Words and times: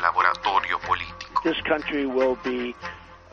laboratorio 0.00 0.78
político. 0.80 1.42
This 1.42 1.60
country 1.62 2.06
will 2.06 2.36
be 2.42 2.74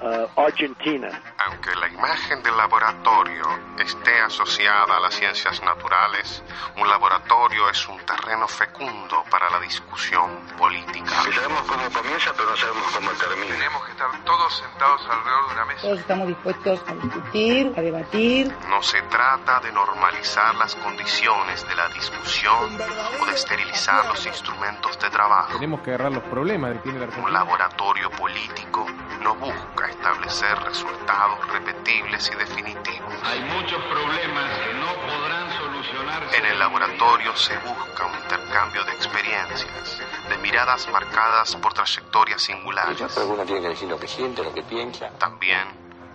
uh, 0.02 0.28
Argentina. 0.38 1.10
Aunque 1.48 1.74
la 1.76 1.88
imagen 1.88 2.44
del 2.44 2.58
laboratorio 2.58 3.46
esté 3.80 4.20
asociada 4.20 4.98
a 4.98 5.00
las 5.00 5.14
ciencias 5.14 5.64
naturales, 5.64 6.44
un 6.76 6.90
laboratorio 6.90 7.70
es 7.70 7.88
un 7.88 7.98
terreno 8.00 8.50
fecundo 8.50 9.24
para 9.32 9.50
la 9.50 9.60
discusión 9.62 10.42
política. 10.58 11.10
sabemos 11.10 11.62
cómo 11.62 11.90
comienza, 11.90 12.34
pero 12.36 12.50
no 12.50 12.58
sabemos 12.58 12.84
cómo 12.94 13.12
termina. 13.12 13.56
Tenemos 13.56 13.86
que 13.86 13.92
estar 13.92 14.24
todos 14.26 14.58
sentados 14.58 15.02
alrededor 15.10 15.48
de 15.48 15.54
una 15.54 15.66
mesa. 15.66 15.82
Todos 15.84 16.00
estamos 16.00 16.28
dispuestos 16.28 16.82
a 16.86 16.94
discutir, 16.96 17.74
a 17.78 17.82
debatir. 17.82 18.54
No 18.68 18.84
se 18.84 19.02
trata 19.04 19.62
de 19.62 19.72
normalizar 19.72 20.54
las 20.56 20.76
condiciones 20.76 21.66
de 21.66 21.76
la 21.76 21.88
discusión 21.90 22.78
o 23.22 23.26
de 23.26 23.34
esterilizar 23.34 24.06
los 24.08 24.26
instrumentos 24.26 25.00
de 25.00 25.10
trabajo. 25.10 25.54
Tenemos 25.54 25.80
que 25.80 25.92
agarrar 25.92 26.12
los 26.12 26.24
problemas 26.24 26.74
que 26.74 26.80
tiene 26.80 27.00
la 27.00 27.08
Un 27.18 27.32
laboratorio 27.32 28.12
político 28.12 28.86
no 29.28 29.36
busca 29.36 29.90
establecer 29.90 30.58
resultados 30.60 31.46
repetibles 31.52 32.32
y 32.32 32.36
definitivos. 32.36 33.14
Hay 33.26 33.42
muchos 33.42 33.84
problemas 33.84 34.58
que 34.60 34.74
no 34.74 34.88
podrán 35.06 35.52
solucionarse. 35.52 36.38
En 36.38 36.46
el 36.46 36.58
laboratorio 36.58 37.36
se 37.36 37.58
busca 37.58 38.06
un 38.06 38.16
intercambio 38.24 38.86
de 38.86 38.92
experiencias, 38.94 40.02
de 40.30 40.38
miradas 40.38 40.88
marcadas 40.94 41.58
por 41.58 41.74
trayectorias 41.74 42.42
singulares, 42.42 43.04
Pero 43.14 43.28
uno 43.28 43.44
tiene 43.44 43.62
que 43.64 43.70
decir 43.70 43.90
lo 43.90 44.00
que 44.00 44.08
siente, 44.08 44.44
lo 44.44 44.54
que 44.54 44.64
piensa. 44.64 45.10
también 45.20 45.68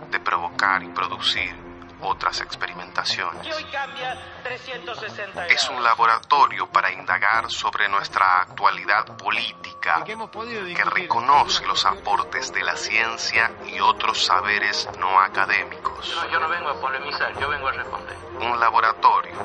de 0.09 0.19
provocar 0.19 0.81
y 0.81 0.87
producir 0.87 1.62
otras 2.03 2.41
experimentaciones. 2.41 3.45
Y 3.45 3.51
hoy 3.51 3.63
cambia 3.65 4.17
360 4.43 5.47
Es 5.47 5.69
un 5.69 5.83
laboratorio 5.83 6.67
para 6.67 6.91
indagar 6.91 7.49
sobre 7.49 7.89
nuestra 7.89 8.41
actualidad 8.41 9.05
política 9.17 10.03
que 10.03 10.85
reconoce 10.85 11.65
los 11.65 11.85
aportes 11.85 12.53
de 12.53 12.63
la 12.63 12.75
ciencia 12.75 13.51
y 13.65 13.79
otros 13.79 14.25
saberes 14.25 14.89
no 14.99 15.19
académicos. 15.19 16.15
yo 16.31 16.39
no 16.39 16.49
vengo 16.49 16.69
a 16.69 16.79
polemizar, 16.79 17.37
yo 17.39 17.49
vengo 17.49 17.67
a 17.67 17.71
responder. 17.71 18.17
Un 18.39 18.59
laboratorio, 18.59 19.35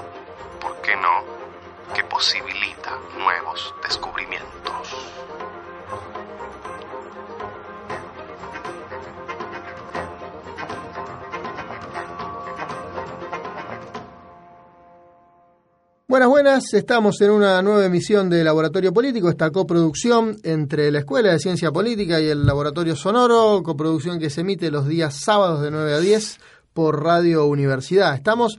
¿por 0.60 0.80
qué 0.82 0.96
no?, 0.96 1.38
que 1.94 2.04
posibilita 2.04 2.90
nuevos 3.16 3.74
descubrimientos. 3.82 4.94
Buenas, 16.10 16.28
buenas. 16.30 16.72
Estamos 16.72 17.20
en 17.20 17.30
una 17.30 17.60
nueva 17.60 17.84
emisión 17.84 18.30
de 18.30 18.42
Laboratorio 18.42 18.94
Político, 18.94 19.28
esta 19.28 19.50
coproducción 19.50 20.38
entre 20.42 20.90
la 20.90 21.00
Escuela 21.00 21.32
de 21.32 21.38
Ciencia 21.38 21.70
Política 21.70 22.18
y 22.18 22.28
el 22.28 22.46
Laboratorio 22.46 22.96
Sonoro, 22.96 23.62
coproducción 23.62 24.18
que 24.18 24.30
se 24.30 24.40
emite 24.40 24.70
los 24.70 24.88
días 24.88 25.20
sábados 25.22 25.60
de 25.60 25.70
9 25.70 25.92
a 25.92 25.98
10 25.98 26.38
por 26.72 27.04
Radio 27.04 27.44
Universidad. 27.44 28.14
Estamos 28.14 28.58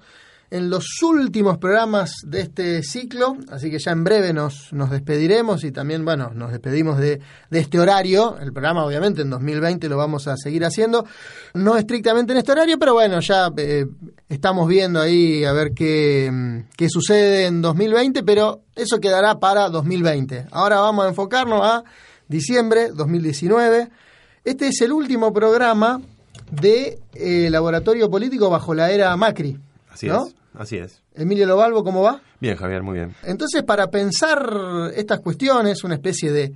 en 0.52 0.70
los 0.70 1.02
últimos 1.04 1.60
programas 1.60 2.12
de 2.26 2.42
este 2.42 2.82
ciclo, 2.82 3.38
así 3.52 3.70
que 3.70 3.78
ya 3.78 3.92
en 3.92 4.04
breve 4.04 4.34
nos, 4.34 4.70
despediremos 4.90 5.64
y 5.64 5.72
también, 5.72 6.04
bueno, 6.04 6.32
nos 6.34 6.52
despedimos 6.52 6.98
de, 6.98 7.22
este 7.52 7.80
horario. 7.80 8.38
El 8.40 8.52
programa, 8.52 8.84
obviamente, 8.84 9.22
en 9.22 9.30
2020 9.30 9.88
lo 9.90 9.98
vamos 9.98 10.28
a 10.28 10.36
seguir 10.38 10.66
haciendo, 10.66 11.06
no 11.54 11.78
estrictamente 11.78 12.34
en 12.34 12.40
este 12.40 12.52
horario, 12.52 12.80
pero 12.80 12.94
bueno, 12.94 13.20
ya 13.20 13.52
eh, 13.58 13.86
estamos 14.28 14.68
viendo 14.68 15.00
ahí 15.00 15.44
a 15.44 15.54
ver 15.54 15.74
qué, 15.74 16.30
mm, 16.32 16.88
sucede 16.90 17.46
en 17.46 17.62
2020, 17.62 18.24
pero 18.24 18.64
eso 18.76 19.00
quedará 19.00 19.40
para 19.40 19.70
2020. 19.70 20.48
Ahora 20.52 20.80
vamos 20.80 21.06
a 21.06 21.10
enfocarnos 21.10 21.64
a 21.64 21.84
diciembre 22.28 22.90
2019. 22.92 23.90
Este 24.44 24.68
es 24.70 24.82
el 24.82 24.94
último 24.94 25.32
programa 25.32 26.02
de 26.50 27.00
eh, 27.14 27.50
Laboratorio 27.52 28.10
Político 28.10 28.50
bajo 28.50 28.74
la 28.74 28.90
era 28.90 29.16
Macri. 29.16 29.60
Así 29.90 30.08
¿no? 30.08 30.28
es, 30.28 30.36
así 30.54 30.78
es. 30.78 31.02
Emilio 31.14 31.46
Lobalvo, 31.46 31.84
¿cómo 31.84 32.02
va? 32.02 32.22
Bien, 32.40 32.56
Javier, 32.56 32.84
muy 32.84 32.96
bien. 32.96 33.16
Entonces, 33.24 33.64
para 33.64 33.88
pensar 33.88 34.92
estas 34.96 35.20
cuestiones, 35.20 35.84
una 35.84 35.96
especie 35.96 36.32
de 36.32 36.54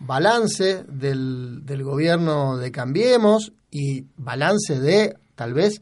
balance 0.00 0.84
del, 0.88 1.64
del 1.64 1.82
gobierno 1.84 2.56
de 2.56 2.70
Cambiemos 2.70 3.52
y 3.70 4.04
balance 4.16 4.80
de, 4.80 5.16
tal 5.34 5.54
vez, 5.54 5.80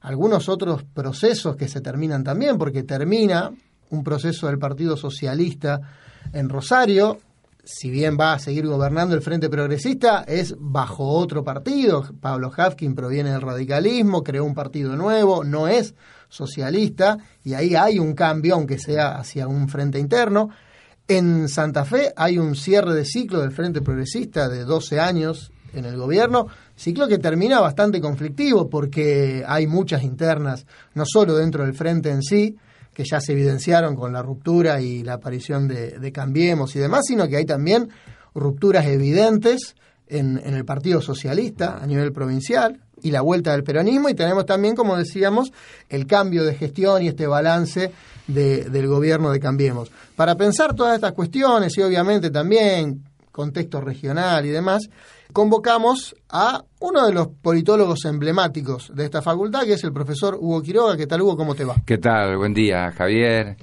algunos 0.00 0.48
otros 0.48 0.84
procesos 0.84 1.56
que 1.56 1.68
se 1.68 1.80
terminan 1.80 2.24
también, 2.24 2.58
porque 2.58 2.82
termina 2.82 3.50
un 3.90 4.04
proceso 4.04 4.46
del 4.46 4.58
Partido 4.58 4.96
Socialista 4.96 5.80
en 6.32 6.48
Rosario, 6.48 7.18
si 7.64 7.90
bien 7.90 8.16
va 8.18 8.32
a 8.32 8.38
seguir 8.38 8.66
gobernando 8.66 9.14
el 9.14 9.22
Frente 9.22 9.48
Progresista, 9.48 10.24
es 10.26 10.54
bajo 10.58 11.08
otro 11.08 11.44
partido. 11.44 12.04
Pablo 12.20 12.50
Hafkin 12.54 12.94
proviene 12.94 13.32
del 13.32 13.42
radicalismo, 13.42 14.22
creó 14.22 14.44
un 14.44 14.54
partido 14.54 14.96
nuevo, 14.96 15.44
no 15.44 15.68
es 15.68 15.94
socialista, 16.30 17.18
y 17.44 17.52
ahí 17.52 17.74
hay 17.74 17.98
un 17.98 18.14
cambio, 18.14 18.54
aunque 18.54 18.78
sea 18.78 19.18
hacia 19.18 19.46
un 19.46 19.68
frente 19.68 19.98
interno. 19.98 20.48
En 21.06 21.48
Santa 21.48 21.84
Fe 21.84 22.12
hay 22.16 22.38
un 22.38 22.54
cierre 22.54 22.94
de 22.94 23.04
ciclo 23.04 23.40
del 23.40 23.50
Frente 23.50 23.82
Progresista 23.82 24.48
de 24.48 24.64
12 24.64 25.00
años 25.00 25.52
en 25.74 25.84
el 25.84 25.96
gobierno, 25.96 26.46
ciclo 26.76 27.08
que 27.08 27.18
termina 27.18 27.60
bastante 27.60 28.00
conflictivo 28.00 28.68
porque 28.68 29.44
hay 29.46 29.66
muchas 29.66 30.02
internas, 30.02 30.66
no 30.94 31.04
solo 31.04 31.36
dentro 31.36 31.64
del 31.64 31.74
frente 31.74 32.10
en 32.10 32.22
sí, 32.22 32.56
que 32.94 33.04
ya 33.04 33.20
se 33.20 33.32
evidenciaron 33.32 33.94
con 33.94 34.12
la 34.12 34.22
ruptura 34.22 34.80
y 34.80 35.02
la 35.02 35.14
aparición 35.14 35.68
de, 35.68 36.12
Cambiemos 36.12 36.74
y 36.76 36.78
demás, 36.78 37.02
sino 37.06 37.28
que 37.28 37.36
hay 37.36 37.44
también 37.44 37.88
rupturas 38.34 38.86
evidentes 38.86 39.76
en, 40.08 40.40
en 40.44 40.54
el 40.54 40.64
Partido 40.64 41.00
Socialista 41.00 41.78
a 41.80 41.86
nivel 41.86 42.12
provincial 42.12 42.80
y 43.02 43.10
la 43.10 43.20
vuelta 43.20 43.52
del 43.52 43.62
peronismo 43.64 44.08
y 44.08 44.14
tenemos 44.14 44.46
también, 44.46 44.74
como 44.76 44.96
decíamos, 44.96 45.52
el 45.88 46.06
cambio 46.06 46.44
de 46.44 46.54
gestión 46.54 47.02
y 47.02 47.08
este 47.08 47.26
balance 47.26 47.92
de- 48.26 48.64
del 48.70 48.86
gobierno 48.86 49.30
de 49.30 49.40
Cambiemos. 49.40 49.90
Para 50.16 50.36
pensar 50.36 50.74
todas 50.74 50.94
estas 50.94 51.12
cuestiones 51.12 51.76
y 51.78 51.82
obviamente 51.82 52.30
también 52.30 53.04
contexto 53.32 53.80
regional 53.80 54.44
y 54.44 54.50
demás, 54.50 54.88
convocamos 55.32 56.14
a 56.28 56.62
uno 56.80 57.06
de 57.06 57.12
los 57.12 57.28
politólogos 57.40 58.04
emblemáticos 58.04 58.90
de 58.94 59.04
esta 59.04 59.22
facultad, 59.22 59.62
que 59.62 59.74
es 59.74 59.84
el 59.84 59.92
profesor 59.92 60.36
Hugo 60.40 60.60
Quiroga. 60.62 60.96
¿Qué 60.96 61.06
tal, 61.06 61.22
Hugo? 61.22 61.36
¿Cómo 61.36 61.54
te 61.54 61.64
va? 61.64 61.76
¿Qué 61.86 61.98
tal? 61.98 62.36
Buen 62.36 62.52
día, 62.52 62.90
Javier, 62.92 63.56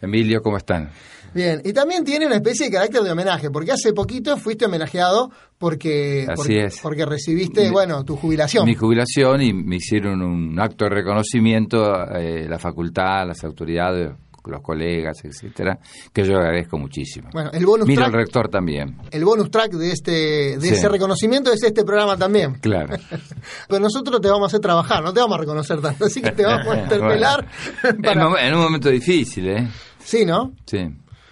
Emilio, 0.00 0.42
¿cómo 0.42 0.58
están? 0.58 0.90
Bien, 1.38 1.62
y 1.64 1.72
también 1.72 2.02
tiene 2.04 2.26
una 2.26 2.34
especie 2.34 2.66
de 2.66 2.72
carácter 2.72 3.02
de 3.02 3.12
homenaje, 3.12 3.48
porque 3.50 3.70
hace 3.70 3.92
poquito 3.92 4.36
fuiste 4.36 4.64
homenajeado 4.66 5.30
porque, 5.56 6.22
Así 6.28 6.34
porque, 6.36 6.64
es. 6.64 6.80
porque 6.82 7.06
recibiste, 7.06 7.66
Mi- 7.66 7.70
bueno, 7.70 8.04
tu 8.04 8.16
jubilación. 8.16 8.64
Mi 8.66 8.74
jubilación 8.74 9.40
y 9.42 9.52
me 9.52 9.76
hicieron 9.76 10.20
un 10.20 10.58
acto 10.58 10.86
de 10.86 10.90
reconocimiento, 10.90 11.94
eh, 12.16 12.46
la 12.48 12.58
facultad, 12.58 13.24
las 13.26 13.44
autoridades, 13.44 14.10
los 14.46 14.62
colegas, 14.62 15.18
etcétera, 15.24 15.78
que 16.12 16.24
yo 16.24 16.36
agradezco 16.38 16.78
muchísimo. 16.78 17.28
Bueno, 17.32 17.50
el 17.52 17.66
bonus 17.66 17.86
Mira 17.86 18.04
track, 18.04 18.14
el 18.14 18.20
rector 18.20 18.48
también, 18.48 18.96
el 19.10 19.24
bonus 19.24 19.50
track 19.50 19.72
de 19.72 19.92
este 19.92 20.10
de 20.56 20.60
Sí. 20.60 20.68
ese 20.70 20.88
reconocimiento 20.88 21.52
es 21.52 21.62
este 21.62 21.84
programa 21.84 22.16
también. 22.16 22.54
claro. 22.54 22.96
Pero 23.68 23.78
nosotros 23.80 24.20
te 24.20 24.28
vamos 24.28 24.44
a 24.44 24.46
hacer 24.48 24.60
trabajar, 24.60 25.04
no 25.04 25.12
te 25.12 25.20
vamos 25.20 25.36
a 25.36 25.40
reconocer 25.40 25.80
tanto, 25.82 26.06
así 26.06 26.20
que 26.22 26.32
te 26.32 26.44
vamos 26.44 26.66
a 26.66 26.80
interpelar. 26.82 27.46
para- 28.02 28.46
en 28.46 28.54
un 28.54 28.60
momento 28.62 28.88
difícil, 28.88 29.48
¿eh? 29.50 29.68
Sí, 30.02 30.24
¿no? 30.24 30.52
Sí. 30.66 30.78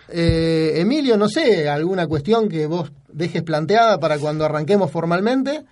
Eh, 0.08 0.72
Emilio, 0.76 1.16
no 1.16 1.28
sé, 1.28 1.68
alguna 1.68 2.06
cuestión 2.06 2.48
que 2.48 2.66
vos 2.66 2.92
dejes 3.12 3.42
planteada 3.42 3.98
para 3.98 4.18
cuando 4.18 4.44
arranquemos 4.44 4.90
formalmente. 4.90 5.64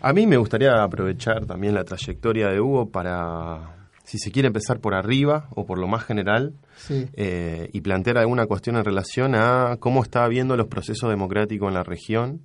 A 0.00 0.12
mí 0.12 0.26
me 0.26 0.36
gustaría 0.36 0.82
aprovechar 0.82 1.46
también 1.46 1.74
la 1.74 1.84
trayectoria 1.84 2.48
de 2.48 2.60
Hugo 2.60 2.90
para, 2.90 3.88
si 4.04 4.18
se 4.18 4.30
quiere 4.32 4.46
empezar 4.48 4.80
por 4.80 4.94
arriba 4.94 5.48
o 5.54 5.66
por 5.66 5.78
lo 5.78 5.86
más 5.88 6.04
general, 6.04 6.54
Sí. 6.76 7.06
eh, 7.14 7.68
y 7.72 7.80
plantear 7.82 8.16
alguna 8.18 8.46
cuestión 8.46 8.76
en 8.76 8.84
relación 8.84 9.34
a 9.34 9.76
cómo 9.78 10.02
está 10.02 10.26
viendo 10.28 10.56
los 10.56 10.68
procesos 10.68 11.10
democráticos 11.10 11.68
en 11.68 11.74
la 11.74 11.82
región, 11.82 12.40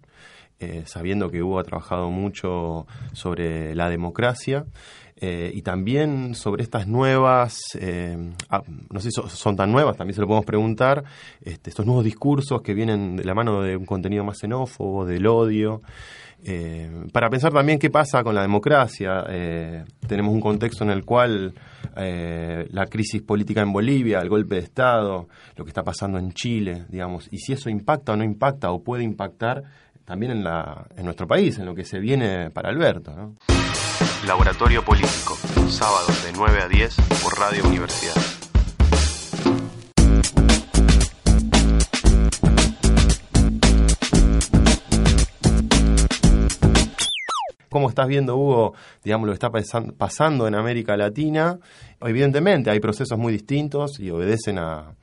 eh, 0.60 0.84
sabiendo 0.86 1.30
que 1.32 1.42
Hugo 1.44 1.60
ha 1.60 1.64
trabajado 1.64 2.10
mucho 2.10 2.88
sobre 3.14 3.74
la 3.76 3.90
democracia. 3.90 4.66
Eh, 5.18 5.52
y 5.54 5.62
también 5.62 6.36
sobre 6.36 6.64
estas 6.64 6.88
nuevas, 6.88 7.58
eh, 7.80 8.34
ah, 8.50 8.62
no 8.92 9.00
sé 9.00 9.12
si 9.12 9.16
so- 9.16 9.30
son 9.30 9.56
tan 9.56 9.72
nuevas, 9.72 9.96
también 9.96 10.16
se 10.16 10.22
lo 10.22 10.28
podemos 10.28 10.46
preguntar, 10.46 11.04
este, 11.42 11.70
estos 11.70 11.86
nuevos 11.86 12.04
discursos 12.04 12.62
que 12.62 12.74
vienen 12.74 13.16
de 13.16 13.24
la 13.24 13.34
mano 13.34 13.62
de 13.62 13.78
un 13.78 13.86
contenido 13.86 14.24
más 14.24 14.40
xenófobo, 14.40 15.06
del 15.06 15.26
odio, 15.26 15.82
eh, 16.44 16.92
para 17.12 17.30
pensar 17.30 17.52
también 17.54 17.80
qué 17.80 17.90
pasa 17.90 18.24
con 18.24 18.36
la 18.36 18.42
democracia. 18.42 19.24
Tenemos 20.08 20.34
un 20.34 20.42
contexto 20.42 20.84
en 20.84 20.92
el 20.92 21.04
cual 21.04 21.54
eh, 21.98 22.68
la 22.72 22.86
crisis 22.86 23.22
política 23.24 23.62
en 23.62 23.72
Bolivia, 23.74 24.20
el 24.20 24.30
golpe 24.30 24.56
de 24.56 24.62
Estado, 24.62 25.28
lo 25.56 25.64
que 25.64 25.70
está 25.70 25.82
pasando 25.82 26.20
en 26.20 26.34
Chile, 26.34 26.86
digamos, 26.90 27.30
y 27.32 27.38
si 27.40 27.54
eso 27.54 27.70
impacta 27.70 28.12
o 28.14 28.16
no 28.18 28.24
impacta 28.24 28.70
o 28.72 28.84
puede 28.84 29.04
impactar 29.04 29.64
también 30.04 30.34
en, 30.34 30.44
la, 30.44 30.86
en 30.96 31.06
nuestro 31.06 31.26
país, 31.26 31.58
en 31.58 31.66
lo 31.66 31.74
que 31.74 31.84
se 31.84 32.00
viene 32.00 32.52
para 32.52 32.70
Alberto. 32.70 33.34
Laboratorio 34.26 34.84
Político, 34.84 35.38
sábados 35.70 36.24
de 36.24 36.32
9 36.34 36.62
a 36.62 36.68
10 36.68 36.96
por 37.24 37.38
Radio 37.38 37.66
Universidad. 37.66 38.14
¿Cómo 47.70 47.90
estás 47.90 48.08
viendo, 48.08 48.36
Hugo, 48.38 48.74
digamos, 49.04 49.28
lo 49.28 49.34
que 49.34 49.46
está 49.46 49.52
pasando 49.98 50.48
en 50.48 50.56
América 50.56 50.96
Latina? 50.96 51.60
Evidentemente 52.02 52.70
hay 52.72 52.80
procesos 52.80 53.18
muy 53.18 53.34
distintos 53.34 54.00
y 54.00 54.10
obedecen 54.12 54.60
a, 54.60 54.96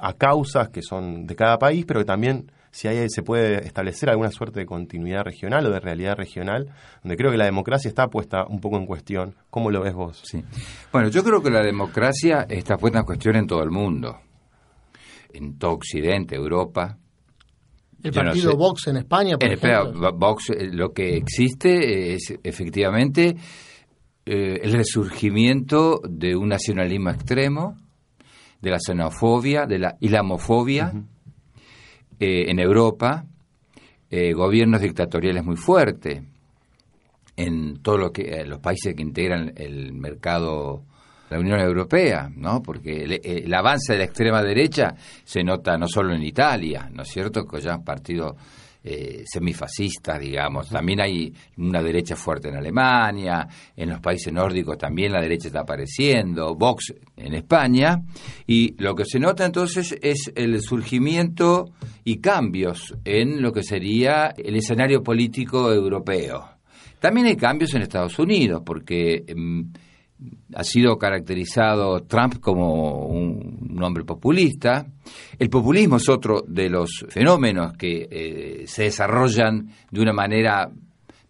a 0.00 0.12
causas 0.14 0.70
que 0.70 0.82
son 0.82 1.26
de 1.26 1.36
cada 1.36 1.58
país, 1.58 1.84
pero 1.86 2.00
que 2.00 2.06
también 2.06 2.50
si 2.70 2.88
hay, 2.88 3.08
se 3.08 3.22
puede 3.22 3.66
establecer 3.66 4.10
alguna 4.10 4.30
suerte 4.30 4.60
de 4.60 4.66
continuidad 4.66 5.24
regional 5.24 5.66
o 5.66 5.70
de 5.70 5.80
realidad 5.80 6.16
regional, 6.16 6.68
donde 7.02 7.16
creo 7.16 7.30
que 7.30 7.36
la 7.36 7.44
democracia 7.44 7.88
está 7.88 8.06
puesta 8.08 8.46
un 8.46 8.60
poco 8.60 8.76
en 8.76 8.86
cuestión. 8.86 9.34
¿Cómo 9.50 9.70
lo 9.70 9.82
ves 9.82 9.94
vos? 9.94 10.22
Sí. 10.24 10.44
Bueno, 10.92 11.08
yo 11.08 11.24
creo 11.24 11.42
que 11.42 11.50
la 11.50 11.62
democracia 11.62 12.46
está 12.48 12.76
puesta 12.76 13.00
en 13.00 13.04
cuestión 13.04 13.36
en 13.36 13.46
todo 13.46 13.62
el 13.62 13.70
mundo, 13.70 14.18
en 15.32 15.58
todo 15.58 15.72
Occidente, 15.72 16.36
Europa. 16.36 16.96
El 18.02 18.12
partido 18.12 18.56
Vox 18.56 18.86
en 18.86 18.98
España, 18.98 19.36
por 19.36 19.52
ejemplo. 19.52 20.12
Vox, 20.14 20.50
eh, 20.50 20.70
lo 20.72 20.92
que 20.92 21.16
existe 21.16 22.14
es 22.14 22.32
efectivamente 22.42 23.36
eh, 24.24 24.60
el 24.62 24.72
resurgimiento 24.72 26.00
de 26.08 26.36
un 26.36 26.48
nacionalismo 26.48 27.10
extremo, 27.10 27.76
de 28.62 28.70
la 28.70 28.78
xenofobia, 28.78 29.66
de 29.66 29.78
la 29.78 29.96
islamofobia 30.00 30.92
eh, 32.20 32.50
en 32.50 32.58
Europa, 32.58 33.24
eh, 34.10 34.32
gobiernos 34.34 34.82
dictatoriales 34.82 35.42
muy 35.42 35.56
fuertes 35.56 36.22
en 37.36 37.82
todos 37.82 37.98
lo 37.98 38.12
que 38.12 38.22
eh, 38.22 38.46
los 38.46 38.58
países 38.58 38.94
que 38.94 39.02
integran 39.02 39.54
el 39.56 39.94
mercado 39.94 40.84
la 41.30 41.38
Unión 41.38 41.60
Europea, 41.60 42.28
¿no? 42.36 42.60
Porque 42.60 43.04
el, 43.04 43.54
avance 43.54 43.92
de 43.92 44.00
la 44.00 44.04
extrema 44.04 44.42
derecha 44.42 44.94
se 45.24 45.42
nota 45.44 45.78
no 45.78 45.86
solo 45.86 46.12
en 46.12 46.24
Italia, 46.24 46.90
¿no 46.92 47.04
es 47.04 47.08
cierto? 47.08 47.46
Que 47.46 47.60
ya 47.60 47.74
han 47.74 47.84
partido 47.84 48.36
eh, 48.82 49.24
semifascistas, 49.26 50.18
digamos. 50.18 50.68
También 50.70 51.00
hay 51.00 51.32
una 51.58 51.82
derecha 51.82 52.16
fuerte 52.16 52.48
en 52.48 52.56
Alemania, 52.56 53.46
en 53.76 53.90
los 53.90 54.00
países 54.00 54.32
nórdicos 54.32 54.78
también 54.78 55.12
la 55.12 55.20
derecha 55.20 55.48
está 55.48 55.60
apareciendo, 55.60 56.54
Vox 56.54 56.94
en 57.16 57.34
España, 57.34 58.02
y 58.46 58.74
lo 58.82 58.94
que 58.94 59.04
se 59.04 59.20
nota 59.20 59.44
entonces 59.44 59.96
es 60.00 60.32
el 60.34 60.60
surgimiento 60.62 61.72
y 62.04 62.20
cambios 62.20 62.94
en 63.04 63.42
lo 63.42 63.52
que 63.52 63.62
sería 63.62 64.28
el 64.36 64.56
escenario 64.56 65.02
político 65.02 65.70
europeo. 65.72 66.48
También 66.98 67.26
hay 67.26 67.36
cambios 67.36 67.74
en 67.74 67.82
Estados 67.82 68.18
Unidos, 68.18 68.62
porque... 68.64 69.24
Em, 69.26 69.70
ha 70.54 70.64
sido 70.64 70.98
caracterizado 70.98 72.02
Trump 72.02 72.40
como 72.40 73.06
un, 73.06 73.78
hombre 73.82 74.04
populista. 74.04 74.86
El 75.38 75.48
populismo 75.48 75.96
es 75.96 76.08
otro 76.08 76.44
de 76.46 76.68
los 76.68 77.06
fenómenos 77.08 77.72
que 77.78 78.06
eh, 78.10 78.64
se 78.66 78.82
desarrollan 78.84 79.70
de 79.90 80.00
una 80.02 80.12
manera 80.12 80.70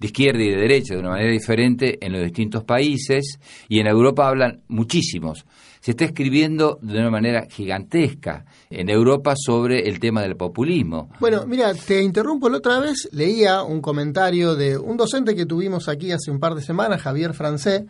de 0.01 0.07
izquierda 0.07 0.43
y 0.43 0.51
de 0.51 0.57
derecha, 0.57 0.95
de 0.95 1.01
una 1.01 1.11
manera 1.11 1.31
diferente 1.31 2.05
en 2.05 2.13
los 2.13 2.23
distintos 2.23 2.65
países, 2.65 3.39
y 3.69 3.79
en 3.79 3.87
Europa 3.87 4.27
hablan 4.27 4.63
muchísimos 4.69 5.45
se 5.81 5.93
está 5.93 6.05
escribiendo 6.05 6.79
de 6.83 6.99
una 6.99 7.11
manera 7.11 7.47
gigantesca 7.51 8.45
en 8.69 8.89
Europa 8.91 9.35
sobre 9.37 9.89
el 9.89 9.99
tema 9.99 10.23
del 10.23 10.37
populismo. 10.37 11.11
Bueno, 11.21 11.47
mira, 11.47 11.75
te 11.75 12.03
interrumpo 12.03 12.49
la 12.49 12.59
otra 12.59 12.79
vez, 12.81 13.09
leía 13.13 13.63
un 13.63 13.81
comentario 13.81 14.55
de 14.55 14.77
un 14.77 14.97
docente 14.97 15.35
que 15.35 15.47
tuvimos 15.47 15.89
aquí 15.89 16.13
hace 16.13 16.31
un 16.31 16.39
par 16.39 16.55
de 16.55 16.63
semanas, 16.63 17.03
Javier 17.03 17.35
Francé, 17.35 17.87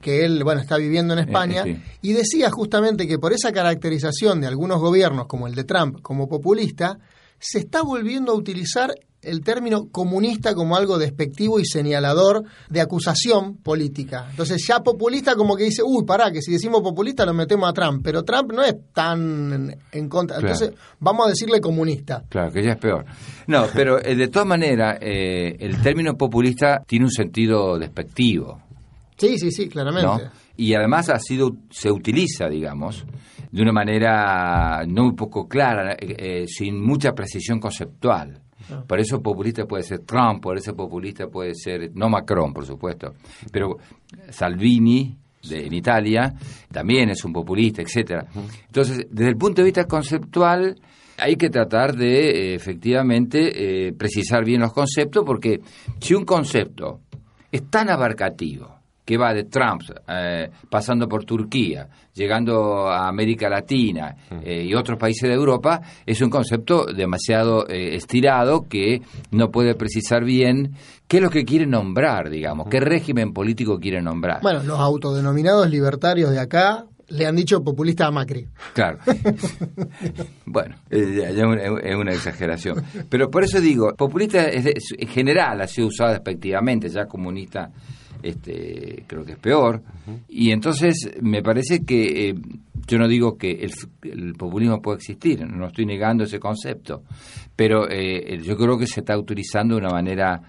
que 0.00 0.24
él, 0.24 0.42
bueno, 0.42 0.60
está 0.60 0.76
viviendo 0.76 1.12
en 1.12 1.20
España, 1.20 1.64
eh, 1.66 1.82
y 2.02 2.12
decía 2.12 2.50
justamente 2.50 3.06
que 3.06 3.18
por 3.18 3.32
esa 3.32 3.52
caracterización 3.52 4.40
de 4.40 4.46
algunos 4.46 4.80
gobiernos, 4.80 5.26
como 5.26 5.46
el 5.46 5.54
de 5.54 5.64
Trump, 5.64 6.00
como 6.00 6.28
populista, 6.28 6.98
se 7.38 7.58
está 7.58 7.82
volviendo 7.82 8.32
a 8.32 8.36
utilizar 8.36 8.94
el 9.24 9.42
término 9.42 9.88
comunista 9.90 10.54
como 10.54 10.76
algo 10.76 10.98
despectivo 10.98 11.58
y 11.58 11.64
señalador 11.64 12.44
de 12.68 12.80
acusación 12.80 13.56
política. 13.56 14.26
Entonces 14.30 14.64
ya 14.66 14.80
populista 14.80 15.34
como 15.34 15.56
que 15.56 15.64
dice, 15.64 15.82
uy, 15.84 16.04
pará, 16.04 16.30
que 16.30 16.42
si 16.42 16.52
decimos 16.52 16.82
populista 16.82 17.24
lo 17.24 17.34
metemos 17.34 17.68
a 17.68 17.72
Trump, 17.72 18.02
pero 18.02 18.22
Trump 18.22 18.52
no 18.52 18.62
es 18.62 18.74
tan 18.92 19.74
en 19.92 20.08
contra. 20.08 20.38
Entonces 20.38 20.72
vamos 21.00 21.26
a 21.26 21.30
decirle 21.30 21.60
comunista. 21.60 22.24
Claro, 22.28 22.52
que 22.52 22.62
ya 22.62 22.72
es 22.72 22.78
peor. 22.78 23.04
No, 23.46 23.66
pero 23.74 24.02
eh, 24.04 24.14
de 24.14 24.28
todas 24.28 24.46
maneras, 24.46 24.98
eh, 25.00 25.56
el 25.58 25.80
término 25.82 26.14
populista 26.14 26.82
tiene 26.86 27.06
un 27.06 27.10
sentido 27.10 27.78
despectivo. 27.78 28.60
Sí, 29.16 29.38
sí, 29.38 29.50
sí, 29.50 29.68
claramente. 29.68 30.30
Y 30.56 30.74
además 30.74 31.08
ha 31.08 31.18
sido, 31.18 31.50
se 31.70 31.90
utiliza, 31.90 32.48
digamos, 32.48 33.04
de 33.50 33.62
una 33.62 33.72
manera 33.72 34.84
no 34.86 35.04
un 35.04 35.16
poco 35.16 35.46
clara, 35.46 35.96
eh, 35.98 36.44
sin 36.46 36.80
mucha 36.80 37.12
precisión 37.12 37.60
conceptual. 37.60 38.40
Ah. 38.70 38.84
Por 38.86 39.00
eso 39.00 39.20
populista 39.20 39.64
puede 39.66 39.82
ser 39.82 40.00
Trump, 40.00 40.42
por 40.42 40.56
eso 40.56 40.74
populista 40.74 41.26
puede 41.28 41.54
ser, 41.54 41.90
no 41.94 42.08
Macron, 42.08 42.52
por 42.52 42.66
supuesto, 42.66 43.14
pero 43.50 43.76
Salvini 44.30 45.16
de, 45.48 45.66
en 45.66 45.74
Italia 45.74 46.34
también 46.70 47.10
es 47.10 47.24
un 47.24 47.32
populista, 47.32 47.82
etcétera. 47.82 48.26
Entonces, 48.66 49.06
desde 49.10 49.30
el 49.30 49.36
punto 49.36 49.62
de 49.62 49.66
vista 49.66 49.84
conceptual, 49.84 50.76
hay 51.18 51.36
que 51.36 51.50
tratar 51.50 51.94
de 51.94 52.30
eh, 52.30 52.54
efectivamente 52.54 53.86
eh, 53.86 53.92
precisar 53.92 54.44
bien 54.44 54.60
los 54.60 54.72
conceptos, 54.72 55.24
porque 55.24 55.60
si 56.00 56.14
un 56.14 56.24
concepto 56.24 57.00
es 57.50 57.70
tan 57.70 57.88
abarcativo, 57.88 58.73
que 59.04 59.18
va 59.18 59.34
de 59.34 59.44
Trump, 59.44 59.82
eh, 60.08 60.50
pasando 60.70 61.06
por 61.06 61.24
Turquía, 61.24 61.88
llegando 62.14 62.88
a 62.88 63.06
América 63.08 63.48
Latina 63.48 64.16
mm. 64.30 64.34
eh, 64.42 64.64
y 64.64 64.74
otros 64.74 64.98
países 64.98 65.28
de 65.28 65.34
Europa, 65.34 65.80
es 66.06 66.20
un 66.22 66.30
concepto 66.30 66.86
demasiado 66.86 67.68
eh, 67.68 67.94
estirado 67.94 68.66
que 68.68 69.02
no 69.30 69.50
puede 69.50 69.74
precisar 69.74 70.24
bien 70.24 70.74
qué 71.06 71.18
es 71.18 71.22
lo 71.22 71.30
que 71.30 71.44
quiere 71.44 71.66
nombrar, 71.66 72.30
digamos, 72.30 72.68
qué 72.70 72.80
mm. 72.80 72.84
régimen 72.84 73.32
político 73.32 73.78
quiere 73.78 74.00
nombrar. 74.00 74.40
Bueno, 74.42 74.62
los 74.62 74.78
autodenominados 74.78 75.68
libertarios 75.68 76.30
de 76.30 76.40
acá 76.40 76.86
le 77.08 77.26
han 77.26 77.36
dicho 77.36 77.62
populista 77.62 78.06
a 78.06 78.10
Macri. 78.10 78.48
Claro. 78.72 78.98
bueno, 80.46 80.76
es 80.88 81.94
una 81.94 82.12
exageración. 82.12 82.82
Pero 83.10 83.30
por 83.30 83.44
eso 83.44 83.60
digo, 83.60 83.94
populista 83.94 84.48
en 84.50 85.08
general 85.08 85.60
ha 85.60 85.66
sido 85.66 85.88
usado 85.88 86.12
despectivamente, 86.12 86.88
ya 86.88 87.04
comunista 87.06 87.70
este, 88.24 89.04
creo 89.06 89.22
que 89.24 89.32
es 89.32 89.38
peor. 89.38 89.82
Y 90.28 90.50
entonces 90.50 91.10
me 91.20 91.42
parece 91.42 91.84
que 91.84 92.30
eh, 92.30 92.34
yo 92.86 92.98
no 92.98 93.06
digo 93.06 93.36
que 93.36 93.68
el, 94.02 94.34
populismo 94.34 94.80
pueda 94.80 94.96
existir, 94.96 95.46
no 95.46 95.66
estoy 95.66 95.84
negando 95.84 96.24
ese 96.24 96.40
concepto, 96.40 97.02
pero 97.54 97.88
eh, 97.90 98.40
yo 98.42 98.56
creo 98.56 98.78
que 98.78 98.86
se 98.86 99.00
está 99.00 99.18
utilizando 99.18 99.74
de 99.74 99.82
una 99.82 99.90
manera 99.90 100.40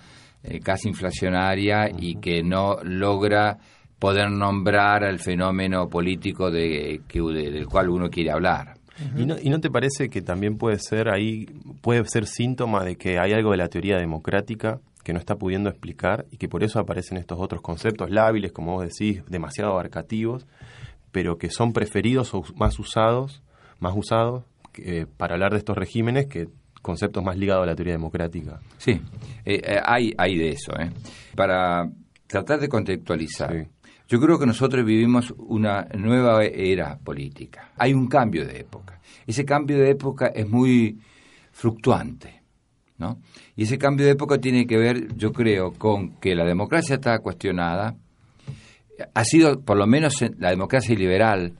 eh, 0.41 0.59
casi 0.61 0.87
inflacionaria 0.87 1.89
y 1.97 2.15
que 2.15 2.41
no 2.43 2.77
logra 2.83 3.57
poder 3.99 4.31
nombrar 4.31 5.03
al 5.03 5.19
fenómeno 5.19 5.89
político 5.89 6.49
de, 6.49 7.01
que, 7.07 7.19
del 7.19 7.67
cual 7.67 7.89
uno 7.89 8.09
quiere 8.09 8.31
hablar. 8.31 8.75
¿Y 9.17 9.25
no, 9.25 9.35
¿Y 9.41 9.49
no 9.49 9.59
te 9.59 9.69
parece 9.69 10.07
que 10.07 10.21
también 10.21 10.57
puede 10.57 10.79
ser 10.79 11.09
ahí, 11.09 11.45
puede 11.81 12.05
ser 12.05 12.25
síntoma 12.25 12.85
de 12.85 12.95
que 12.95 13.19
hay 13.19 13.33
algo 13.33 13.51
de 13.51 13.57
la 13.57 13.67
teoría 13.67 13.97
democrática 13.97 14.79
que 15.05 15.13
no 15.13 15.19
está 15.19 15.35
pudiendo 15.35 15.69
explicar 15.69 16.25
y 16.31 16.37
que 16.37 16.49
por 16.49 16.63
eso 16.63 16.79
aparecen 16.79 17.19
estos 17.19 17.39
otros 17.39 17.61
conceptos 17.61 18.09
lábiles, 18.09 18.51
como 18.51 18.73
vos 18.73 18.89
decís, 18.89 19.23
demasiado 19.27 19.71
abarcativos, 19.71 20.47
pero 21.11 21.37
que 21.37 21.51
son 21.51 21.73
preferidos 21.73 22.33
o 22.33 22.43
más 22.55 22.79
usados, 22.79 23.43
más 23.79 23.93
usados 23.95 24.45
eh, 24.79 25.05
para 25.15 25.35
hablar 25.35 25.51
de 25.51 25.59
estos 25.59 25.77
regímenes 25.77 26.25
que 26.25 26.49
conceptos 26.81 27.23
más 27.23 27.37
ligados 27.37 27.63
a 27.63 27.67
la 27.67 27.75
teoría 27.75 27.93
democrática. 27.93 28.59
Sí, 28.77 28.99
eh, 29.45 29.61
eh, 29.63 29.79
hay, 29.85 30.11
hay 30.17 30.37
de 30.39 30.49
eso. 30.49 30.73
Para 31.35 31.87
tratar 32.25 32.59
de 32.59 32.67
contextualizar, 32.67 33.67
yo 34.07 34.19
creo 34.19 34.39
que 34.39 34.47
nosotros 34.47 34.83
vivimos 34.83 35.31
una 35.37 35.87
nueva 35.95 36.43
era 36.45 36.97
política. 36.97 37.71
Hay 37.77 37.93
un 37.93 38.07
cambio 38.07 38.43
de 38.43 38.59
época. 38.61 38.99
Ese 39.27 39.45
cambio 39.45 39.77
de 39.77 39.91
época 39.91 40.31
es 40.33 40.49
muy 40.49 40.99
fluctuante. 41.51 42.34
¿No? 42.97 43.19
Y 43.55 43.63
ese 43.63 43.77
cambio 43.77 44.05
de 44.05 44.13
época 44.13 44.37
tiene 44.39 44.65
que 44.65 44.77
ver, 44.77 45.15
yo 45.15 45.31
creo, 45.31 45.73
con 45.73 46.11
que 46.19 46.35
la 46.35 46.45
democracia 46.45 46.95
está 46.95 47.19
cuestionada, 47.19 47.95
ha 49.13 49.23
sido, 49.25 49.59
por 49.61 49.77
lo 49.77 49.87
menos 49.87 50.23
la 50.37 50.49
democracia 50.49 50.95
liberal, 50.95 51.53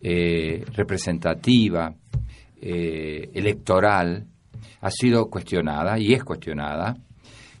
eh, 0.00 0.64
representativa, 0.72 1.94
eh, 2.60 3.30
electoral, 3.34 4.26
ha 4.80 4.90
sido 4.90 5.28
cuestionada 5.28 5.98
y 5.98 6.14
es 6.14 6.24
cuestionada, 6.24 6.96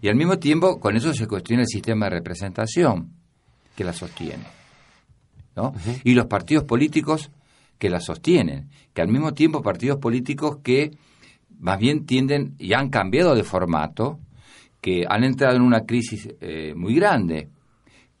y 0.00 0.08
al 0.08 0.16
mismo 0.16 0.38
tiempo 0.38 0.78
con 0.78 0.96
eso 0.96 1.12
se 1.12 1.26
cuestiona 1.26 1.62
el 1.62 1.68
sistema 1.68 2.06
de 2.06 2.16
representación 2.16 3.12
que 3.76 3.84
la 3.84 3.92
sostiene, 3.92 4.44
¿no? 5.56 5.74
Y 6.04 6.14
los 6.14 6.26
partidos 6.26 6.64
políticos 6.64 7.30
que 7.78 7.90
la 7.90 8.00
sostienen, 8.00 8.70
que 8.94 9.02
al 9.02 9.08
mismo 9.08 9.34
tiempo 9.34 9.62
partidos 9.62 9.98
políticos 9.98 10.58
que 10.62 10.92
más 11.58 11.78
bien 11.78 12.06
tienden 12.06 12.54
y 12.58 12.72
han 12.72 12.88
cambiado 12.90 13.34
de 13.34 13.44
formato, 13.44 14.18
que 14.80 15.04
han 15.08 15.24
entrado 15.24 15.56
en 15.56 15.62
una 15.62 15.80
crisis 15.84 16.28
eh, 16.40 16.72
muy 16.74 16.94
grande, 16.94 17.48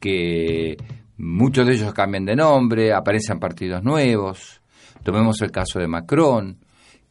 que 0.00 0.76
muchos 1.16 1.66
de 1.66 1.74
ellos 1.74 1.92
cambian 1.92 2.24
de 2.24 2.36
nombre, 2.36 2.92
aparecen 2.92 3.38
partidos 3.38 3.82
nuevos. 3.82 4.60
Tomemos 5.02 5.40
el 5.42 5.50
caso 5.50 5.78
de 5.78 5.86
Macron, 5.86 6.58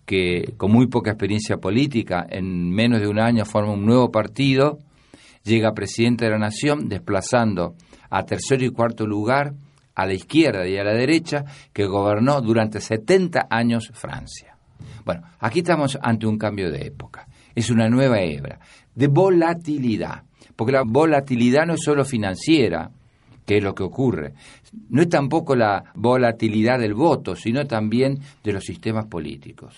que 0.06 0.54
con 0.58 0.72
muy 0.72 0.88
poca 0.88 1.12
experiencia 1.12 1.58
política, 1.58 2.26
en 2.30 2.70
menos 2.72 3.02
de 3.02 3.08
un 3.08 3.20
año 3.20 3.46
forma 3.46 3.74
un 3.74 3.86
nuevo 3.86 4.12
partido 4.12 4.80
llega 5.44 5.74
presidente 5.74 6.26
de 6.26 6.32
la 6.32 6.38
nación 6.38 6.90
desplazando 6.90 7.76
a 8.10 8.24
tercero 8.24 8.66
y 8.66 8.70
cuarto 8.70 9.08
lugar 9.08 9.54
a 9.96 10.06
la 10.06 10.14
izquierda 10.14 10.68
y 10.68 10.78
a 10.78 10.84
la 10.84 10.94
derecha 10.94 11.46
que 11.74 11.86
gobernó 11.86 12.42
durante 12.42 12.82
70 12.82 13.48
años 13.50 13.90
Francia. 13.94 14.57
Bueno, 15.06 15.24
aquí 15.40 15.60
estamos 15.60 15.98
ante 16.02 16.28
un 16.28 16.38
cambio 16.38 16.72
de 16.72 16.88
época. 16.88 17.28
Es 17.56 17.70
una 17.70 17.90
nueva 17.90 18.22
hebra 18.22 18.60
de 18.98 19.08
volatilidad, 19.08 20.24
porque 20.56 20.74
la 20.74 20.84
volatilidad 20.84 21.68
no 21.68 21.76
es 21.76 21.82
solo 21.84 22.04
financiera, 22.04 22.90
que 23.46 23.58
es 23.58 23.64
lo 23.64 23.76
que 23.76 23.84
ocurre. 23.84 24.34
No 24.90 25.04
es 25.04 25.10
tampoco 25.10 25.56
la 25.56 25.84
volatilidad 25.94 26.80
del 26.80 26.96
voto, 26.96 27.36
sino 27.36 27.66
también 27.68 28.20
de 28.44 28.54
los 28.54 28.64
sistemas 28.64 29.06
políticos. 29.06 29.76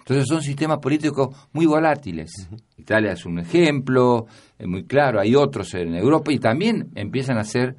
Entonces 0.00 0.26
son 0.26 0.42
sistemas 0.42 0.78
políticos 0.78 1.36
muy 1.52 1.66
volátiles. 1.66 2.48
Italia 2.76 3.12
es 3.12 3.24
un 3.26 3.38
ejemplo, 3.38 4.26
es 4.58 4.66
muy 4.66 4.84
claro, 4.84 5.20
hay 5.20 5.36
otros 5.36 5.72
en 5.74 5.94
Europa 5.94 6.32
y 6.32 6.38
también 6.38 6.90
empiezan 6.96 7.38
a 7.38 7.44
ser 7.44 7.76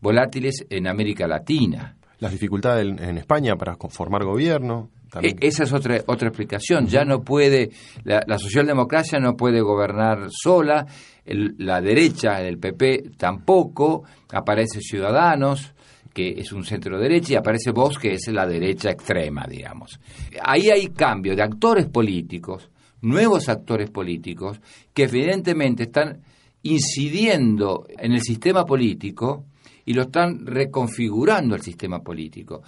volátiles 0.00 0.64
en 0.70 0.86
América 0.88 1.26
Latina. 1.26 1.96
Las 2.20 2.32
dificultades 2.32 2.86
en, 2.86 3.18
España 3.18 3.56
para 3.56 3.76
formar 3.90 4.24
gobierno. 4.24 4.90
E, 5.20 5.36
esa 5.40 5.64
es 5.64 5.72
otra, 5.72 6.00
otra 6.06 6.28
explicación. 6.28 6.86
Ya 6.86 7.04
no 7.04 7.22
puede, 7.22 7.70
la, 8.04 8.38
socialdemocracia 8.38 9.18
no 9.18 9.36
puede 9.36 9.60
gobernar 9.60 10.28
sola, 10.30 10.86
la 11.24 11.80
derecha, 11.80 12.40
el 12.40 12.58
PP 12.58 13.10
tampoco, 13.16 14.04
aparece 14.32 14.80
Ciudadanos, 14.80 15.74
que 16.12 16.30
es 16.38 16.52
un 16.52 16.64
centro 16.64 16.98
derecha, 16.98 17.34
y 17.34 17.36
aparece 17.36 17.70
Vox, 17.70 17.98
que 17.98 18.14
es 18.14 18.28
la 18.28 18.46
derecha 18.46 18.90
extrema, 18.90 19.46
digamos. 19.48 19.98
Ahí 20.42 20.70
hay 20.70 20.88
cambio 20.88 21.34
de 21.34 21.42
actores 21.42 21.86
políticos, 21.86 22.70
nuevos 23.02 23.48
actores 23.48 23.90
políticos, 23.90 24.60
que 24.92 25.04
evidentemente 25.04 25.84
están 25.84 26.20
incidiendo 26.62 27.86
en 27.88 28.12
el 28.12 28.20
sistema 28.20 28.64
político 28.64 29.46
y 29.84 29.94
lo 29.94 30.02
están 30.02 30.46
reconfigurando 30.46 31.54
el 31.54 31.62
sistema 31.62 32.00
político. 32.00 32.62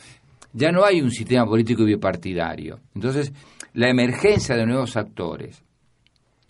Ya 0.55 0.71
no 0.71 0.85
hay 0.85 1.01
un 1.01 1.11
sistema 1.11 1.45
político 1.45 1.85
bipartidario. 1.85 2.81
Entonces, 2.95 3.33
la 3.75 3.91
emergencia 3.91 4.57
de 4.57 4.65
nuevos 4.65 4.97
actores, 4.97 5.63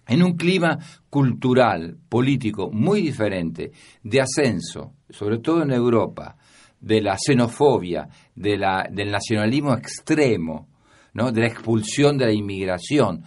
en 0.07 0.23
un 0.23 0.37
clima 0.37 0.79
cultural, 1.09 1.97
político 2.09 2.71
muy 2.71 3.01
diferente, 3.01 3.73
de 4.03 4.21
ascenso, 4.21 4.93
sobre 5.09 5.39
todo 5.39 5.63
en 5.63 5.73
Europa, 5.73 6.37
de 6.79 7.01
la 7.01 7.17
xenofobia, 7.17 8.07
de 8.35 8.59
la, 8.59 8.87
del 8.91 9.11
nacionalismo 9.11 9.73
extremo, 9.73 10.69
¿no? 11.15 11.33
de 11.33 11.41
la 11.41 11.47
expulsión 11.47 12.19
de 12.19 12.27
la 12.27 12.33
inmigración. 12.33 13.23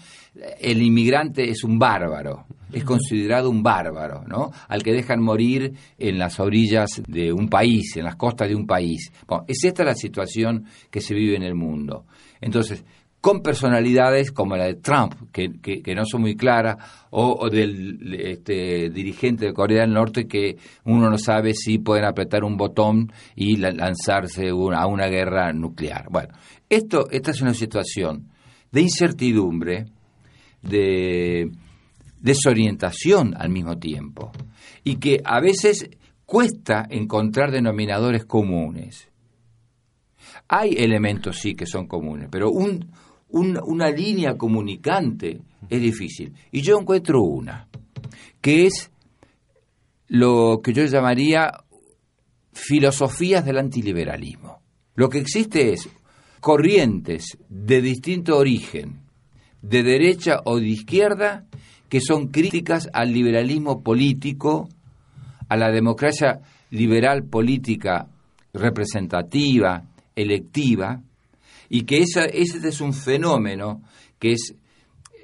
El 0.59 0.79
inmigrante 0.83 1.49
es 1.49 1.63
un 1.63 1.79
bárbaro, 1.79 2.45
es 2.71 2.83
considerado 2.83 3.49
un 3.49 3.63
bárbaro, 3.63 4.23
¿no? 4.27 4.51
Al 4.67 4.83
que 4.83 4.93
dejan 4.93 5.21
morir 5.21 5.73
en 5.97 6.17
las 6.17 6.39
orillas 6.39 7.01
de 7.07 7.31
un 7.31 7.49
país, 7.49 7.95
en 7.97 8.05
las 8.05 8.15
costas 8.15 8.49
de 8.49 8.55
un 8.55 8.65
país. 8.65 9.11
es 9.47 9.63
esta 9.63 9.83
la 9.83 9.95
situación 9.95 10.65
que 10.89 11.01
se 11.01 11.13
vive 11.13 11.35
en 11.35 11.43
el 11.43 11.55
mundo. 11.55 12.05
Entonces, 12.41 12.83
con 13.19 13.41
personalidades 13.41 14.31
como 14.31 14.55
la 14.55 14.65
de 14.65 14.75
Trump, 14.75 15.13
que, 15.31 15.59
que, 15.59 15.95
no 15.95 16.05
son 16.05 16.21
muy 16.21 16.35
claras, 16.35 16.77
o, 17.09 17.49
del 17.49 18.15
este, 18.19 18.89
dirigente 18.89 19.47
de 19.47 19.53
Corea 19.53 19.81
del 19.81 19.93
Norte, 19.93 20.27
que 20.27 20.55
uno 20.85 21.09
no 21.09 21.17
sabe 21.17 21.53
si 21.53 21.79
pueden 21.79 22.05
apretar 22.05 22.43
un 22.43 22.57
botón 22.57 23.11
y 23.35 23.57
lanzarse 23.57 24.49
a 24.49 24.87
una 24.87 25.07
guerra 25.07 25.51
nuclear. 25.51 26.05
Bueno, 26.09 26.35
esto, 26.69 27.09
esta 27.09 27.31
es 27.31 27.41
una 27.41 27.53
situación 27.53 28.29
de 28.71 28.81
incertidumbre, 28.81 29.87
de 30.61 31.49
desorientación 32.19 33.35
al 33.37 33.49
mismo 33.49 33.77
tiempo, 33.77 34.31
y 34.83 34.97
que 34.97 35.21
a 35.23 35.39
veces 35.39 35.89
cuesta 36.25 36.85
encontrar 36.89 37.51
denominadores 37.51 38.25
comunes. 38.25 39.07
Hay 40.47 40.75
elementos 40.77 41.39
sí 41.39 41.55
que 41.55 41.65
son 41.65 41.87
comunes, 41.87 42.27
pero 42.31 42.51
un, 42.51 42.91
una 43.29 43.89
línea 43.89 44.37
comunicante 44.37 45.41
es 45.69 45.81
difícil. 45.81 46.33
Y 46.51 46.61
yo 46.61 46.79
encuentro 46.79 47.21
una, 47.21 47.67
que 48.41 48.65
es 48.65 48.91
lo 50.07 50.61
que 50.63 50.73
yo 50.73 50.85
llamaría 50.85 51.51
filosofías 52.53 53.45
del 53.45 53.57
antiliberalismo. 53.57 54.61
Lo 54.95 55.09
que 55.09 55.19
existe 55.19 55.73
es 55.73 55.89
corrientes 56.39 57.37
de 57.49 57.81
distinto 57.81 58.37
origen, 58.37 59.01
de 59.61 59.83
derecha 59.83 60.41
o 60.45 60.59
de 60.59 60.67
izquierda, 60.67 61.45
que 61.89 62.01
son 62.01 62.27
críticas 62.27 62.89
al 62.93 63.13
liberalismo 63.13 63.81
político, 63.81 64.69
a 65.49 65.55
la 65.55 65.71
democracia 65.71 66.41
liberal 66.71 67.23
política 67.23 68.07
representativa, 68.53 69.83
electiva, 70.15 71.01
y 71.69 71.83
que 71.83 71.99
esa, 71.99 72.25
ese 72.25 72.65
es 72.67 72.81
un 72.81 72.93
fenómeno 72.93 73.81
que 74.19 74.33
es 74.33 74.55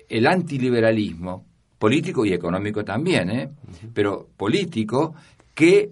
el 0.10 0.28
antiliberalismo, 0.28 1.46
político 1.80 2.26
y 2.26 2.32
económico 2.32 2.86
también, 2.86 3.30
¿eh? 3.30 3.50
pero 3.94 4.30
político, 4.38 5.16
que 5.54 5.92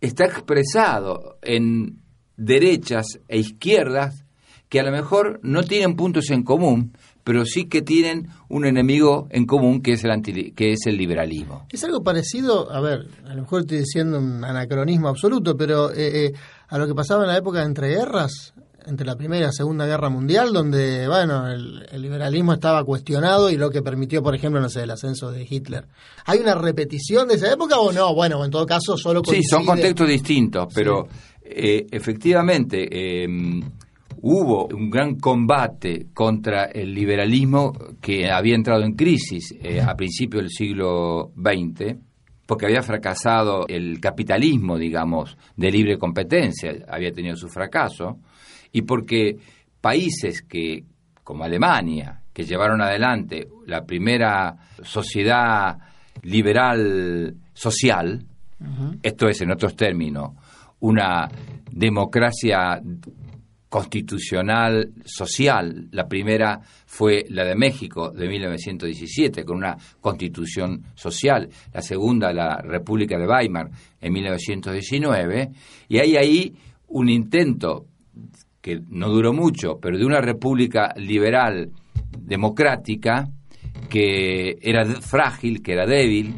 está 0.00 0.26
expresado 0.26 1.38
en 1.42 1.98
derechas 2.36 3.20
e 3.26 3.38
izquierdas 3.38 4.24
que 4.68 4.80
a 4.80 4.84
lo 4.84 4.92
mejor 4.92 5.40
no 5.42 5.62
tienen 5.62 5.96
puntos 5.96 6.30
en 6.30 6.42
común, 6.42 6.92
pero 7.24 7.44
sí 7.46 7.64
que 7.64 7.82
tienen 7.82 8.28
un 8.48 8.66
enemigo 8.66 9.26
en 9.30 9.46
común 9.46 9.82
que 9.82 9.92
es 9.92 10.04
el 10.04 10.54
que 10.54 10.72
es 10.72 10.86
el 10.86 10.96
liberalismo. 10.96 11.66
Es 11.70 11.82
algo 11.82 12.02
parecido, 12.02 12.70
a 12.70 12.80
ver, 12.80 13.08
a 13.26 13.34
lo 13.34 13.42
mejor 13.42 13.62
estoy 13.62 13.78
diciendo 13.78 14.18
un 14.18 14.44
anacronismo 14.44 15.08
absoluto, 15.08 15.56
pero 15.56 15.90
eh, 15.90 16.26
eh, 16.26 16.32
a 16.68 16.78
lo 16.78 16.86
que 16.86 16.94
pasaba 16.94 17.24
en 17.24 17.28
la 17.28 17.38
época 17.38 17.60
de 17.60 17.66
entreguerras, 17.66 18.52
entre 18.86 19.06
la 19.06 19.16
Primera 19.16 19.44
y 19.44 19.46
la 19.46 19.52
Segunda 19.52 19.86
Guerra 19.86 20.10
Mundial, 20.10 20.52
donde, 20.52 21.08
bueno, 21.08 21.50
el, 21.50 21.86
liberalismo 22.00 22.52
estaba 22.52 22.84
cuestionado 22.84 23.50
y 23.50 23.56
lo 23.56 23.70
que 23.70 23.82
permitió, 23.82 24.22
por 24.22 24.34
ejemplo, 24.34 24.60
no 24.60 24.68
sé, 24.68 24.82
el 24.82 24.90
ascenso 24.90 25.30
de 25.30 25.46
Hitler. 25.48 25.86
¿Hay 26.26 26.38
una 26.38 26.54
repetición 26.54 27.28
de 27.28 27.34
esa 27.34 27.50
época 27.50 27.78
o 27.78 27.92
no? 27.92 28.14
Bueno, 28.14 28.44
en 28.44 28.50
todo 28.50 28.66
caso, 28.66 28.96
solo 28.98 29.22
coincide... 29.22 29.42
Sí, 29.42 29.48
son 29.48 29.64
contextos 29.64 30.06
distintos, 30.06 30.68
pero 30.74 31.08
eh, 31.42 31.86
efectivamente 31.90 32.88
eh, 32.90 33.26
hubo 34.26 34.68
un 34.68 34.88
gran 34.88 35.16
combate 35.16 36.06
contra 36.14 36.64
el 36.64 36.94
liberalismo 36.94 37.72
que 38.00 38.30
había 38.30 38.54
entrado 38.54 38.82
en 38.82 38.94
crisis 38.94 39.54
eh, 39.60 39.82
a 39.82 39.94
principios 39.94 40.44
del 40.44 40.50
siglo 40.50 41.32
XX 41.36 41.96
porque 42.46 42.64
había 42.64 42.82
fracasado 42.82 43.66
el 43.68 44.00
capitalismo, 44.00 44.78
digamos, 44.78 45.36
de 45.56 45.70
libre 45.70 45.98
competencia, 45.98 46.72
había 46.88 47.12
tenido 47.12 47.36
su 47.36 47.48
fracaso, 47.48 48.18
y 48.72 48.82
porque 48.82 49.36
países 49.80 50.42
que, 50.42 50.84
como 51.22 51.44
Alemania, 51.44 52.22
que 52.32 52.44
llevaron 52.44 52.82
adelante 52.82 53.48
la 53.66 53.84
primera 53.84 54.56
sociedad 54.82 55.78
liberal 56.22 57.34
social, 57.52 58.24
esto 59.02 59.28
es, 59.28 59.40
en 59.40 59.52
otros 59.52 59.74
términos, 59.74 60.32
una 60.80 61.28
democracia 61.70 62.80
constitucional 63.74 64.92
social. 65.04 65.88
La 65.90 66.06
primera 66.06 66.60
fue 66.86 67.24
la 67.30 67.44
de 67.44 67.56
México 67.56 68.12
de 68.12 68.28
1917, 68.28 69.44
con 69.44 69.56
una 69.56 69.76
constitución 70.00 70.80
social. 70.94 71.48
La 71.72 71.82
segunda, 71.82 72.32
la 72.32 72.58
República 72.58 73.18
de 73.18 73.26
Weimar, 73.26 73.68
en 74.00 74.12
1919. 74.12 75.50
Y 75.88 75.98
hay 75.98 76.16
ahí 76.16 76.54
un 76.86 77.08
intento 77.08 77.86
que 78.60 78.80
no 78.90 79.08
duró 79.08 79.32
mucho, 79.32 79.80
pero 79.82 79.98
de 79.98 80.04
una 80.04 80.20
república 80.20 80.94
liberal 80.96 81.72
democrática 82.16 83.28
que 83.90 84.56
era 84.62 84.84
frágil, 84.84 85.62
que 85.62 85.72
era 85.72 85.84
débil, 85.84 86.36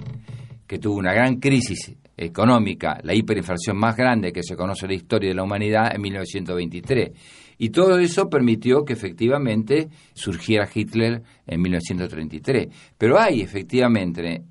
que 0.67 0.79
tuvo 0.79 0.97
una 0.97 1.13
gran 1.13 1.37
crisis 1.37 1.96
económica, 2.17 2.99
la 3.03 3.15
hiperinflación 3.15 3.77
más 3.77 3.97
grande 3.97 4.33
que 4.33 4.43
se 4.43 4.57
conoce 4.57 4.87
en 4.87 4.91
la 4.91 4.97
historia 4.97 5.29
de 5.29 5.35
la 5.35 5.43
humanidad 5.43 5.95
en 5.95 6.01
1923. 6.01 7.11
Y 7.59 7.71
todo 7.71 7.99
eso 7.99 8.29
permitió 8.29 8.85
que 8.85 8.93
efectivamente 8.93 9.89
surgiera 10.15 10.69
Hitler 10.73 11.23
en 11.47 11.61
1933. 11.61 12.69
Pero 12.99 13.19
hay 13.19 13.41
efectivamente 13.41 14.43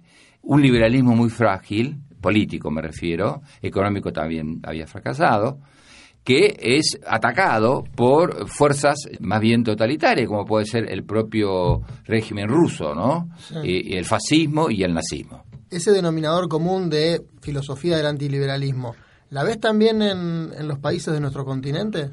un 0.41 0.61
liberalismo 0.61 1.15
muy 1.15 1.29
frágil, 1.29 1.97
político 2.21 2.71
me 2.71 2.81
refiero, 2.81 3.41
económico 3.61 4.11
también 4.11 4.59
había 4.63 4.87
fracasado, 4.87 5.59
que 6.25 6.57
es 6.59 6.99
atacado 7.05 7.83
por 7.95 8.49
fuerzas 8.49 8.97
más 9.19 9.39
bien 9.39 9.63
totalitarias, 9.63 10.27
como 10.27 10.43
puede 10.43 10.65
ser 10.65 10.91
el 10.91 11.03
propio 11.03 11.83
régimen 12.03 12.47
ruso, 12.47 12.95
¿no? 12.95 13.29
Y, 13.63 13.95
el 13.95 14.05
fascismo 14.05 14.71
y 14.71 14.81
el 14.81 14.93
nazismo. 14.95 15.44
Ese 15.69 15.91
denominador 15.91 16.47
común 16.47 16.89
de 16.89 17.21
filosofía 17.41 17.97
del 17.97 18.05
antiliberalismo, 18.05 18.95
¿la 19.29 19.43
ves 19.43 19.59
también 19.59 20.01
en, 20.01 20.67
los 20.67 20.79
países 20.79 21.13
de 21.13 21.19
nuestro 21.19 21.45
continente? 21.45 22.11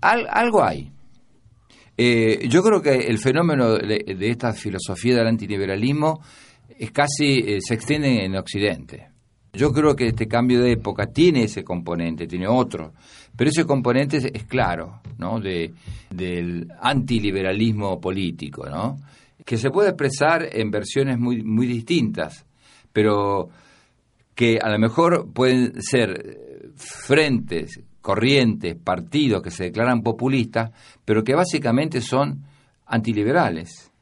algo 0.00 0.62
hay. 0.62 0.92
Eh, 1.96 2.46
yo 2.48 2.62
creo 2.62 2.82
que 2.82 2.94
el 2.94 3.18
fenómeno 3.18 3.74
de, 3.74 4.04
esta 4.20 4.52
filosofía 4.52 5.16
del 5.16 5.26
antiliberalismo 5.26 6.20
es 6.78 6.90
casi 6.90 7.38
eh, 7.38 7.58
se 7.60 7.74
extienden 7.74 8.20
en 8.20 8.36
Occidente. 8.36 9.08
Yo 9.52 9.72
creo 9.72 9.96
que 9.96 10.08
este 10.08 10.28
cambio 10.28 10.60
de 10.60 10.72
época 10.72 11.06
tiene 11.06 11.44
ese 11.44 11.64
componente, 11.64 12.26
tiene 12.26 12.46
otro, 12.46 12.92
pero 13.34 13.48
ese 13.48 13.64
componente 13.64 14.18
es, 14.18 14.44
claro, 14.44 15.00
¿no? 15.16 15.40
De, 15.40 15.72
del 16.10 16.68
antiliberalismo 16.80 17.98
político, 17.98 18.68
¿no? 18.68 18.98
Que 19.46 19.56
se 19.56 19.70
puede 19.70 19.90
expresar 19.90 20.46
en 20.52 20.70
versiones 20.70 21.18
muy, 21.18 21.42
muy 21.42 21.66
distintas, 21.66 22.45
pero 22.96 23.50
que 24.34 24.58
a 24.58 24.70
lo 24.70 24.78
mejor 24.78 25.30
pueden 25.30 25.82
ser 25.82 26.72
frentes, 26.76 27.78
corrientes, 28.00 28.74
partidos 28.74 29.42
que 29.42 29.50
se 29.50 29.64
declaran 29.64 30.00
populistas, 30.00 30.70
pero 31.04 31.22
que 31.22 31.34
básicamente 31.34 32.00
son 32.00 32.42
antiliberales. 32.86 33.92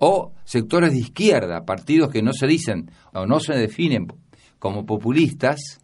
O 0.00 0.32
sectores 0.44 0.92
de 0.92 0.98
izquierda, 0.98 1.64
partidos 1.64 2.10
que 2.10 2.20
no 2.20 2.34
se 2.34 2.46
dicen 2.46 2.90
o 3.14 3.24
no 3.24 3.40
se 3.40 3.54
definen 3.54 4.06
como 4.58 4.84
populistas, 4.84 5.80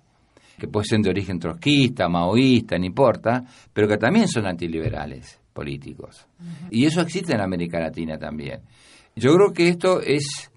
que 0.58 0.68
pueden 0.68 0.84
ser 0.84 1.00
de 1.00 1.08
origen 1.08 1.38
trotskista, 1.38 2.06
maoísta, 2.10 2.78
no 2.78 2.84
importa, 2.84 3.44
pero 3.72 3.88
que 3.88 3.96
también 3.96 4.28
son 4.28 4.44
antiliberales 4.44 5.40
políticos. 5.54 6.26
Y 6.70 6.84
eso 6.84 7.00
existe 7.00 7.32
en 7.32 7.40
América 7.40 7.80
Latina 7.80 8.18
también. 8.18 8.60
Yo 9.14 9.34
creo 9.34 9.54
que 9.54 9.70
esto 9.70 10.02
es 10.02 10.50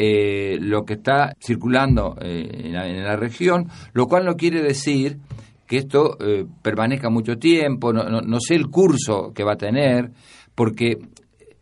eh, 0.00 0.58
lo 0.60 0.84
que 0.84 0.94
está 0.94 1.34
circulando 1.40 2.16
eh, 2.20 2.48
en, 2.66 3.02
la, 3.02 3.16
región, 3.16 3.66
lo 3.94 4.06
cual 4.06 4.24
no 4.26 4.36
quiere 4.36 4.62
decir 4.62 5.18
que 5.66 5.78
esto 5.78 6.16
eh, 6.20 6.46
permanezca 6.62 7.10
mucho 7.10 7.36
tiempo, 7.36 7.92
no, 7.92 8.04
no, 8.08 8.38
sé 8.38 8.54
el 8.54 8.68
curso 8.68 9.32
que 9.34 9.42
va 9.42 9.54
a 9.54 9.56
tener, 9.56 10.12
porque 10.54 10.98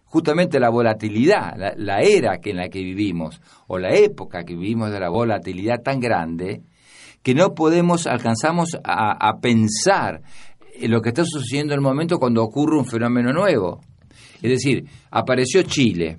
justamente 0.05 0.61
la 0.61 0.69
volatilidad, 0.69 1.57
la, 1.79 2.01
era 2.03 2.37
que 2.37 2.51
en 2.51 2.59
la 2.59 2.69
que 2.69 2.81
vivimos, 2.81 3.41
o 3.69 3.79
la 3.79 3.95
época 3.95 4.45
que 4.45 4.55
vivimos 4.55 4.91
de 4.91 5.01
la 5.01 5.09
volatilidad 5.09 5.81
tan 5.83 5.99
grande, 5.99 6.61
que 7.23 7.35
no 7.35 7.55
podemos, 7.55 8.07
alcanzamos 8.07 8.77
a, 8.85 9.41
pensar 9.41 10.21
en 10.79 10.91
lo 10.91 11.01
que 11.01 11.09
está 11.09 11.25
sucediendo 11.25 11.73
en 11.73 11.79
el 11.79 11.83
momento 11.83 12.19
cuando 12.19 12.45
ocurre 12.45 12.77
un 12.77 12.85
fenómeno 12.85 13.33
nuevo. 13.33 13.81
Es 14.43 14.51
decir, 14.51 14.85
apareció 15.11 15.63
Chile. 15.63 16.19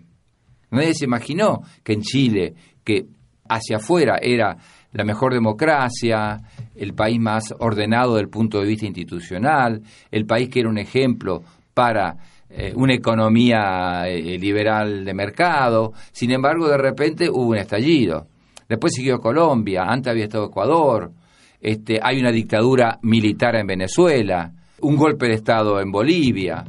Nadie 0.72 0.94
se 0.94 1.06
imaginó 1.06 1.62
que 1.84 1.94
en 1.94 2.02
Chile, 2.02 2.54
que 2.84 3.06
hacia 3.50 3.78
afuera 3.78 4.18
era 4.22 4.58
la 4.94 5.04
mejor 5.04 5.34
democracia, 5.34 6.38
el 6.76 6.94
país 6.94 7.20
más 7.20 7.54
ordenado 7.60 8.16
del 8.16 8.30
punto 8.30 8.60
de 8.60 8.68
vista 8.68 8.86
institucional, 8.86 9.82
el 10.12 10.26
país 10.26 10.50
que 10.50 10.62
era 10.62 10.70
un 10.70 10.78
ejemplo 10.78 11.44
para 11.74 12.18
eh, 12.50 12.74
una 12.76 12.94
economía 12.94 14.08
eh, 14.08 14.38
liberal 14.40 15.06
de 15.06 15.14
mercado. 15.14 15.94
Sin 16.12 16.32
embargo, 16.32 16.68
de 16.68 16.78
repente 16.78 17.30
hubo 17.30 17.50
un 17.50 17.58
estallido. 17.58 18.28
Después 18.68 18.94
siguió 18.94 19.20
Colombia, 19.20 19.84
antes 19.88 20.12
había 20.12 20.26
estado 20.26 20.48
Ecuador, 20.48 21.12
este, 21.60 22.00
hay 22.02 22.20
una 22.20 22.32
dictadura 22.32 23.00
militar 23.02 23.56
en 23.56 23.68
Venezuela, 23.68 24.52
un 24.82 24.96
golpe 24.96 25.28
de 25.28 25.36
Estado 25.36 25.80
en 25.80 25.92
Bolivia. 25.92 26.66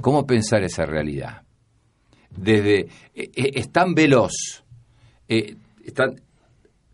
¿Cómo 0.00 0.26
pensar 0.26 0.62
esa 0.64 0.84
realidad? 0.86 1.42
Desde 2.36 2.88
eh, 3.14 3.30
es 3.34 3.70
tan 3.70 3.94
veloz, 3.94 4.32
están 5.28 6.20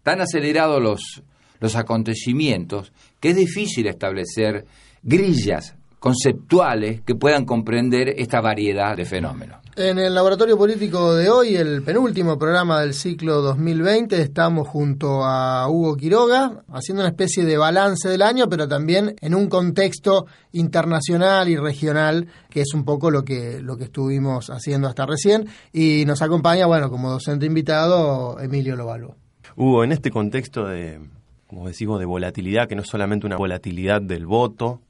tan 0.02 0.20
acelerados 0.20 0.82
los, 0.82 1.22
los 1.60 1.76
acontecimientos 1.76 2.92
que 3.20 3.30
es 3.30 3.36
difícil 3.36 3.86
establecer 3.86 4.64
grillas 5.02 5.74
conceptuales 5.98 7.00
que 7.02 7.14
puedan 7.14 7.44
comprender 7.44 8.14
esta 8.16 8.40
variedad 8.40 8.96
de 8.96 9.04
fenómenos. 9.04 9.58
En 9.76 9.98
el 10.00 10.12
Laboratorio 10.12 10.58
Político 10.58 11.14
de 11.14 11.30
hoy, 11.30 11.54
el 11.54 11.82
penúltimo 11.82 12.36
programa 12.36 12.80
del 12.80 12.94
ciclo 12.94 13.40
2020, 13.42 14.20
estamos 14.20 14.66
junto 14.66 15.24
a 15.24 15.68
Hugo 15.68 15.96
Quiroga, 15.96 16.64
haciendo 16.72 17.02
una 17.02 17.10
especie 17.10 17.44
de 17.44 17.56
balance 17.56 18.08
del 18.08 18.22
año, 18.22 18.48
pero 18.48 18.66
también 18.66 19.14
en 19.20 19.36
un 19.36 19.48
contexto 19.48 20.26
internacional 20.50 21.48
y 21.48 21.56
regional, 21.56 22.26
que 22.50 22.62
es 22.62 22.74
un 22.74 22.84
poco 22.84 23.12
lo 23.12 23.24
que, 23.24 23.60
lo 23.62 23.76
que 23.76 23.84
estuvimos 23.84 24.50
haciendo 24.50 24.88
hasta 24.88 25.06
recién. 25.06 25.46
Y 25.72 26.04
nos 26.06 26.22
acompaña, 26.22 26.66
bueno, 26.66 26.90
como 26.90 27.10
docente 27.10 27.46
invitado, 27.46 28.40
Emilio 28.40 28.74
Lovalvo. 28.74 29.14
Hugo, 29.54 29.84
en 29.84 29.92
este 29.92 30.10
contexto 30.10 30.66
de, 30.66 30.98
como 31.46 31.68
decimos, 31.68 32.00
de 32.00 32.04
volatilidad, 32.06 32.66
que 32.66 32.74
no 32.74 32.82
es 32.82 32.88
solamente 32.88 33.26
una 33.26 33.36
volatilidad 33.36 34.02
del 34.02 34.26
voto, 34.26 34.80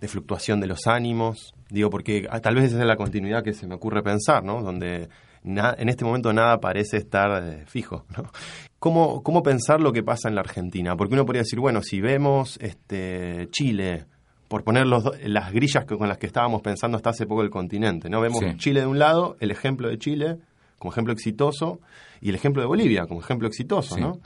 de 0.00 0.08
fluctuación 0.08 0.60
de 0.60 0.66
los 0.66 0.86
ánimos. 0.86 1.54
Digo, 1.70 1.90
porque 1.90 2.26
ah, 2.30 2.40
tal 2.40 2.54
vez 2.54 2.64
esa 2.64 2.80
es 2.80 2.86
la 2.86 2.96
continuidad 2.96 3.42
que 3.42 3.52
se 3.52 3.66
me 3.66 3.74
ocurre 3.74 4.02
pensar, 4.02 4.44
¿no? 4.44 4.62
Donde 4.62 5.08
en 5.44 5.88
este 5.88 6.04
momento 6.04 6.32
nada 6.32 6.58
parece 6.60 6.96
estar 6.98 7.42
eh, 7.42 7.64
fijo, 7.66 8.04
¿no? 8.16 8.30
¿Cómo, 8.78 9.22
¿Cómo 9.22 9.42
pensar 9.42 9.80
lo 9.80 9.92
que 9.92 10.02
pasa 10.02 10.28
en 10.28 10.34
la 10.34 10.40
Argentina? 10.42 10.96
Porque 10.96 11.14
uno 11.14 11.24
podría 11.24 11.42
decir, 11.42 11.58
bueno, 11.58 11.82
si 11.82 12.00
vemos 12.00 12.58
este 12.60 13.48
Chile, 13.50 14.06
por 14.46 14.62
poner 14.62 14.86
las 14.86 15.52
grillas 15.52 15.84
con 15.84 16.08
las 16.08 16.18
que 16.18 16.26
estábamos 16.26 16.62
pensando 16.62 16.96
hasta 16.96 17.10
hace 17.10 17.26
poco 17.26 17.42
el 17.42 17.50
continente, 17.50 18.08
¿no? 18.08 18.20
Vemos 18.20 18.42
Chile 18.56 18.80
de 18.80 18.86
un 18.86 18.98
lado, 18.98 19.36
el 19.40 19.50
ejemplo 19.50 19.88
de 19.88 19.98
Chile 19.98 20.38
como 20.78 20.92
ejemplo 20.92 21.12
exitoso, 21.12 21.80
y 22.20 22.28
el 22.28 22.34
ejemplo 22.34 22.62
de 22.62 22.68
Bolivia 22.68 23.06
como 23.06 23.20
ejemplo 23.20 23.48
exitoso, 23.48 23.98
¿no? 23.98 24.20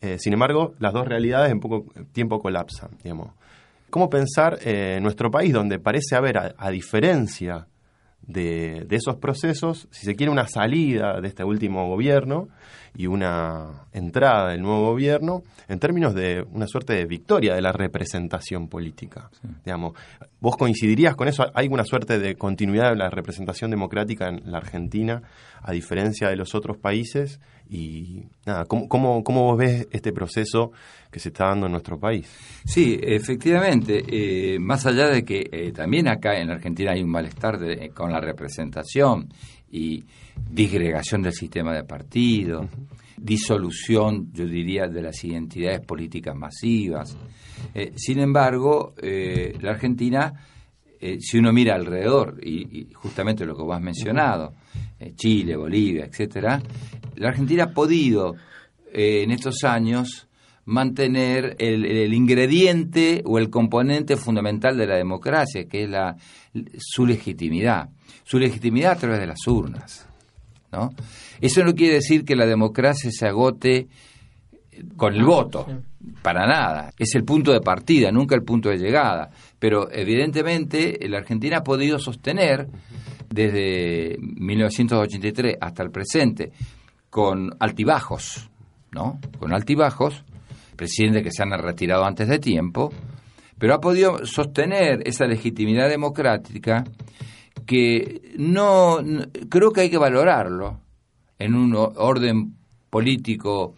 Eh, 0.00 0.18
sin 0.18 0.34
embargo, 0.34 0.74
las 0.78 0.92
dos 0.92 1.06
realidades 1.08 1.50
en 1.50 1.60
poco 1.60 1.86
tiempo 2.12 2.40
colapsan, 2.40 2.90
digamos. 3.02 3.30
¿Cómo 3.94 4.10
pensar 4.10 4.58
en 4.62 4.74
eh, 4.74 5.00
nuestro 5.00 5.30
país, 5.30 5.52
donde 5.52 5.78
parece 5.78 6.16
haber, 6.16 6.36
a, 6.36 6.70
diferencia 6.72 7.68
de, 8.22 8.88
esos 8.90 9.18
procesos, 9.18 9.86
si 9.92 10.04
se 10.04 10.16
quiere, 10.16 10.32
una 10.32 10.48
salida 10.48 11.20
de 11.20 11.28
este 11.28 11.44
último 11.44 11.86
gobierno 11.86 12.48
y 12.96 13.06
una 13.06 13.86
entrada 13.92 14.50
del 14.50 14.62
nuevo 14.62 14.90
gobierno 14.90 15.44
en 15.68 15.78
términos 15.78 16.12
de 16.12 16.44
una 16.50 16.66
suerte 16.66 16.94
de 16.94 17.04
victoria 17.04 17.54
de 17.54 17.62
la 17.62 17.70
representación 17.70 18.66
política. 18.66 19.30
Digamos, 19.64 19.92
¿Vos 20.44 20.58
coincidirías 20.58 21.16
con 21.16 21.26
eso? 21.26 21.46
¿Hay 21.54 21.68
una 21.68 21.84
suerte 21.84 22.18
de 22.18 22.34
continuidad 22.34 22.90
de 22.90 22.96
la 22.96 23.08
representación 23.08 23.70
democrática 23.70 24.28
en 24.28 24.42
la 24.44 24.58
Argentina, 24.58 25.22
a 25.64 25.72
diferencia 25.72 26.28
de 26.28 26.36
los 26.36 26.54
otros 26.54 26.76
países? 26.76 27.40
Y 27.68 28.24
nada, 28.46 28.66
¿cómo, 28.66 28.88
cómo, 28.88 29.24
cómo 29.24 29.44
vos 29.44 29.58
ves 29.58 29.88
este 29.90 30.12
proceso 30.12 30.70
que 31.10 31.18
se 31.18 31.30
está 31.30 31.46
dando 31.46 31.66
en 31.66 31.72
nuestro 31.72 31.98
país? 31.98 32.28
Sí, 32.64 32.98
efectivamente, 33.02 34.04
eh, 34.06 34.58
más 34.60 34.86
allá 34.86 35.08
de 35.08 35.24
que 35.24 35.48
eh, 35.50 35.72
también 35.72 36.06
acá 36.08 36.38
en 36.38 36.50
Argentina 36.50 36.92
hay 36.92 37.02
un 37.02 37.10
malestar 37.10 37.58
eh, 37.64 37.90
con 37.90 38.12
la 38.12 38.20
representación 38.20 39.28
y 39.72 40.04
disgregación 40.50 41.22
del 41.22 41.32
sistema 41.32 41.74
de 41.74 41.84
partidos, 41.84 42.66
disolución, 43.16 44.30
yo 44.32 44.46
diría, 44.46 44.86
de 44.86 45.02
las 45.02 45.24
identidades 45.24 45.80
políticas 45.80 46.36
masivas. 46.36 47.16
Sin 47.96 48.20
embargo, 48.20 48.94
eh, 49.00 49.56
la 49.60 49.70
Argentina, 49.70 50.32
eh, 51.00 51.18
si 51.20 51.38
uno 51.38 51.52
mira 51.52 51.74
alrededor, 51.74 52.38
y, 52.42 52.88
justamente 52.94 53.44
lo 53.44 53.56
que 53.56 53.62
vos 53.62 53.76
has 53.76 53.82
mencionado, 53.82 54.54
Chile, 55.14 55.56
Bolivia, 55.56 56.04
etcétera, 56.06 56.60
la 57.16 57.28
Argentina 57.28 57.64
ha 57.64 57.72
podido 57.72 58.34
en 58.92 59.30
estos 59.30 59.64
años 59.64 60.28
mantener 60.66 61.56
el, 61.58 62.14
ingrediente 62.14 63.22
o 63.26 63.38
el 63.38 63.50
componente 63.50 64.16
fundamental 64.16 64.76
de 64.76 64.86
la 64.86 64.96
democracia, 64.96 65.66
que 65.68 65.84
es 65.84 65.90
la, 65.90 66.16
su 66.78 67.06
legitimidad. 67.06 67.90
Su 68.24 68.38
legitimidad 68.38 68.92
a 68.92 68.96
través 68.96 69.20
de 69.20 69.26
las 69.26 69.46
urnas. 69.46 70.08
¿no? 70.72 70.94
Eso 71.40 71.62
no 71.64 71.74
quiere 71.74 71.94
decir 71.94 72.24
que 72.24 72.36
la 72.36 72.46
democracia 72.46 73.10
se 73.12 73.26
agote 73.26 73.88
con 74.96 75.14
el 75.14 75.24
voto, 75.24 75.66
para 76.22 76.46
nada. 76.46 76.92
Es 76.98 77.14
el 77.14 77.24
punto 77.24 77.52
de 77.52 77.60
partida, 77.60 78.10
nunca 78.10 78.34
el 78.34 78.42
punto 78.42 78.70
de 78.70 78.78
llegada. 78.78 79.30
Pero 79.58 79.90
evidentemente 79.92 80.98
la 81.08 81.18
Argentina 81.18 81.58
ha 81.58 81.62
podido 81.62 81.98
sostener 81.98 82.68
desde 83.30 84.16
1983 84.20 85.56
hasta 85.60 85.82
el 85.82 85.90
presente, 85.90 86.52
con 87.10 87.54
altibajos, 87.60 88.50
¿no? 88.92 89.20
Con 89.38 89.52
altibajos, 89.52 90.24
presidentes 90.76 91.22
que 91.22 91.30
se 91.30 91.42
han 91.42 91.50
retirado 91.50 92.04
antes 92.04 92.28
de 92.28 92.38
tiempo, 92.38 92.92
pero 93.58 93.74
ha 93.74 93.80
podido 93.80 94.26
sostener 94.26 95.06
esa 95.06 95.26
legitimidad 95.26 95.88
democrática 95.88 96.84
que 97.66 98.32
no, 98.36 98.98
creo 99.48 99.70
que 99.70 99.82
hay 99.82 99.90
que 99.90 99.98
valorarlo 99.98 100.80
en 101.38 101.54
un 101.54 101.74
orden 101.76 102.56
político 102.90 103.74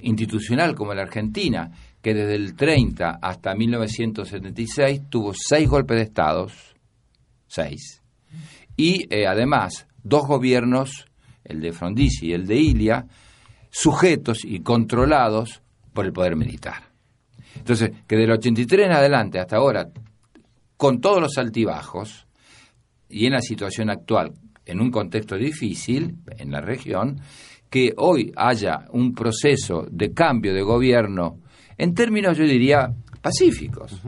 institucional 0.00 0.74
como 0.74 0.94
la 0.94 1.02
Argentina, 1.02 1.70
que 2.00 2.14
desde 2.14 2.34
el 2.34 2.56
30 2.56 3.18
hasta 3.22 3.54
1976 3.54 5.02
tuvo 5.08 5.32
seis 5.34 5.68
golpes 5.68 5.96
de 5.96 6.02
estados, 6.02 6.74
seis, 7.46 8.01
y 8.76 9.06
eh, 9.14 9.26
además 9.26 9.86
dos 10.02 10.26
gobiernos, 10.26 11.06
el 11.44 11.60
de 11.60 11.72
Frondizi 11.72 12.28
y 12.28 12.32
el 12.32 12.46
de 12.46 12.56
Ilia, 12.56 13.06
sujetos 13.70 14.44
y 14.44 14.60
controlados 14.60 15.62
por 15.92 16.04
el 16.04 16.12
poder 16.12 16.36
militar. 16.36 16.90
Entonces, 17.56 17.90
que 18.06 18.16
del 18.16 18.30
83 18.30 18.86
en 18.86 18.92
adelante 18.92 19.38
hasta 19.38 19.56
ahora, 19.56 19.88
con 20.76 21.00
todos 21.00 21.20
los 21.20 21.38
altibajos, 21.38 22.26
y 23.08 23.26
en 23.26 23.32
la 23.32 23.42
situación 23.42 23.90
actual, 23.90 24.32
en 24.64 24.80
un 24.80 24.90
contexto 24.90 25.36
difícil 25.36 26.16
en 26.38 26.50
la 26.50 26.60
región, 26.60 27.20
que 27.68 27.92
hoy 27.96 28.32
haya 28.36 28.86
un 28.90 29.14
proceso 29.14 29.86
de 29.90 30.12
cambio 30.12 30.54
de 30.54 30.62
gobierno 30.62 31.40
en 31.76 31.94
términos, 31.94 32.36
yo 32.36 32.44
diría, 32.44 32.92
pacíficos. 33.20 34.00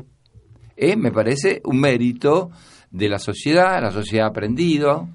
Eh, 0.77 0.97
me 0.97 1.13
parece 1.13 1.61
un 1.65 1.81
mérito 1.81 2.51
de 2.95 3.09
la 3.09 3.19
sociedad, 3.19 3.83
la 3.83 3.91
sociedad 3.91 4.27
ha 4.27 4.29
aprendido, 4.29 5.09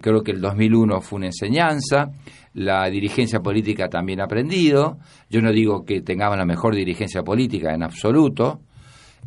creo 0.00 0.22
que 0.22 0.30
el 0.30 0.40
2001 0.40 1.00
fue 1.00 1.16
una 1.16 1.26
enseñanza, 1.26 2.12
la 2.54 2.88
dirigencia 2.88 3.40
política 3.40 3.88
también 3.88 4.20
ha 4.20 4.24
aprendido, 4.24 4.98
yo 5.28 5.42
no 5.42 5.50
digo 5.50 5.84
que 5.84 6.00
tengamos 6.00 6.38
la 6.38 6.44
mejor 6.44 6.76
dirigencia 6.76 7.24
política 7.24 7.74
en 7.74 7.82
absoluto, 7.82 8.60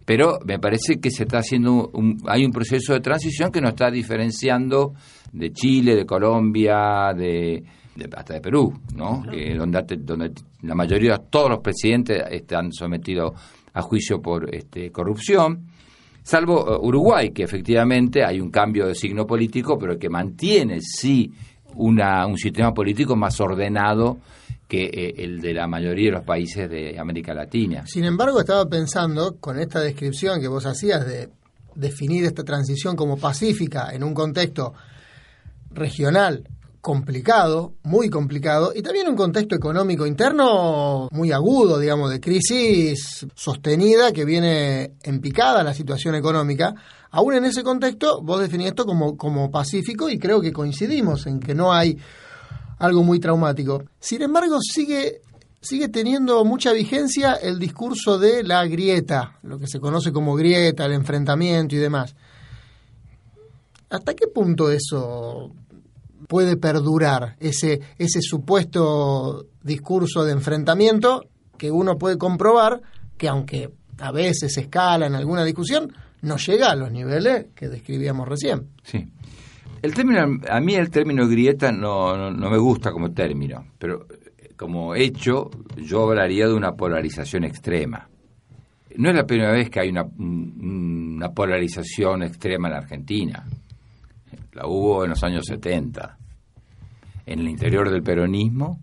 pero 0.05 0.39
me 0.45 0.57
parece 0.57 1.01
que 1.01 1.11
se 1.11 1.23
está 1.23 1.39
haciendo 1.39 1.89
un, 1.93 2.17
hay 2.27 2.45
un 2.45 2.51
proceso 2.53 2.93
de 2.93 3.01
transición 3.01 3.51
que 3.51 3.59
nos 3.59 3.71
está 3.71 3.91
diferenciando 3.91 4.93
de 5.33 5.51
Chile, 5.51 5.93
de 5.93 6.05
Colombia, 6.05 7.13
de, 7.13 7.61
hasta 8.15 8.35
de 8.35 8.41
Perú, 8.41 8.73
¿no? 8.95 9.21
donde, 9.57 9.97
donde 9.97 10.31
la 10.61 10.75
mayoría, 10.75 11.17
todos 11.17 11.49
los 11.49 11.59
presidentes 11.59 12.23
están 12.31 12.71
sometidos 12.71 13.33
a 13.73 13.81
juicio 13.81 14.21
por 14.21 14.55
este, 14.55 14.91
corrupción, 14.91 15.67
salvo 16.23 16.63
uh, 16.63 16.85
Uruguay, 16.85 17.31
que 17.31 17.43
efectivamente 17.43 18.23
hay 18.23 18.39
un 18.39 18.49
cambio 18.49 18.87
de 18.87 18.95
signo 18.95 19.25
político, 19.25 19.77
pero 19.77 19.97
que 19.97 20.09
mantiene 20.09 20.79
sí 20.81 21.31
una, 21.75 22.25
un 22.25 22.37
sistema 22.37 22.73
político 22.73 23.15
más 23.15 23.39
ordenado 23.39 24.17
que 24.67 24.85
eh, 24.85 25.13
el 25.17 25.41
de 25.41 25.53
la 25.53 25.67
mayoría 25.67 26.11
de 26.11 26.17
los 26.17 26.25
países 26.25 26.69
de 26.69 26.97
América 26.97 27.33
Latina. 27.33 27.85
Sin 27.85 28.05
embargo, 28.05 28.39
estaba 28.39 28.65
pensando, 28.67 29.37
con 29.39 29.59
esta 29.59 29.81
descripción 29.81 30.39
que 30.39 30.47
vos 30.47 30.65
hacías 30.65 31.05
de 31.05 31.29
definir 31.75 32.25
esta 32.25 32.43
transición 32.43 32.95
como 32.95 33.17
pacífica 33.17 33.93
en 33.93 34.03
un 34.03 34.13
contexto 34.13 34.73
regional 35.71 36.47
complicado, 36.81 37.75
muy 37.83 38.09
complicado, 38.09 38.73
y 38.75 38.81
también 38.81 39.07
un 39.07 39.15
contexto 39.15 39.55
económico 39.55 40.07
interno 40.07 41.07
muy 41.11 41.31
agudo, 41.31 41.77
digamos, 41.77 42.09
de 42.09 42.19
crisis 42.19 43.25
sostenida 43.35 44.11
que 44.11 44.25
viene 44.25 44.95
en 45.03 45.21
picada 45.21 45.63
la 45.63 45.75
situación 45.75 46.15
económica. 46.15 46.73
Aún 47.11 47.35
en 47.35 47.45
ese 47.45 47.61
contexto, 47.61 48.21
vos 48.23 48.39
definís 48.39 48.67
esto 48.67 48.85
como, 48.85 49.15
como 49.15 49.51
pacífico 49.51 50.09
y 50.09 50.17
creo 50.17 50.41
que 50.41 50.51
coincidimos 50.51 51.27
en 51.27 51.39
que 51.39 51.53
no 51.53 51.71
hay 51.71 51.97
algo 52.79 53.03
muy 53.03 53.19
traumático. 53.19 53.83
Sin 53.99 54.23
embargo, 54.23 54.57
sigue, 54.59 55.21
sigue 55.61 55.87
teniendo 55.87 56.43
mucha 56.45 56.73
vigencia 56.73 57.33
el 57.33 57.59
discurso 57.59 58.17
de 58.17 58.43
la 58.43 58.65
grieta, 58.65 59.37
lo 59.43 59.59
que 59.59 59.67
se 59.67 59.79
conoce 59.79 60.11
como 60.11 60.35
grieta, 60.35 60.85
el 60.85 60.93
enfrentamiento 60.93 61.75
y 61.75 61.79
demás. 61.79 62.15
¿Hasta 63.91 64.15
qué 64.15 64.25
punto 64.27 64.71
eso 64.71 65.51
puede 66.31 66.55
perdurar, 66.55 67.35
ese, 67.41 67.81
ese 67.97 68.21
supuesto 68.21 69.47
discurso 69.61 70.23
de 70.23 70.31
enfrentamiento 70.31 71.25
que 71.57 71.69
uno 71.69 71.97
puede 71.97 72.17
comprobar 72.17 72.81
que 73.17 73.27
aunque 73.27 73.69
a 73.99 74.13
veces 74.13 74.57
escala 74.57 75.07
en 75.07 75.15
alguna 75.15 75.43
discusión, 75.43 75.91
no 76.21 76.37
llega 76.37 76.71
a 76.71 76.75
los 76.77 76.89
niveles 76.89 77.47
que 77.53 77.67
describíamos 77.67 78.29
recién? 78.29 78.69
Sí. 78.81 79.05
El 79.81 79.93
término, 79.93 80.39
a 80.49 80.61
mí 80.61 80.73
el 80.75 80.89
término 80.89 81.27
grieta 81.27 81.73
no, 81.73 82.31
no, 82.31 82.49
me 82.49 82.57
gusta 82.57 82.93
como 82.93 83.11
término, 83.11 83.65
pero 83.77 84.07
eh, 84.37 84.53
como 84.55 84.95
hecho 84.95 85.49
yo 85.75 86.03
hablaría 86.07 86.47
de 86.47 86.53
una 86.53 86.71
polarización 86.71 87.43
extrema. 87.43 88.07
No 88.95 89.09
es 89.09 89.15
la 89.17 89.25
primera 89.25 89.51
vez 89.51 89.69
que 89.69 89.81
hay 89.81 89.89
una, 89.89 90.05
una 90.05 91.27
polarización 91.33 92.23
extrema 92.23 92.69
en 92.69 92.75
Argentina. 92.75 93.45
La 94.53 94.65
hubo 94.65 95.03
en 95.03 95.09
los 95.09 95.21
años 95.25 95.43
70. 95.45 96.19
En 97.25 97.39
el 97.39 97.49
interior 97.49 97.89
del 97.89 98.03
peronismo, 98.03 98.79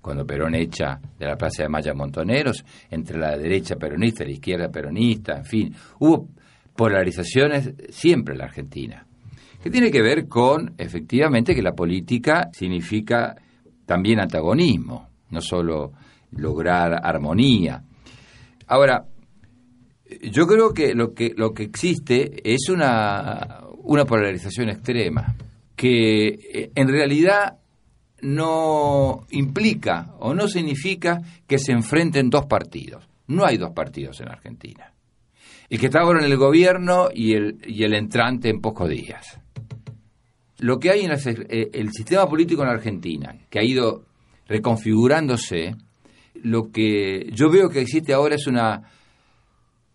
cuando 0.00 0.24
Perón 0.24 0.54
echa 0.54 1.00
de 1.18 1.26
la 1.26 1.36
Plaza 1.36 1.64
de 1.64 1.68
Maya 1.68 1.92
Montoneros, 1.94 2.64
entre 2.90 3.18
la 3.18 3.36
derecha 3.36 3.76
peronista 3.76 4.22
y 4.22 4.28
la 4.28 4.32
izquierda 4.32 4.68
peronista, 4.68 5.38
en 5.38 5.44
fin, 5.44 5.74
hubo 5.98 6.28
polarizaciones 6.76 7.74
siempre 7.90 8.34
en 8.34 8.38
la 8.38 8.44
Argentina 8.44 9.06
que 9.66 9.70
tiene 9.72 9.90
que 9.90 10.00
ver 10.00 10.28
con, 10.28 10.74
efectivamente, 10.78 11.52
que 11.52 11.60
la 11.60 11.72
política 11.72 12.50
significa 12.52 13.34
también 13.84 14.20
antagonismo, 14.20 15.08
no 15.30 15.40
solo 15.40 15.92
lograr 16.36 17.00
armonía. 17.02 17.82
Ahora, 18.68 19.06
yo 20.30 20.46
creo 20.46 20.72
que 20.72 20.94
lo 20.94 21.12
que, 21.14 21.32
lo 21.36 21.52
que 21.52 21.64
existe 21.64 22.42
es 22.44 22.68
una, 22.68 23.62
una 23.78 24.04
polarización 24.04 24.68
extrema, 24.68 25.34
que 25.76 26.26
eh, 26.28 26.70
en 26.74 26.88
realidad 26.88 27.58
no 28.22 29.26
implica 29.30 30.14
o 30.18 30.34
no 30.34 30.48
significa 30.48 31.20
que 31.46 31.58
se 31.58 31.72
enfrenten 31.72 32.30
dos 32.30 32.46
partidos. 32.46 33.08
No 33.28 33.44
hay 33.44 33.58
dos 33.58 33.70
partidos 33.72 34.20
en 34.20 34.28
Argentina. 34.28 34.92
El 35.68 35.78
que 35.78 35.86
está 35.86 36.00
ahora 36.00 36.24
en 36.24 36.30
el 36.30 36.36
gobierno 36.36 37.08
y 37.12 37.34
el, 37.34 37.58
y 37.66 37.84
el 37.84 37.94
entrante 37.94 38.48
en 38.48 38.60
pocos 38.60 38.88
días 38.88 39.40
lo 40.58 40.78
que 40.78 40.90
hay 40.90 41.04
en 41.04 41.12
eh, 41.12 41.70
el 41.72 41.92
sistema 41.92 42.28
político 42.28 42.62
en 42.62 42.68
Argentina, 42.68 43.36
que 43.50 43.58
ha 43.58 43.64
ido 43.64 44.04
reconfigurándose, 44.46 45.74
lo 46.34 46.70
que 46.70 47.30
yo 47.32 47.50
veo 47.50 47.68
que 47.68 47.80
existe 47.80 48.12
ahora 48.12 48.36
es 48.36 48.46
una 48.46 48.82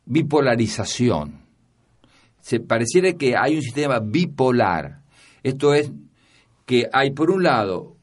bipolarización. 0.06 1.41
Se 2.39 2.60
pareciera 2.60 3.13
que 3.13 3.36
hay 3.38 3.56
un 3.56 3.62
sistema 3.62 4.00
bipolar. 4.00 5.01
Esto 5.43 5.73
es 5.73 5.91
que 6.65 6.88
hay 6.91 7.12
por 7.12 7.32
un 7.32 7.43
lado, 7.43 7.97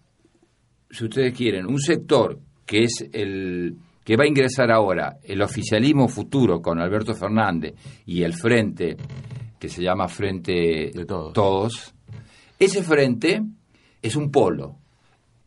si 0.90 1.04
ustedes 1.04 1.34
quieren, 1.34 1.66
un 1.66 1.80
sector 1.80 2.38
que 2.66 2.84
es 2.84 3.08
el 3.12 3.76
que 4.04 4.16
va 4.16 4.24
a 4.24 4.28
ingresar 4.28 4.70
ahora 4.70 5.18
el 5.22 5.42
oficialismo 5.42 6.08
futuro 6.08 6.62
con 6.62 6.80
Alberto 6.80 7.14
Fernández 7.14 7.74
y 8.06 8.22
el 8.22 8.32
frente 8.32 8.96
que 9.58 9.68
se 9.68 9.82
llama 9.82 10.08
Frente 10.08 10.90
de 10.94 11.04
todos 11.04 11.94
ese 12.58 12.82
frente 12.82 13.40
es 14.02 14.16
un 14.16 14.30
polo. 14.30 14.78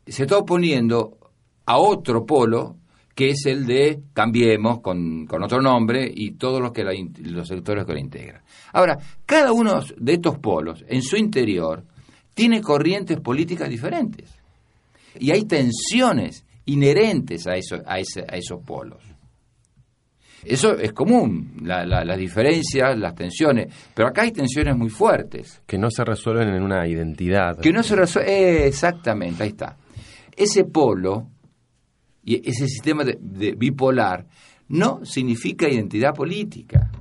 Se 0.07 0.23
está 0.23 0.37
oponiendo 0.37 1.17
a 1.65 1.77
otro 1.77 2.25
polo 2.25 2.77
que 3.15 3.29
es 3.29 3.45
el 3.45 3.65
de 3.65 3.99
Cambiemos 4.13 4.81
con, 4.81 5.27
otro 5.41 5.61
nombre 5.61 6.09
y 6.13 6.31
todos 6.31 6.61
los, 6.61 6.71
que 6.71 6.83
los 6.83 7.47
sectores 7.47 7.85
que 7.85 7.93
lo 7.93 7.99
integran. 7.99 8.41
Ahora, 8.73 8.97
cada 9.25 9.51
uno 9.51 9.81
de 9.97 10.13
estos 10.13 10.39
polos 10.39 10.83
en 10.87 11.01
su 11.01 11.17
interior 11.17 11.83
tiene 12.33 12.61
corrientes 12.61 13.19
políticas 13.19 13.69
diferentes 13.69 14.29
y 15.19 15.31
hay 15.31 15.45
tensiones 15.45 16.45
inherentes 16.65 17.47
a, 17.47 17.55
eso, 17.55 17.75
a, 17.85 17.95
a 17.95 17.99
esos 17.99 18.63
polos. 18.65 19.03
Eso 20.43 20.75
es 20.77 20.91
común, 20.91 21.57
las 21.61 22.17
diferencias, 22.17 22.97
las 22.97 23.13
tensiones, 23.13 23.71
pero 23.93 24.07
acá 24.07 24.23
hay 24.23 24.31
tensiones 24.31 24.75
muy 24.75 24.89
fuertes. 24.89 25.61
Que 25.67 25.77
no 25.77 25.91
se 25.91 26.03
resuelven 26.03 26.49
en 26.49 26.63
una 26.63 26.87
identidad. 26.87 27.59
Que 27.59 27.71
no 27.71 27.83
se 27.83 27.95
resuelven, 27.95 28.33
eh, 28.33 28.67
exactamente, 28.67 29.43
ahí 29.43 29.49
está. 29.49 29.77
Ese 30.35 30.63
polo 30.63 31.27
y 32.23 32.47
ese 32.47 32.67
sistema 32.67 33.03
de, 33.03 33.55
bipolar 33.55 34.27
no 34.69 35.03
significa 35.03 35.69
identidad 35.69 36.13
política. 36.13 36.91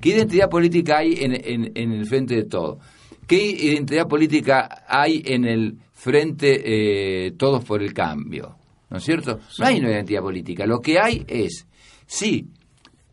¿Qué 0.00 0.10
identidad 0.10 0.48
política 0.48 0.98
hay 0.98 1.14
en, 1.20 1.72
el 1.74 2.06
frente 2.06 2.34
de 2.36 2.44
todo? 2.44 2.78
¿Qué 3.26 3.36
identidad 3.36 4.06
política 4.06 4.84
hay 4.88 5.22
en 5.24 5.44
el 5.44 5.78
frente 5.92 7.26
eh, 7.26 7.32
Todos 7.32 7.64
por 7.64 7.82
el 7.82 7.92
Cambio? 7.92 8.56
¿No 8.90 8.98
es 8.98 9.04
cierto? 9.04 9.40
No 9.58 9.66
hay 9.66 9.78
una 9.78 9.90
identidad 9.90 10.20
política. 10.20 10.66
Lo 10.66 10.80
que 10.80 10.98
hay 11.00 11.24
es 11.26 11.66
Sí, 12.06 12.48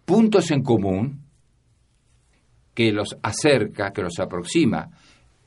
puntos 0.05 0.51
en 0.51 0.61
común 0.61 1.23
que 2.73 2.91
los 2.91 3.17
acerca, 3.21 3.91
que 3.91 4.01
los 4.01 4.19
aproxima, 4.19 4.89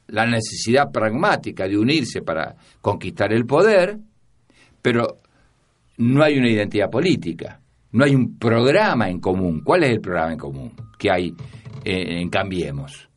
la 0.08 0.26
necesidad 0.26 0.90
pragmática 0.92 1.66
de 1.66 1.78
unirse 1.78 2.22
para 2.22 2.54
conquistar 2.80 3.32
el 3.32 3.46
poder, 3.46 3.98
pero 4.82 5.20
no 5.98 6.22
hay 6.22 6.38
una 6.38 6.50
identidad 6.50 6.90
política, 6.90 7.61
no 7.92 8.04
hay 8.04 8.14
un 8.14 8.38
programa 8.38 9.09
en 9.09 9.20
común. 9.20 9.62
¿Cuál 9.64 9.85
es 9.85 9.90
el 9.90 10.00
programa 10.00 10.32
en 10.32 10.38
común 10.38 10.72
que 10.98 11.11
hay 11.11 11.35
en 11.85 12.28
Cambiemos? 12.28 13.09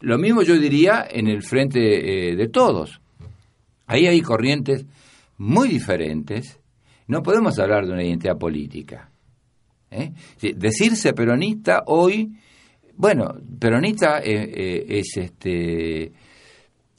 Lo 0.00 0.18
mismo 0.18 0.42
yo 0.42 0.58
diría 0.58 1.06
en 1.10 1.28
el 1.28 1.42
frente 1.42 2.30
eh, 2.30 2.36
de 2.36 2.48
todos. 2.48 3.00
Ahí 3.86 4.06
hay 4.06 4.20
corrientes 4.20 4.86
muy 5.38 5.68
diferentes. 5.68 6.60
No 7.06 7.22
podemos 7.22 7.58
hablar 7.58 7.86
de 7.86 7.92
una 7.92 8.04
identidad 8.04 8.38
política. 8.38 9.10
¿eh? 9.90 10.12
Decirse 10.56 11.12
peronista 11.12 11.84
hoy, 11.86 12.32
bueno, 12.96 13.34
peronista 13.58 14.18
eh, 14.18 14.50
eh, 14.54 14.84
es 14.88 15.16
este 15.16 16.12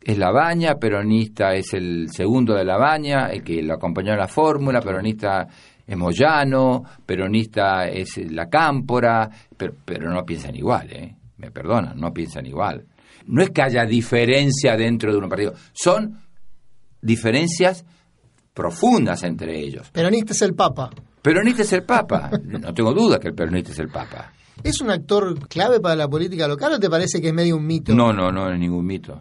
es 0.06 0.20
la 0.20 0.32
baña, 0.32 0.76
peronista 0.76 1.56
es 1.56 1.74
el 1.74 2.10
segundo 2.12 2.54
de 2.54 2.63
la 2.63 2.78
baña, 2.78 3.32
el 3.32 3.44
que 3.44 3.63
lo 3.63 3.74
acompañó 3.74 4.13
en 4.13 4.20
la 4.20 4.28
fórmula, 4.28 4.80
peronista 4.80 5.48
es 5.86 5.98
Moyano, 5.98 6.84
peronista 7.04 7.88
es 7.88 8.18
la 8.32 8.48
cámpora, 8.48 9.28
pero, 9.58 9.74
pero 9.84 10.12
no 10.12 10.24
piensan 10.24 10.56
igual, 10.56 10.91
¿eh? 10.91 11.15
me 11.38 11.50
perdonan, 11.50 12.00
no 12.00 12.13
piensan 12.13 12.46
igual. 12.46 12.86
no 13.26 13.41
es 13.41 13.50
que 13.50 13.63
haya 13.63 13.84
diferencia 13.86 14.78
dentro 14.78 15.12
de 15.12 15.18
un 15.18 15.28
partido, 15.28 15.56
son 15.74 16.20
diferencias 17.02 17.84
profundas 18.54 19.24
entre 19.24 19.60
ellos. 19.60 19.89
Peronista 19.89 20.34
es 20.34 20.41
el 20.44 20.54
Papa. 20.54 20.91
Peronista 21.20 21.63
es 21.63 21.74
el 21.74 21.82
Papa, 21.82 22.30
no 22.44 22.76
tengo 22.76 22.94
duda 22.94 23.20
que 23.20 23.30
el 23.30 23.34
peronista 23.34 23.72
es 23.72 23.80
el 23.80 23.89
Papa. 23.89 24.32
¿Es 24.63 24.82
un 24.82 24.91
actor 24.91 25.48
clave 25.48 25.80
para 25.80 25.96
la 25.96 26.08
política 26.08 26.48
local 26.48 26.74
o 26.74 26.80
te 26.80 26.91
parece 26.91 27.20
que 27.20 27.30
es 27.30 27.34
medio 27.34 27.58
un 27.58 27.65
mito? 27.65 27.96
No, 27.96 28.13
no, 28.13 28.32
no 28.32 28.52
es 28.52 28.60
ningún 28.60 28.86
mito. 28.86 29.20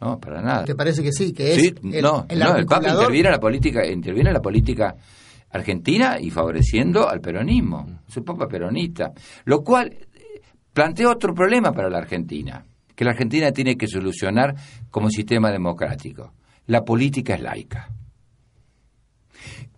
No, 0.00 0.18
para 0.18 0.40
nada. 0.40 0.64
¿Te 0.64 0.74
parece 0.74 1.02
que 1.02 1.12
sí? 1.12 1.32
Que 1.32 1.54
es 1.54 1.60
Sí, 1.60 1.74
el, 1.92 2.02
no, 2.02 2.26
el 2.28 2.38
no, 2.38 2.56
el 2.56 2.66
Papa 2.66 2.88
interviene 2.88 3.28
en 3.28 3.32
la 3.32 3.40
política, 3.40 3.86
interviene 3.86 4.30
en 4.30 4.34
la 4.34 4.42
política 4.42 4.96
argentina 5.50 6.18
y 6.18 6.30
favoreciendo 6.30 7.08
al 7.08 7.20
peronismo. 7.20 8.00
Es 8.08 8.16
un 8.16 8.24
Papa 8.24 8.48
peronista. 8.48 9.12
Lo 9.44 9.62
cual 9.62 9.92
eh, 9.92 10.40
plantea 10.72 11.10
otro 11.10 11.34
problema 11.34 11.72
para 11.72 11.90
la 11.90 11.98
Argentina, 11.98 12.64
que 12.94 13.04
la 13.04 13.10
Argentina 13.10 13.52
tiene 13.52 13.76
que 13.76 13.86
solucionar 13.86 14.54
como 14.90 15.10
sistema 15.10 15.50
democrático. 15.50 16.32
La 16.66 16.82
política 16.82 17.34
es 17.34 17.42
laica. 17.42 17.90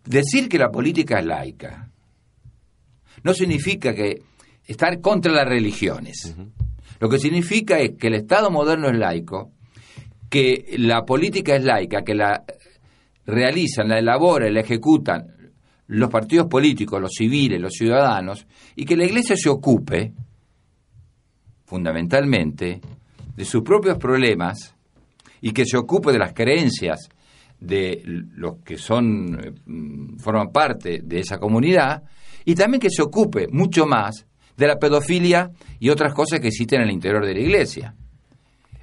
Decir 0.04 0.48
que 0.48 0.58
la 0.58 0.70
política 0.70 1.18
es 1.18 1.26
laica 1.26 1.88
no 3.22 3.34
significa 3.34 3.94
que 3.94 4.22
estar 4.66 5.00
contra 5.00 5.32
las 5.32 5.48
religiones. 5.48 6.34
Lo 6.98 7.08
que 7.08 7.18
significa 7.18 7.78
es 7.78 7.92
que 7.98 8.08
el 8.08 8.14
Estado 8.14 8.50
moderno 8.50 8.88
es 8.88 8.96
laico, 8.96 9.51
que 10.32 10.76
la 10.78 11.04
política 11.04 11.54
es 11.54 11.62
laica, 11.62 12.02
que 12.02 12.14
la 12.14 12.42
realizan, 13.26 13.88
la 13.88 13.98
elaboran, 13.98 14.54
la 14.54 14.60
ejecutan 14.60 15.26
los 15.88 16.08
partidos 16.08 16.46
políticos, 16.46 17.02
los 17.02 17.12
civiles, 17.12 17.60
los 17.60 17.74
ciudadanos, 17.74 18.46
y 18.74 18.86
que 18.86 18.96
la 18.96 19.04
Iglesia 19.04 19.36
se 19.36 19.50
ocupe, 19.50 20.14
fundamentalmente, 21.66 22.80
de 23.36 23.44
sus 23.44 23.62
propios 23.62 23.98
problemas 23.98 24.74
y 25.42 25.52
que 25.52 25.66
se 25.66 25.76
ocupe 25.76 26.12
de 26.12 26.18
las 26.18 26.32
creencias 26.32 27.10
de 27.60 28.00
los 28.06 28.56
que 28.64 28.78
son 28.78 29.36
mm, 29.66 30.16
forman 30.16 30.50
parte 30.50 31.02
de 31.04 31.20
esa 31.20 31.36
comunidad 31.36 32.04
y 32.46 32.54
también 32.54 32.80
que 32.80 32.88
se 32.88 33.02
ocupe 33.02 33.48
mucho 33.48 33.84
más 33.84 34.26
de 34.56 34.66
la 34.66 34.78
pedofilia 34.78 35.50
y 35.78 35.90
otras 35.90 36.14
cosas 36.14 36.40
que 36.40 36.48
existen 36.48 36.80
en 36.80 36.88
el 36.88 36.94
interior 36.94 37.26
de 37.26 37.34
la 37.34 37.40
iglesia 37.40 37.94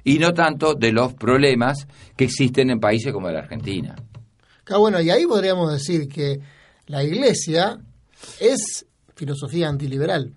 y 0.04 0.18
no 0.18 0.32
tanto 0.32 0.74
de 0.74 0.92
los 0.92 1.14
problemas 1.14 1.86
que 2.16 2.24
existen 2.24 2.70
en 2.70 2.80
países 2.80 3.12
como 3.12 3.30
la 3.30 3.40
Argentina. 3.40 3.96
Ah, 4.68 4.78
bueno, 4.78 5.00
y 5.00 5.10
ahí 5.10 5.26
podríamos 5.26 5.72
decir 5.72 6.08
que 6.08 6.38
la 6.86 7.02
iglesia 7.02 7.78
es 8.38 8.86
filosofía 9.14 9.68
antiliberal. 9.68 10.34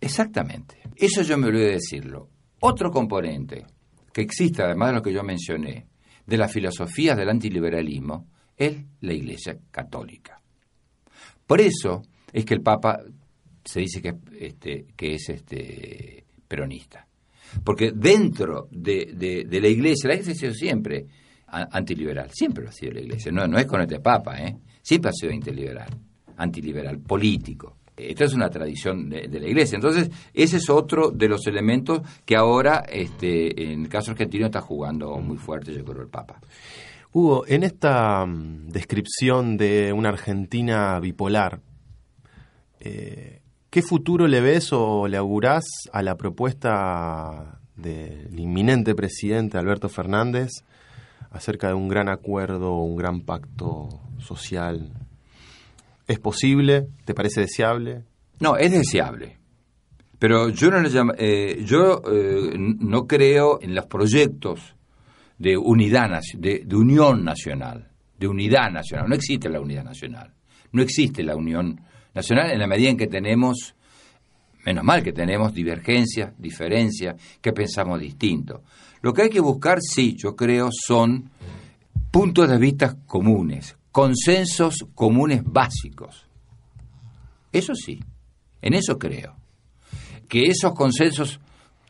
Exactamente. 0.00 0.80
Eso 0.94 1.22
yo 1.22 1.36
me 1.36 1.48
olvidé 1.48 1.66
de 1.66 1.72
decirlo. 1.72 2.28
Otro 2.60 2.90
componente 2.90 3.66
que 4.12 4.22
existe, 4.22 4.62
además 4.62 4.90
de 4.90 4.94
lo 4.94 5.02
que 5.02 5.12
yo 5.12 5.22
mencioné, 5.22 5.86
de 6.26 6.36
las 6.36 6.52
filosofías 6.52 7.16
del 7.16 7.28
antiliberalismo, 7.28 8.26
es 8.56 8.76
la 9.00 9.12
Iglesia 9.12 9.56
Católica. 9.70 10.40
Por 11.46 11.60
eso 11.60 12.02
es 12.32 12.44
que 12.44 12.54
el 12.54 12.60
Papa 12.60 13.00
se 13.64 13.80
dice 13.80 14.02
que, 14.02 14.14
este, 14.38 14.86
que 14.96 15.14
es 15.14 15.28
este, 15.28 16.24
peronista. 16.46 17.07
Porque 17.64 17.92
dentro 17.94 18.68
de, 18.70 19.44
de- 19.48 19.60
la 19.60 19.68
Iglesia, 19.68 20.08
la 20.08 20.14
Iglesia 20.14 20.32
ha 20.32 20.36
sido 20.36 20.54
siempre 20.54 21.06
antiliberal, 21.46 22.30
siempre 22.32 22.64
lo 22.64 22.70
ha 22.70 22.72
sido 22.72 22.92
la 22.92 23.00
Iglesia, 23.00 23.32
no, 23.32 23.46
no 23.46 23.58
es 23.58 23.66
con 23.66 23.80
este 23.80 24.00
Papa, 24.00 24.38
¿eh? 24.42 24.56
siempre 24.82 25.10
ha 25.10 25.12
sido 25.12 25.32
antiliberal, 25.32 25.88
antiliberal, 26.36 26.98
político. 26.98 27.76
Esta 27.96 28.26
es 28.26 28.34
una 28.34 28.48
tradición 28.48 29.08
de, 29.08 29.26
de 29.26 29.40
la 29.40 29.48
Iglesia. 29.48 29.74
Entonces, 29.74 30.08
ese 30.32 30.58
es 30.58 30.70
otro 30.70 31.10
de 31.10 31.26
los 31.28 31.46
elementos 31.48 32.02
que 32.24 32.36
ahora, 32.36 32.84
este, 32.88 33.72
en 33.72 33.82
el 33.82 33.88
caso 33.88 34.12
argentino, 34.12 34.46
está 34.46 34.60
jugando 34.60 35.16
muy 35.18 35.36
fuerte, 35.36 35.74
yo 35.74 35.84
creo, 35.84 36.02
el 36.02 36.08
Papa. 36.08 36.40
Hugo, 37.12 37.44
en 37.48 37.64
esta 37.64 38.24
mm, 38.24 38.68
descripción 38.68 39.56
de 39.56 39.92
una 39.92 40.10
Argentina 40.10 41.00
bipolar, 41.00 41.60
eh, 42.78 43.40
¿qué 43.70 43.82
futuro 43.82 44.26
le 44.26 44.40
ves 44.40 44.72
o 44.72 45.08
le 45.08 45.16
augurás 45.16 45.64
a 45.92 46.02
la 46.02 46.16
propuesta 46.16 47.60
del 47.76 48.38
inminente 48.38 48.94
presidente 48.94 49.58
Alberto 49.58 49.88
Fernández 49.88 50.50
acerca 51.30 51.68
de 51.68 51.74
un 51.74 51.88
gran 51.88 52.08
acuerdo 52.08 52.74
un 52.78 52.96
gran 52.96 53.20
pacto 53.22 53.88
social? 54.18 54.92
¿Es 56.06 56.18
posible? 56.18 56.86
¿Te 57.04 57.14
parece 57.14 57.42
deseable? 57.42 58.04
No, 58.40 58.56
es 58.56 58.72
deseable. 58.72 59.36
Pero 60.18 60.48
yo 60.48 60.70
no 60.70 60.80
le 60.80 60.88
llamo- 60.88 61.14
eh, 61.18 61.62
yo 61.64 62.02
eh, 62.10 62.54
no 62.56 63.06
creo 63.06 63.60
en 63.60 63.74
los 63.74 63.86
proyectos 63.86 64.74
de 65.38 65.56
unidad 65.56 66.08
de 66.34 66.66
unión 66.72 67.24
nacional, 67.24 67.88
de 68.18 68.26
unidad 68.26 68.70
nacional. 68.72 69.08
No 69.08 69.14
existe 69.14 69.48
la 69.48 69.60
unidad 69.60 69.84
nacional. 69.84 70.32
No 70.72 70.82
existe 70.82 71.22
la 71.22 71.36
unión 71.36 71.66
nacional 71.66 71.88
en 72.14 72.58
la 72.58 72.66
medida 72.66 72.90
en 72.90 72.96
que 72.96 73.06
tenemos, 73.06 73.74
menos 74.64 74.84
mal 74.84 75.02
que 75.02 75.12
tenemos 75.12 75.54
divergencias, 75.54 76.32
diferencias, 76.38 77.16
que 77.40 77.52
pensamos 77.52 78.00
distinto. 78.00 78.62
Lo 79.02 79.12
que 79.12 79.22
hay 79.22 79.30
que 79.30 79.40
buscar, 79.40 79.78
sí, 79.80 80.16
yo 80.16 80.34
creo, 80.34 80.70
son 80.72 81.30
puntos 82.10 82.48
de 82.48 82.58
vista 82.58 82.96
comunes, 83.06 83.76
consensos 83.92 84.86
comunes 84.94 85.42
básicos. 85.44 86.26
Eso 87.52 87.74
sí, 87.74 88.00
en 88.60 88.74
eso 88.74 88.98
creo. 88.98 89.36
Que 90.28 90.44
esos 90.44 90.74
consensos 90.74 91.40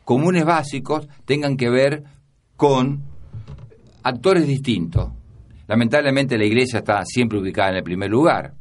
comunes 0.05 0.45
básicos 0.45 1.07
tengan 1.25 1.57
que 1.57 1.69
ver 1.69 2.03
con 2.55 3.03
actores 4.03 4.47
distintos. 4.47 5.11
Lamentablemente 5.67 6.37
la 6.37 6.45
Iglesia 6.45 6.79
está 6.79 7.03
siempre 7.05 7.39
ubicada 7.39 7.71
en 7.71 7.77
el 7.77 7.83
primer 7.83 8.09
lugar, 8.09 8.53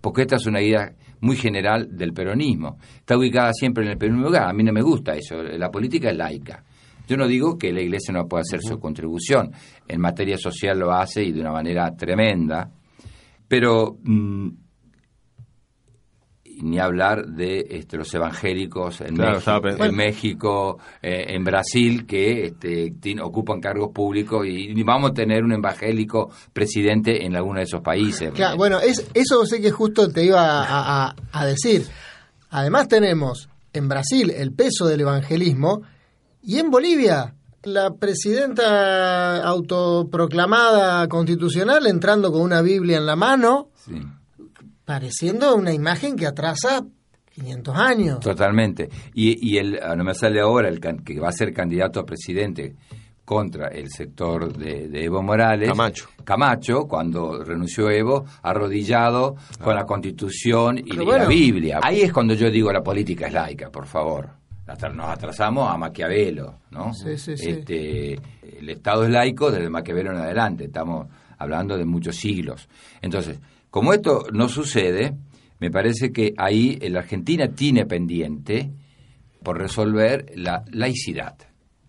porque 0.00 0.22
esta 0.22 0.36
es 0.36 0.46
una 0.46 0.60
idea 0.60 0.92
muy 1.20 1.36
general 1.36 1.88
del 1.96 2.12
peronismo. 2.12 2.78
Está 2.98 3.16
ubicada 3.16 3.52
siempre 3.52 3.84
en 3.84 3.90
el 3.90 3.98
primer 3.98 4.20
lugar. 4.20 4.48
A 4.48 4.52
mí 4.52 4.62
no 4.62 4.72
me 4.72 4.82
gusta 4.82 5.14
eso. 5.14 5.42
La 5.42 5.70
política 5.70 6.10
es 6.10 6.16
laica. 6.16 6.62
Yo 7.08 7.16
no 7.16 7.26
digo 7.26 7.56
que 7.56 7.72
la 7.72 7.80
Iglesia 7.80 8.12
no 8.12 8.28
pueda 8.28 8.42
hacer 8.42 8.60
su 8.60 8.78
contribución. 8.78 9.50
En 9.86 10.00
materia 10.00 10.36
social 10.36 10.78
lo 10.78 10.92
hace 10.92 11.24
y 11.24 11.32
de 11.32 11.40
una 11.40 11.52
manera 11.52 11.94
tremenda. 11.96 12.70
Pero 13.48 13.96
mm, 14.02 14.48
ni 16.62 16.78
hablar 16.78 17.26
de 17.26 17.66
este, 17.70 17.96
los 17.96 18.12
evangélicos 18.14 19.00
en 19.00 19.16
Claro, 19.16 19.40
México, 19.92 20.78
eh, 21.02 21.26
en 21.28 21.44
Brasil, 21.44 22.06
que 22.06 22.46
este, 22.46 22.92
tiene- 23.00 23.22
ocupan 23.22 23.60
cargos 23.60 23.90
públicos 23.92 24.46
y, 24.46 24.70
y 24.70 24.82
vamos 24.82 25.10
a 25.10 25.14
tener 25.14 25.44
un 25.44 25.52
evangélico 25.52 26.30
presidente 26.52 27.24
en 27.24 27.36
alguno 27.36 27.58
de 27.58 27.64
esos 27.64 27.80
países. 27.80 28.32
Claro, 28.32 28.56
bueno, 28.56 28.80
es, 28.80 29.08
eso 29.14 29.44
sé 29.46 29.60
que 29.60 29.70
justo 29.70 30.08
te 30.10 30.24
iba 30.24 30.62
a, 30.62 31.06
a- 31.08 31.14
a 31.32 31.46
decir. 31.46 31.86
Además 32.50 32.88
tenemos 32.88 33.48
en 33.72 33.88
Brasil 33.88 34.30
el 34.30 34.52
peso 34.52 34.86
del 34.86 35.00
evangelismo 35.02 35.82
y 36.42 36.58
en 36.58 36.70
Bolivia 36.70 37.34
la 37.64 37.90
presidenta 37.94 39.42
autoproclamada 39.42 41.06
constitucional 41.08 41.86
entrando 41.86 42.30
con 42.32 42.42
una 42.42 42.62
Biblia 42.62 42.98
en 42.98 43.06
la 43.06 43.16
mano, 43.16 43.68
Sí. 43.84 43.94
Pareciendo 44.88 45.54
una 45.54 45.70
imagen 45.74 46.16
que 46.16 46.26
atrasa 46.26 46.82
500 47.34 47.76
años. 47.76 48.20
Totalmente. 48.20 48.88
Y, 49.12 49.36
y 49.46 49.58
el, 49.58 49.78
ah, 49.82 49.94
no 49.94 50.02
me 50.02 50.14
sale 50.14 50.40
ahora 50.40 50.70
el 50.70 50.80
can- 50.80 51.00
que 51.00 51.20
va 51.20 51.28
a 51.28 51.32
ser 51.32 51.52
candidato 51.52 52.00
a 52.00 52.06
presidente 52.06 52.74
contra 53.22 53.68
el 53.68 53.90
sector 53.90 54.50
de, 54.56 54.88
de 54.88 55.04
Evo 55.04 55.22
Morales. 55.22 55.68
Camacho. 55.68 56.08
Camacho, 56.24 56.84
cuando 56.88 57.44
renunció 57.44 57.90
Evo, 57.90 58.24
arrodillado 58.42 59.36
con 59.62 59.74
la 59.74 59.84
Constitución 59.84 60.78
y, 60.78 60.96
bueno. 60.96 61.18
la 61.18 61.26
Biblia. 61.26 61.80
Ahí 61.82 62.00
es 62.00 62.10
cuando 62.10 62.32
yo 62.32 62.50
digo 62.50 62.72
la 62.72 62.82
política 62.82 63.26
es 63.26 63.34
laica, 63.34 63.68
por 63.70 63.84
favor. 63.86 64.30
Hasta 64.66 64.88
Nos 64.88 65.10
atrasamos 65.10 65.70
a 65.70 65.76
Maquiavelo, 65.76 66.60
¿no? 66.70 66.94
Sí, 66.94 67.18
sí, 67.18 67.36
sí. 67.36 67.50
Este, 67.50 68.14
el 68.58 68.70
Estado 68.70 69.04
es 69.04 69.10
laico 69.10 69.50
desde 69.50 69.68
Maquiavelo 69.68 70.12
en 70.12 70.16
adelante. 70.16 70.64
Estamos 70.64 71.06
hablando 71.36 71.76
de 71.76 71.84
muchos 71.84 72.16
siglos. 72.16 72.66
Entonces, 73.02 73.38
como 73.70 73.92
esto 73.92 74.26
no 74.32 74.48
sucede, 74.48 75.16
me 75.60 75.70
parece 75.70 76.12
que 76.12 76.34
ahí 76.36 76.78
la 76.88 77.00
Argentina 77.00 77.48
tiene 77.48 77.84
pendiente 77.86 78.70
por 79.42 79.58
resolver 79.58 80.32
la 80.36 80.64
laicidad, 80.70 81.36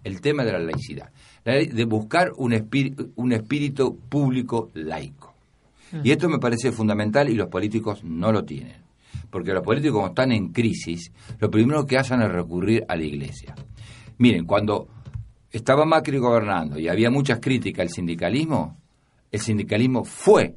el 0.03 0.21
tema 0.21 0.43
de 0.43 0.53
la 0.53 0.59
laicidad, 0.59 1.11
de 1.45 1.85
buscar 1.85 2.31
un 2.37 2.53
espíritu, 2.53 3.11
un 3.15 3.31
espíritu 3.31 3.97
público 4.09 4.69
laico. 4.73 5.35
Y 6.03 6.11
esto 6.11 6.29
me 6.29 6.37
parece 6.37 6.71
fundamental 6.71 7.29
y 7.29 7.35
los 7.35 7.47
políticos 7.47 8.03
no 8.03 8.31
lo 8.31 8.43
tienen. 8.43 8.77
Porque 9.29 9.53
los 9.53 9.63
políticos 9.63 9.95
como 9.95 10.07
están 10.07 10.31
en 10.31 10.49
crisis, 10.49 11.11
lo 11.39 11.49
primero 11.49 11.85
que 11.85 11.97
hacen 11.97 12.21
es 12.21 12.31
recurrir 12.31 12.85
a 12.87 12.95
la 12.95 13.03
iglesia. 13.03 13.55
Miren, 14.17 14.45
cuando 14.45 14.87
estaba 15.51 15.85
Macri 15.85 16.17
gobernando 16.17 16.79
y 16.79 16.87
había 16.87 17.09
muchas 17.09 17.39
críticas 17.39 17.83
al 17.83 17.89
sindicalismo, 17.89 18.77
el 19.31 19.39
sindicalismo 19.39 20.03
fue 20.03 20.55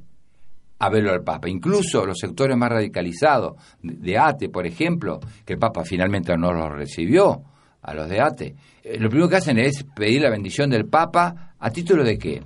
a 0.83 0.91
verlo 0.91 1.13
al 1.13 1.23
Papa. 1.23 1.49
Incluso 1.49 2.05
los 2.05 2.19
sectores 2.19 2.57
más 2.57 2.69
radicalizados 2.69 3.55
de 3.81 4.19
ATE, 4.19 4.49
por 4.49 4.67
ejemplo, 4.67 5.21
que 5.45 5.53
el 5.53 5.59
Papa 5.61 5.85
finalmente 5.85 6.37
no 6.37 6.53
los 6.53 6.73
recibió, 6.73 7.41
a 7.83 7.95
los 7.95 8.09
de 8.09 8.21
ATE. 8.21 8.57
Eh, 8.83 8.99
lo 8.99 9.09
primero 9.09 9.29
que 9.29 9.37
hacen 9.37 9.59
es 9.59 9.85
pedir 9.95 10.23
la 10.23 10.31
bendición 10.31 10.71
del 10.71 10.87
Papa 10.87 11.55
a 11.57 11.71
título 11.71 12.03
de 12.03 12.19
qué? 12.19 12.43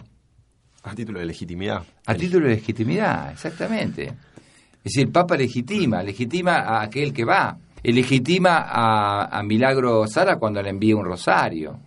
A 0.83 0.94
título 0.94 1.20
de 1.20 1.27
legitimidad. 1.27 1.83
A 2.05 2.14
título 2.14 2.46
de 2.46 2.57
legitimidad, 2.57 3.33
exactamente. 3.33 4.05
Es 4.05 4.92
decir, 4.92 5.07
el 5.07 5.12
Papa 5.12 5.35
legitima, 5.35 6.03
legitima 6.03 6.57
a 6.57 6.83
aquel 6.83 7.14
que 7.14 7.25
va, 7.25 7.57
y 7.83 7.92
legitima 7.92 8.66
a, 8.68 9.38
a 9.38 9.42
Milagro 9.42 10.07
Sara 10.07 10.37
cuando 10.37 10.61
le 10.61 10.68
envía 10.68 10.94
un 10.94 11.07
rosario. 11.07 11.79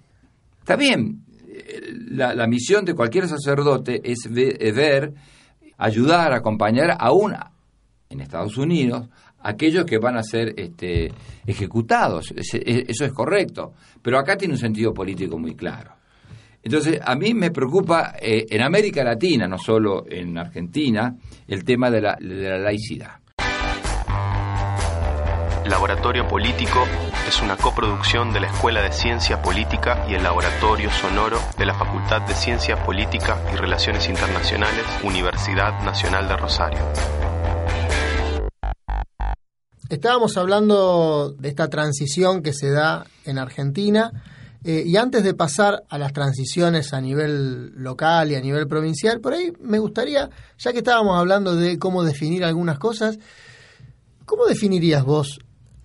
Está 0.59 0.75
bien, 0.75 1.25
eh, 1.47 1.93
la, 2.09 2.33
la 2.33 2.47
misión 2.47 2.85
de 2.85 2.95
cualquier 2.95 3.27
sacerdote 3.27 4.01
es 4.03 4.27
ver, 4.31 5.13
ayudar, 5.79 6.31
acompañar 6.33 6.95
aún 6.99 7.33
en 8.09 8.21
Estados 8.21 8.55
Unidos 8.57 9.07
aquellos 9.41 9.85
que 9.85 9.97
van 9.97 10.17
a 10.17 10.23
ser 10.23 10.53
este, 10.57 11.11
ejecutados. 11.47 12.31
E- 12.35 12.85
Eso 12.87 13.05
es 13.05 13.13
correcto. 13.13 13.73
Pero 14.01 14.19
acá 14.19 14.37
tiene 14.37 14.53
un 14.53 14.59
sentido 14.59 14.93
político 14.93 15.37
muy 15.39 15.55
claro. 15.55 15.91
Entonces, 16.61 16.99
a 17.03 17.15
mí 17.15 17.33
me 17.33 17.51
preocupa 17.51 18.15
eh, 18.21 18.45
en 18.49 18.61
América 18.61 19.01
Latina, 19.03 19.47
no 19.47 19.57
solo 19.57 20.03
en 20.09 20.37
Argentina, 20.37 21.15
el 21.47 21.63
tema 21.63 21.89
de 21.89 22.01
la, 22.01 22.17
de 22.19 22.49
la 22.49 22.57
laicidad. 22.59 23.11
Laboratorio 25.65 26.27
Político 26.27 26.83
es 27.29 27.43
una 27.43 27.57
coproducción 27.57 28.33
de 28.33 28.39
la 28.39 28.47
Escuela 28.47 28.81
de 28.81 28.91
Ciencia 28.91 29.39
Política 29.39 30.03
y 30.09 30.15
el 30.15 30.23
Laboratorio 30.23 30.89
Sonoro 30.89 31.37
de 31.59 31.65
la 31.67 31.75
Facultad 31.75 32.23
de 32.23 32.33
Ciencia 32.33 32.83
Política 32.83 33.37
y 33.53 33.55
Relaciones 33.55 34.09
Internacionales, 34.09 34.83
Universidad 35.03 35.79
Nacional 35.83 36.27
de 36.27 36.37
Rosario. 36.37 36.79
Estábamos 39.89 40.37
hablando 40.37 41.35
de 41.37 41.49
esta 41.49 41.67
transición 41.67 42.41
que 42.41 42.51
se 42.51 42.71
da 42.71 43.05
en 43.25 43.37
Argentina 43.37 44.11
eh, 44.63 44.81
y 44.83 44.97
antes 44.97 45.23
de 45.23 45.35
pasar 45.35 45.83
a 45.87 45.99
las 45.99 46.13
transiciones 46.13 46.95
a 46.95 46.99
nivel 46.99 47.75
local 47.75 48.31
y 48.31 48.35
a 48.37 48.41
nivel 48.41 48.67
provincial, 48.67 49.21
por 49.21 49.33
ahí 49.33 49.53
me 49.61 49.77
gustaría, 49.77 50.31
ya 50.57 50.71
que 50.71 50.79
estábamos 50.79 51.15
hablando 51.15 51.55
de 51.55 51.77
cómo 51.77 52.03
definir 52.03 52.43
algunas 52.43 52.79
cosas, 52.79 53.19
¿cómo 54.25 54.47
definirías 54.47 55.03
vos 55.03 55.39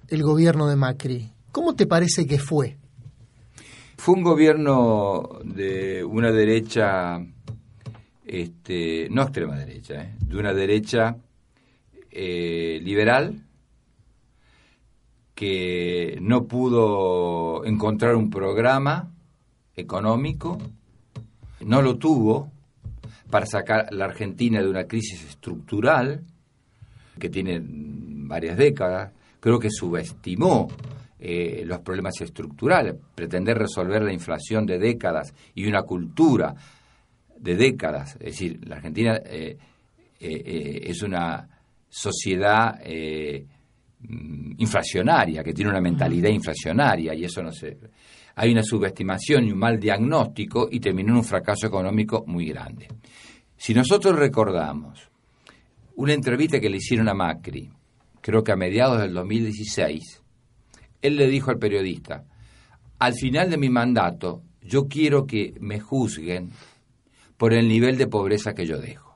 el 0.09 0.23
gobierno 0.23 0.69
de 0.69 0.77
Macri? 0.77 1.34
¿Cómo 1.55 1.77
te 1.77 1.87
parece 1.87 2.27
que 2.27 2.41
fue? 2.41 2.79
Fue 3.97 4.17
un 4.17 4.25
gobierno 4.25 5.39
de 5.45 6.03
una 6.03 6.33
derecha, 6.33 7.25
este, 8.27 9.07
no 9.09 9.23
extrema 9.23 9.57
derecha, 9.57 10.03
eh, 10.03 10.17
de 10.19 10.37
una 10.37 10.53
derecha 10.53 11.17
eh, 12.11 12.81
liberal 12.83 13.41
que 15.37 16.19
no 16.21 16.49
pudo 16.49 17.65
encontrar 17.65 18.17
un 18.17 18.31
programa 18.31 19.13
económico, 19.77 20.59
no 21.61 21.83
lo 21.83 21.99
tuvo 21.99 22.51
para 23.31 23.47
sacar 23.47 23.87
a 23.91 23.95
la 23.95 24.07
Argentina 24.07 24.61
de 24.61 24.69
una 24.69 24.89
crisis 24.89 25.25
estructural 25.25 26.25
que 27.17 27.29
tiene 27.29 27.63
varias 27.65 28.57
décadas, 28.57 29.13
creo 29.39 29.61
que 29.61 29.71
subestimó 29.71 30.67
eh, 31.27 31.65
los 31.65 31.81
problemas 31.81 32.21
estructurales, 32.21 32.95
pretender 33.15 33.57
resolver 33.57 34.03
la 34.03 34.13
inflación 34.13 34.67
de 34.67 34.79
décadas 34.79 35.33
y 35.55 35.67
una 35.67 35.83
cultura 35.83 36.55
de 37.39 37.57
décadas, 37.57 38.15
es 38.15 38.27
decir, 38.27 38.61
la 38.67 38.77
Argentina 38.77 39.17
eh, 39.25 39.57
eh, 40.21 40.43
eh, 40.45 40.81
es 40.85 41.03
una 41.03 41.49
sociedad 41.89 42.79
mm, 42.81 44.53
inflacionaria, 44.59 45.43
que 45.43 45.53
tiene 45.53 45.71
una 45.71 45.81
mentalidad 45.81 46.31
inflacionaria 46.31 47.15
y 47.15 47.25
eso 47.25 47.43
no 47.43 47.53
se... 47.53 47.79
Hay 48.37 48.51
una 48.51 48.63
subestimación 48.63 49.45
y 49.45 49.53
un 49.53 49.59
mal 49.59 49.79
diagnóstico 49.79 50.69
y 50.71 50.81
terminó 50.81 51.13
en 51.13 51.19
un 51.19 51.25
fracaso 51.25 51.69
económico 51.69 52.25
muy 52.27 52.47
grande. 52.47 52.89
Si 53.57 53.73
nosotros 53.73 54.17
recordamos 54.17 55.09
una 55.97 56.15
entrevista 56.15 56.59
que 56.59 56.69
le 56.69 56.79
hicieron 56.79 57.09
a 57.09 57.15
Macri, 57.15 57.71
creo 58.21 58.43
que 58.43 58.53
a 58.53 58.57
mediados 58.57 59.01
del 59.01 59.15
2016, 59.15 60.24
él 61.05 61.17
le 61.17 61.29
dijo 61.29 61.51
al 61.51 61.59
periodista, 61.59 62.25
al 62.99 63.13
final 63.15 63.51
de 63.51 63.59
mi 63.59 63.69
mandato 63.69 64.43
yo 64.63 64.89
quiero 64.89 65.27
que 65.27 65.55
me 65.61 65.79
juzguen 65.79 66.51
por 67.37 67.53
el 67.53 67.69
nivel 67.69 67.99
de 67.99 68.07
pobreza 68.07 68.55
que 68.55 68.67
yo 68.67 68.79
dejo. 68.79 69.15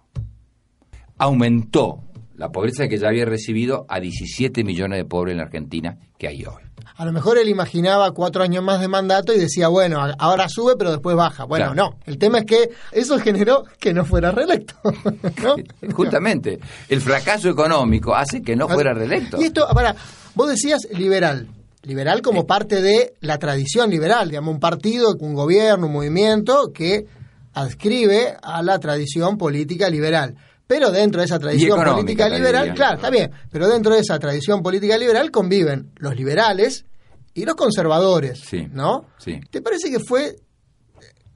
Aumentó 1.17 2.03
la 2.37 2.51
pobreza 2.51 2.87
que 2.89 2.99
ya 2.99 3.09
había 3.09 3.25
recibido 3.25 3.87
a 3.89 3.99
17 4.01 4.63
millones 4.63 4.99
de 4.99 5.05
pobres 5.05 5.33
en 5.33 5.39
la 5.39 5.45
Argentina 5.45 5.97
que 6.19 6.29
hay 6.29 6.45
hoy. 6.45 6.63
A 6.97 7.05
lo 7.05 7.13
mejor 7.13 7.39
él 7.39 7.49
imaginaba 7.49 8.11
cuatro 8.13 8.43
años 8.43 8.63
más 8.63 8.81
de 8.81 8.89
mandato 8.89 9.33
y 9.33 9.39
decía, 9.39 9.69
bueno, 9.69 10.01
ahora 10.19 10.49
sube 10.49 10.75
pero 10.77 10.91
después 10.91 11.17
baja. 11.17 11.45
Bueno, 11.45 11.73
Claro. 11.73 11.91
no, 11.93 11.99
el 12.07 12.19
tema 12.19 12.39
es 12.41 12.45
que 12.45 12.71
eso 12.93 13.19
generó 13.19 13.65
que 13.81 13.95
no 13.95 14.05
fuera 14.05 14.31
reelecto. 14.33 14.75
¿no? 15.43 15.57
Justamente, 15.95 16.59
el 16.89 17.01
fracaso 17.01 17.49
económico 17.49 18.15
hace 18.15 18.43
que 18.43 18.55
no 18.57 18.69
fuera 18.69 18.93
reelecto. 18.93 19.41
Y 19.41 19.45
esto, 19.45 19.67
para, 19.73 19.95
vos 20.35 20.49
decías 20.51 20.87
liberal. 20.93 21.49
Liberal 21.83 22.23
como 22.23 22.47
parte 22.47 22.83
de 22.83 23.15
la 23.21 23.39
tradición 23.39 23.89
liberal, 23.91 24.29
digamos, 24.29 24.53
un 24.55 24.61
partido, 24.61 25.15
un 25.21 25.35
gobierno, 25.35 25.87
un 25.87 25.93
movimiento 25.93 26.73
que 26.73 27.07
adscribe 27.55 28.37
a 28.43 28.63
la 28.63 28.79
tradición 28.79 29.39
política 29.39 29.89
liberal. 29.89 30.35
Pero 30.67 30.91
dentro 30.91 31.21
de 31.21 31.27
esa 31.27 31.39
tradición 31.39 31.83
política 31.83 32.29
liberal, 32.29 32.75
claro, 32.75 32.97
está 32.97 33.11
bien, 33.11 33.31
pero 33.51 33.69
dentro 33.69 33.95
de 33.95 34.01
esa 34.01 34.19
tradición 34.19 34.63
política 34.63 34.99
liberal 34.99 35.31
conviven 35.31 35.93
los 35.97 36.15
liberales 36.15 36.85
y 37.33 37.45
los 37.47 37.55
conservadores, 37.55 38.41
Sí, 38.41 38.69
¿no? 38.73 39.07
sí. 39.19 39.41
¿Te 39.51 39.63
parece 39.63 39.91
que 39.91 39.99
fue 40.01 40.37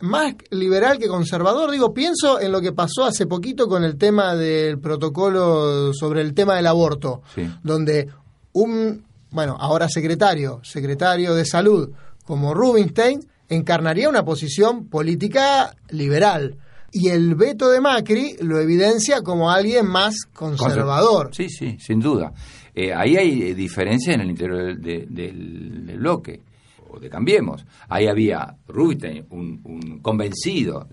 más 0.01 0.35
liberal 0.51 0.99
que 0.99 1.07
conservador? 1.09 1.71
Digo, 1.71 1.95
pienso 1.95 2.41
en 2.41 2.53
lo 2.53 2.61
que 2.61 2.73
pasó 2.73 3.05
hace 3.05 3.27
poquito 3.27 3.69
con 3.69 3.85
el 3.85 3.97
tema 3.97 4.35
del 4.35 4.79
protocolo 4.81 5.95
sobre 5.95 6.21
el 6.21 6.35
tema 6.35 6.57
del 6.57 6.67
aborto, 6.67 7.23
Sí. 7.35 7.49
donde 7.63 8.09
un, 8.53 9.07
bueno, 9.33 9.57
ahora 9.59 9.89
secretario, 9.89 10.61
secretario 10.63 11.35
de 11.35 11.45
salud 11.45 11.91
como 12.25 12.55
Rubinstein, 12.55 13.21
encarnaría 13.49 14.09
una 14.09 14.25
posición 14.25 14.89
política 14.89 15.75
liberal. 15.91 16.57
Y 16.93 17.09
el 17.09 17.35
veto 17.35 17.71
de 17.71 17.81
Macri 17.81 18.37
lo 18.41 18.61
evidencia 18.61 19.23
como 19.23 19.51
alguien 19.51 19.87
más 19.87 20.27
conservador. 20.33 21.31
Sí, 21.35 21.49
sí, 21.49 21.77
sin 21.81 22.01
duda. 22.01 22.33
Eh, 22.75 22.93
ahí 22.95 23.17
hay 23.17 23.43
eh, 23.43 23.55
diferencias 23.55 24.15
en 24.15 24.21
el 24.23 24.31
interior 24.31 24.59
del, 24.77 24.81
de- 24.81 25.07
del- 25.09 25.97
bloque, 25.99 26.43
o 26.91 26.99
de 27.01 27.09
Cambiemos. 27.09 27.65
Ahí 27.89 28.07
había 28.07 28.55
Rubinstein, 28.69 29.27
un, 29.31 29.61
un 29.65 30.01
convencido, 30.01 30.87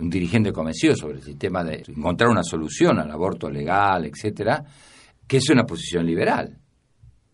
un 0.00 0.10
dirigente 0.10 0.52
convencido 0.52 0.96
sobre 0.96 1.18
el 1.18 1.22
sistema 1.22 1.62
de 1.62 1.84
encontrar 1.86 2.30
una 2.30 2.42
solución 2.42 2.98
al 2.98 3.10
aborto 3.10 3.48
legal, 3.48 4.04
etcétera, 4.06 4.64
que 5.26 5.36
es 5.36 5.48
una 5.50 5.64
posición 5.64 6.04
liberal. 6.06 6.58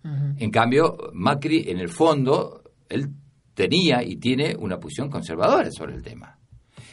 En 0.03 0.51
cambio, 0.51 0.97
Macri, 1.13 1.65
en 1.69 1.79
el 1.79 1.91
fondo, 1.91 2.63
él 2.89 3.11
tenía 3.55 4.03
y 4.03 4.17
tiene 4.17 4.57
una 4.59 4.79
posición 4.79 5.11
conservadora 5.11 5.71
sobre 5.71 5.95
el 5.95 6.03
tema. 6.03 6.39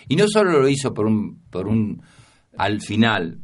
Y 0.09 0.15
no 0.15 0.27
solo 0.27 0.59
lo 0.59 0.67
hizo 0.67 0.93
por 0.93 1.05
un, 1.05 1.43
por 1.49 1.67
un 1.67 2.01
al 2.57 2.81
final, 2.81 3.39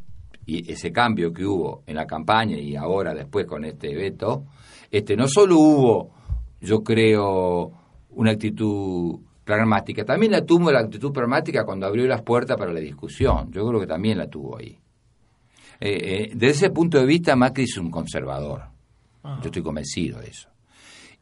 y 0.45 0.69
ese 0.71 0.91
cambio 0.91 1.32
que 1.32 1.45
hubo 1.45 1.84
en 1.88 1.95
la 1.95 2.06
campaña 2.06 2.58
y 2.58 2.76
ahora 2.76 3.13
después 3.13 3.45
con 3.45 3.63
este 3.63 3.95
veto, 3.95 4.45
este, 4.91 5.15
no 5.15 5.28
solo 5.28 5.58
hubo, 5.58 6.13
yo 6.60 6.84
creo, 6.84 7.71
una 8.10 8.32
actitud 8.32 9.19
pragmática, 9.43 10.04
también 10.04 10.32
la 10.32 10.45
tuvo 10.45 10.71
la 10.71 10.80
actitud 10.80 11.12
pragmática 11.12 11.63
cuando 11.63 11.86
abrió 11.86 12.06
las 12.08 12.21
puertas 12.21 12.58
para 12.58 12.73
la 12.73 12.80
discusión. 12.80 13.52
Yo 13.52 13.67
creo 13.67 13.80
que 13.80 13.88
también 13.88 14.17
la 14.17 14.28
tuvo 14.28 14.58
ahí. 14.58 14.78
Eh, 15.80 15.89
eh, 15.89 16.32
desde 16.34 16.65
ese 16.65 16.69
punto 16.69 16.97
de 16.97 17.06
vista, 17.06 17.36
Macri 17.36 17.63
es 17.63 17.78
un 17.78 17.89
conservador. 17.89 18.72
Yo 19.24 19.45
estoy 19.45 19.63
convencido 19.63 20.19
de 20.19 20.28
eso. 20.28 20.49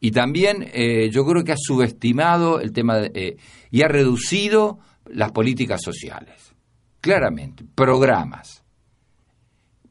Y 0.00 0.10
también 0.10 0.68
eh, 0.72 1.10
yo 1.10 1.24
creo 1.24 1.44
que 1.44 1.52
ha 1.52 1.56
subestimado 1.56 2.60
el 2.60 2.72
tema 2.72 3.02
eh, 3.02 3.36
y 3.70 3.82
ha 3.82 3.88
reducido 3.88 4.80
las 5.06 5.30
políticas 5.30 5.80
sociales. 5.80 6.52
Claramente, 7.00 7.64
programas. 7.74 8.64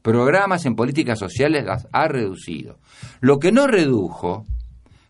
Programas 0.02 0.66
en 0.66 0.74
políticas 0.74 1.18
sociales 1.18 1.64
las 1.64 1.88
ha 1.92 2.08
reducido. 2.08 2.78
Lo 3.20 3.38
que 3.38 3.52
no 3.52 3.66
redujo 3.66 4.46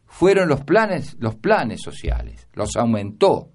fueron 0.06 0.48
los 0.48 0.60
planes, 0.60 1.16
los 1.18 1.34
planes 1.34 1.80
sociales, 1.82 2.46
los 2.54 2.76
aumentó. 2.76 3.48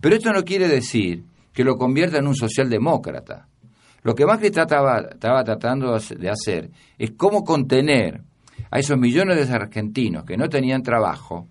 Pero 0.00 0.14
esto 0.14 0.32
no 0.32 0.44
quiere 0.44 0.68
decir 0.68 1.24
que 1.52 1.64
lo 1.64 1.76
convierta 1.76 2.18
en 2.18 2.28
un 2.28 2.36
socialdemócrata. 2.36 3.48
Lo 4.02 4.14
que 4.14 4.24
Macri 4.24 4.50
trataba, 4.50 5.08
estaba 5.12 5.42
tratando 5.42 5.98
de 5.98 6.30
hacer 6.30 6.70
es 6.96 7.12
cómo 7.16 7.42
contener 7.42 8.22
a 8.70 8.78
esos 8.78 8.98
millones 8.98 9.48
de 9.48 9.54
argentinos 9.54 10.24
que 10.24 10.36
no 10.36 10.48
tenían 10.48 10.82
trabajo 10.82 11.48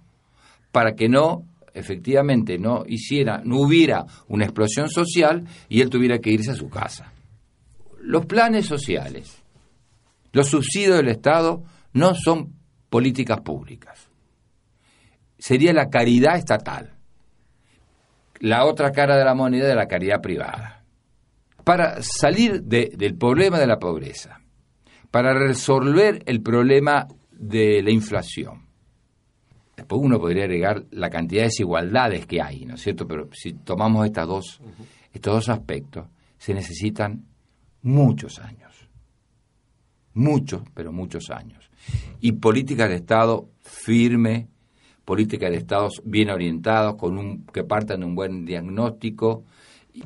para 0.71 0.93
que 0.95 1.09
no 1.09 1.43
efectivamente 1.73 2.57
no 2.57 2.83
hiciera 2.87 3.41
no 3.43 3.59
hubiera 3.61 4.05
una 4.27 4.45
explosión 4.45 4.89
social 4.89 5.45
y 5.69 5.81
él 5.81 5.89
tuviera 5.89 6.19
que 6.19 6.31
irse 6.31 6.51
a 6.51 6.55
su 6.55 6.69
casa. 6.69 7.13
Los 8.01 8.25
planes 8.25 8.65
sociales, 8.65 9.41
los 10.31 10.47
subsidios 10.47 10.97
del 10.97 11.09
Estado 11.09 11.63
no 11.93 12.13
son 12.15 12.53
políticas 12.89 13.41
públicas. 13.41 14.07
sería 15.37 15.71
la 15.71 15.89
caridad 15.89 16.35
estatal. 16.35 16.91
La 18.41 18.65
otra 18.65 18.91
cara 18.91 19.15
de 19.17 19.23
la 19.23 19.33
moneda 19.35 19.67
de 19.67 19.75
la 19.75 19.87
caridad 19.87 20.21
privada. 20.21 20.83
Para 21.63 22.01
salir 22.01 22.63
de- 22.63 22.91
del 22.97 23.15
problema 23.15 23.57
de 23.59 23.67
la 23.67 23.79
pobreza, 23.79 24.38
para 25.11 25.33
resolver 25.33 26.23
el 26.25 26.41
problema 26.41 27.07
de 27.31 27.81
la 27.81 27.91
inflación. 27.91 28.67
Después 29.75 30.01
uno 30.03 30.19
podría 30.19 30.43
agregar 30.43 30.85
la 30.91 31.09
cantidad 31.09 31.43
de 31.43 31.47
desigualdades 31.47 32.25
que 32.25 32.41
hay, 32.41 32.65
¿no 32.65 32.75
es 32.75 32.81
cierto? 32.81 33.07
Pero 33.07 33.29
si 33.31 33.53
tomamos 33.53 34.05
estas 34.05 34.27
dos, 34.27 34.61
estos 35.13 35.33
dos 35.33 35.49
aspectos, 35.49 36.07
se 36.37 36.53
necesitan 36.53 37.25
muchos 37.81 38.39
años. 38.39 38.89
Muchos, 40.13 40.63
pero 40.73 40.91
muchos 40.91 41.29
años. 41.29 41.71
Y 42.19 42.33
políticas 42.33 42.89
de 42.89 42.95
Estado 42.95 43.49
firme, 43.61 44.49
políticas 45.05 45.49
de 45.49 45.57
Estados 45.57 46.01
bien 46.03 46.29
orientados, 46.29 46.95
con 46.97 47.17
un, 47.17 47.45
que 47.45 47.63
partan 47.63 48.01
de 48.01 48.05
un 48.05 48.15
buen 48.15 48.45
diagnóstico, 48.45 49.45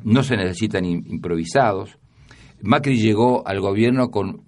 no 0.04 0.22
se 0.22 0.36
necesitan 0.36 0.84
im- 0.84 1.04
improvisados. 1.06 1.98
Macri 2.62 2.96
llegó 2.96 3.46
al 3.46 3.60
gobierno 3.60 4.10
con, 4.10 4.42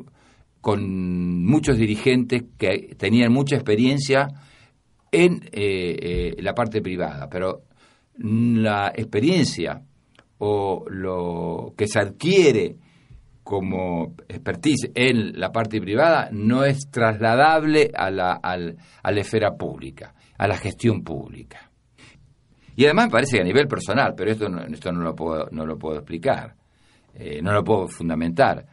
con 0.67 1.45
muchos 1.45 1.77
dirigentes 1.79 2.43
que 2.59 2.97
tenían 2.99 3.33
mucha 3.33 3.55
experiencia 3.55 4.27
en 5.12 5.45
eh, 5.53 5.97
eh, 6.33 6.37
la 6.43 6.55
parte 6.55 6.83
privada, 6.83 7.29
pero 7.31 7.62
la 8.19 8.89
experiencia 8.93 9.81
o 10.39 10.85
lo 10.91 11.73
que 11.77 11.87
se 11.87 12.01
adquiere 12.01 12.75
como 13.45 14.17
expertise 14.29 14.91
en 14.97 15.39
la 15.39 15.53
parte 15.53 15.81
privada 15.81 16.31
no 16.33 16.64
es 16.64 16.91
trasladable 16.91 17.93
a 17.95 18.11
la, 18.11 18.33
al- 18.33 18.77
a 19.05 19.12
la 19.12 19.21
esfera 19.21 19.53
pública, 19.57 20.17
a 20.37 20.49
la 20.49 20.57
gestión 20.57 21.05
pública. 21.05 21.71
Y 22.75 22.87
además 22.87 23.05
me 23.07 23.12
parece 23.12 23.37
que 23.37 23.43
a 23.43 23.47
nivel 23.47 23.69
personal, 23.69 24.14
pero 24.17 24.33
esto 24.33 24.49
no, 24.49 24.62
esto 24.64 24.91
no, 24.91 25.01
lo, 25.03 25.14
puedo, 25.14 25.49
no 25.53 25.64
lo 25.64 25.79
puedo 25.79 25.99
explicar, 25.99 26.57
eh, 27.14 27.41
no 27.41 27.53
lo 27.53 27.62
puedo 27.62 27.87
fundamentar. 27.87 28.67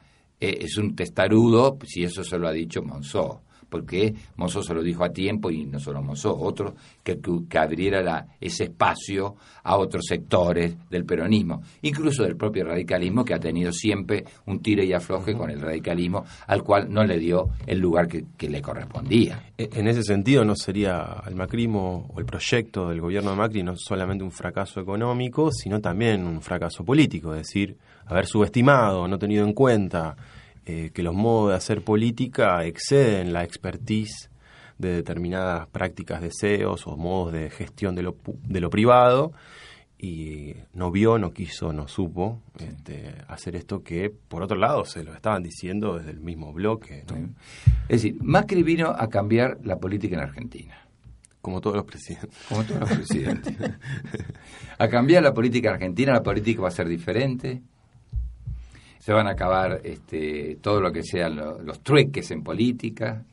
Eh, 0.43 0.65
es 0.65 0.75
un 0.77 0.93
testarudo, 0.93 1.77
si 1.87 2.03
eso 2.03 2.21
se 2.21 2.37
lo 2.37 2.49
ha 2.49 2.51
dicho 2.51 2.83
Monzó, 2.83 3.43
porque 3.73 4.13
Monzó 4.35 4.61
se 4.61 4.73
lo 4.75 4.83
dijo 4.83 5.03
a 5.03 5.09
tiempo 5.09 5.49
y 5.49 5.65
no 5.65 5.79
solo 5.79 6.01
Monzó, 6.03 6.37
otro 6.37 6.75
que, 7.03 7.19
que, 7.49 7.57
abriera 7.57 8.03
la- 8.03 8.27
ese 8.39 8.65
espacio 8.65 9.35
a 9.63 9.77
otros 9.77 10.05
sectores 10.07 10.75
del 10.91 11.05
peronismo, 11.05 11.61
incluso 11.81 12.21
del 12.23 12.35
propio 12.37 12.65
radicalismo 12.65 13.25
que 13.25 13.33
ha 13.33 13.39
tenido 13.39 13.71
siempre 13.71 14.23
un 14.45 14.59
tire 14.61 14.85
y 14.85 14.93
afloje 14.93 15.33
con 15.35 15.49
el 15.49 15.59
radicalismo 15.59 16.23
al 16.45 16.61
cual 16.61 16.87
no 16.93 17.03
le 17.03 17.17
dio 17.17 17.49
el 17.65 17.79
lugar 17.79 18.07
que, 18.07 18.25
que 18.37 18.47
le 18.49 18.61
correspondía. 18.61 19.41
E- 19.57 19.69
En 19.73 19.87
ese 19.87 20.03
sentido, 20.03 20.45
¿no 20.45 20.55
sería 20.55 21.23
el 21.27 21.35
macrismo 21.35 22.07
o 22.13 22.19
el 22.19 22.25
proyecto 22.25 22.89
del 22.89 23.01
gobierno 23.01 23.31
de 23.31 23.37
Macri 23.37 23.63
no 23.63 23.75
solamente 23.75 24.23
un 24.23 24.31
fracaso 24.31 24.79
económico, 24.79 25.51
sino 25.51 25.81
también 25.81 26.25
un 26.27 26.41
fracaso 26.41 26.85
político? 26.85 27.33
Es 27.33 27.47
decir, 27.47 27.75
haber 28.05 28.27
subestimado, 28.27 29.07
no 29.07 29.17
tenido 29.17 29.43
en 29.45 29.53
cuenta 29.53 30.15
eh, 30.65 30.91
que 30.93 31.03
los 31.03 31.13
modos 31.13 31.51
de 31.51 31.55
hacer 31.55 31.83
política 31.83 32.63
exceden 32.65 33.33
la 33.33 33.43
expertise 33.43 34.29
de 34.77 34.93
determinadas 34.93 35.67
prácticas 35.67 36.21
de 36.21 36.27
deseos 36.27 36.87
o 36.87 36.97
modos 36.97 37.33
de 37.33 37.49
gestión 37.49 37.95
de 37.95 38.03
lo, 38.03 38.17
de 38.25 38.59
lo 38.59 38.69
privado 38.69 39.33
y 40.03 40.55
no 40.73 40.91
vio, 40.91 41.17
no 41.17 41.31
quiso, 41.31 41.71
no 41.71 41.87
supo 41.87 42.41
este, 42.59 43.15
hacer 43.29 43.55
esto 43.55 43.83
que, 43.83 44.09
por 44.09 44.43
otro 44.43 44.57
lado, 44.57 44.83
se 44.83 45.01
lo 45.01 45.13
estaban 45.13 45.43
diciendo 45.43 45.97
desde 45.97 46.11
el 46.11 46.19
mismo 46.19 46.51
bloque. 46.51 47.05
¿no? 47.09 47.29
Es 47.87 48.01
decir, 48.01 48.17
Macri 48.21 48.63
vino 48.63 48.89
a 48.89 49.07
cambiar 49.07 49.59
la 49.63 49.77
política 49.79 50.15
en 50.17 50.21
Argentina. 50.21 50.77
Como 51.41 51.61
todos 51.61 51.77
los 51.77 51.85
presidentes. 51.85 52.37
Como 52.49 52.63
todos 52.63 52.81
los 52.81 52.89
presidentes. 52.89 53.55
a 54.77 54.87
cambiar 54.89 55.23
la 55.23 55.33
política 55.33 55.71
argentina, 55.71 56.11
la 56.11 56.23
política 56.23 56.61
va 56.61 56.67
a 56.67 56.71
ser 56.71 56.89
diferente. 56.89 57.61
Se 59.03 59.11
van 59.11 59.27
a 59.27 59.31
acabar 59.31 59.81
este, 59.83 60.57
todo 60.61 60.79
lo 60.79 60.89
que 60.93 61.03
sean 61.03 61.35
lo- 61.35 61.61
los 61.61 61.81
trueques 61.83 62.31
en 62.31 62.41
política. 62.41 63.25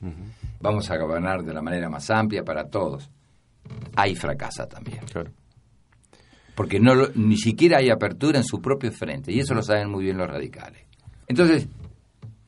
Vamos 0.61 0.91
a 0.91 0.97
gobernar 0.97 1.45
de 1.45 1.55
la 1.55 1.63
manera 1.63 1.89
más 1.89 2.11
amplia 2.11 2.43
para 2.43 2.65
todos. 2.69 3.09
Ahí 3.95 4.17
fracasa 4.17 4.67
también. 4.67 4.99
Claro. 5.13 5.31
Porque 6.57 6.81
no 6.81 6.97
lo- 6.97 7.11
ni 7.15 7.37
siquiera 7.37 7.79
hay 7.79 7.89
apertura 7.89 8.39
en 8.39 8.45
su 8.45 8.61
propio 8.61 8.91
frente. 8.91 9.33
Y 9.33 9.39
eso 9.39 9.55
lo 9.55 9.63
saben 9.63 9.89
muy 9.91 10.03
bien 10.05 10.19
los 10.19 10.27
radicales. 10.27 10.83
Entonces, 11.29 11.69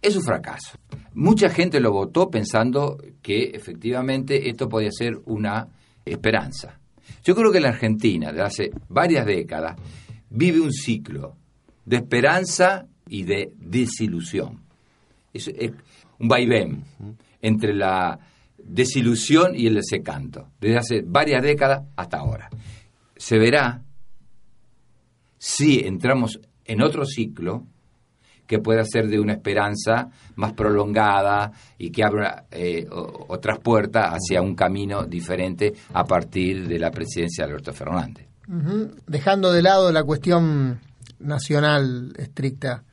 es 0.00 0.16
un 0.16 0.24
fracaso. 0.24 0.76
Mucha 1.14 1.48
gente 1.48 1.78
lo 1.78 1.92
votó 1.92 2.28
pensando 2.28 2.98
que 3.22 3.50
efectivamente 3.54 4.48
esto 4.48 4.68
podía 4.68 4.90
ser 4.90 5.20
una 5.26 5.68
esperanza. 6.04 6.80
Yo 7.22 7.36
creo 7.36 7.52
que 7.52 7.60
la 7.60 7.68
Argentina, 7.68 8.32
desde 8.32 8.42
hace 8.42 8.70
varias 8.88 9.24
décadas, 9.26 9.76
vive 10.28 10.60
un 10.60 10.72
ciclo 10.72 11.36
de 11.84 11.98
esperanza 11.98 12.88
y 13.12 13.24
de 13.24 13.52
desilusión. 13.58 14.62
Es, 15.34 15.46
es 15.48 15.70
un 16.18 16.28
vaivén 16.28 16.82
entre 17.42 17.74
la 17.74 18.18
desilusión 18.56 19.54
y 19.54 19.66
el 19.66 19.74
desencanto, 19.74 20.48
desde 20.58 20.78
hace 20.78 21.02
varias 21.04 21.42
décadas 21.42 21.82
hasta 21.94 22.18
ahora. 22.18 22.48
Se 23.14 23.38
verá 23.38 23.82
si 25.36 25.80
entramos 25.80 26.40
en 26.64 26.80
otro 26.80 27.04
ciclo 27.04 27.66
que 28.46 28.60
pueda 28.60 28.82
ser 28.84 29.08
de 29.08 29.20
una 29.20 29.34
esperanza 29.34 30.08
más 30.36 30.54
prolongada 30.54 31.52
y 31.76 31.90
que 31.90 32.04
abra 32.04 32.46
eh, 32.50 32.86
otras 32.90 33.58
puertas 33.58 34.08
hacia 34.08 34.40
un 34.40 34.54
camino 34.54 35.04
diferente 35.04 35.74
a 35.92 36.04
partir 36.04 36.66
de 36.66 36.78
la 36.78 36.90
presidencia 36.90 37.44
de 37.44 37.50
Alberto 37.50 37.74
Fernández. 37.74 38.26
Dejando 39.06 39.52
de 39.52 39.62
lado 39.62 39.92
la 39.92 40.02
cuestión 40.02 40.80
nacional 41.18 42.14
estricta. 42.16 42.84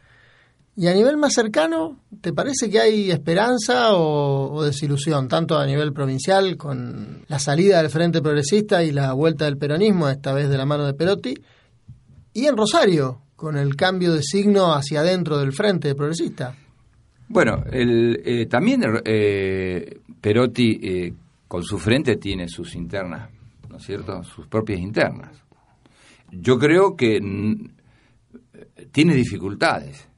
Y 0.80 0.88
a 0.88 0.94
nivel 0.94 1.18
más 1.18 1.34
cercano, 1.34 2.00
¿te 2.22 2.32
parece 2.32 2.70
que 2.70 2.80
hay 2.80 3.12
esperanza 3.12 3.98
o, 3.98 4.64
desilusión, 4.64 5.28
tanto 5.28 5.58
a 5.58 5.66
nivel 5.66 5.92
provincial 5.92 6.56
con 6.56 7.26
la 7.28 7.38
salida 7.38 7.82
del 7.82 7.92
Frente 7.92 8.22
Progresista 8.22 8.82
y 8.82 8.94
la 8.94 9.12
vuelta 9.12 9.44
del 9.44 9.58
peronismo, 9.58 10.08
esta 10.08 10.32
vez 10.32 10.48
de 10.48 10.58
la 10.58 10.66
mano 10.66 10.86
de 10.86 10.94
Perotti, 10.94 11.34
y 12.34 12.46
en 12.46 12.56
Rosario, 12.56 13.24
con 13.36 13.58
el 13.58 13.76
cambio 13.76 14.14
de 14.14 14.24
signo 14.24 14.72
hacia 14.74 15.02
adentro 15.02 15.38
del 15.38 15.52
Frente 15.52 15.94
Progresista? 15.96 16.56
Bueno, 17.28 17.62
el, 17.70 18.22
eh, 18.24 18.46
también 18.46 18.82
eh, 19.04 20.00
Perotti 20.22 20.80
eh, 20.82 21.14
con 21.46 21.62
su 21.62 21.78
frente 21.78 22.16
tiene 22.16 22.48
sus 22.48 22.74
internas, 22.74 23.30
¿no 23.68 23.76
es 23.76 23.84
cierto? 23.84 24.24
Sus 24.24 24.48
propias 24.48 24.80
internas. 24.80 25.44
Yo 26.32 26.58
creo 26.58 26.96
que 26.96 27.20
tiene 28.94 29.14
dificultades. 29.14 30.09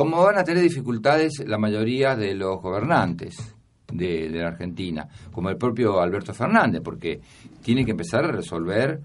Como 0.00 0.22
van 0.22 0.38
a 0.38 0.44
tener 0.44 0.62
dificultades 0.62 1.44
la 1.46 1.58
mayoría 1.58 2.16
de 2.16 2.34
los 2.34 2.62
gobernantes 2.62 3.54
de, 3.92 4.30
la 4.30 4.48
Argentina, 4.48 5.06
como 5.30 5.50
el 5.50 5.58
propio 5.58 6.00
Alberto 6.00 6.32
Fernández, 6.32 6.80
porque 6.82 7.20
tiene 7.62 7.84
que 7.84 7.90
empezar 7.90 8.24
a 8.24 8.32
resolver 8.32 8.98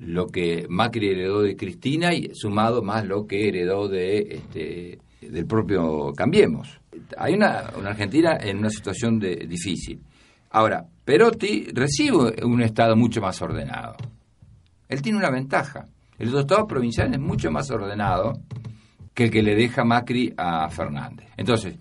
lo 0.00 0.26
que 0.26 0.66
Macri 0.68 1.10
heredó 1.10 1.42
de 1.42 1.54
Cristina 1.54 2.12
y 2.12 2.34
sumado 2.34 2.82
más 2.82 3.06
lo 3.06 3.28
que 3.28 3.46
heredó 3.46 3.86
de 3.86 4.18
este, 4.18 4.98
del 5.20 5.46
propio 5.46 6.12
Cambiemos. 6.16 6.80
Hay 7.16 7.34
una, 7.34 7.70
una 7.78 7.90
Argentina 7.90 8.36
en 8.40 8.58
una 8.58 8.70
situación 8.70 9.20
de, 9.20 9.46
difícil. 9.48 10.00
Ahora, 10.50 10.84
Perotti 11.04 11.68
recibe 11.72 12.44
un 12.44 12.60
Estado 12.62 12.96
mucho 12.96 13.20
más 13.20 13.40
ordenado. 13.40 13.94
Él 14.88 15.00
tiene 15.00 15.16
una 15.16 15.30
ventaja. 15.30 15.84
El 16.18 16.36
Estado 16.36 16.66
provincial 16.66 17.14
es 17.14 17.20
mucho 17.20 17.52
más 17.52 17.70
ordenado 17.70 18.32
que 19.20 19.24
el 19.24 19.30
que 19.30 19.42
le 19.42 19.54
deja 19.54 19.84
Macri 19.84 20.32
a 20.36 20.68
Fernández. 20.70 21.26
Entonces, 21.36 21.74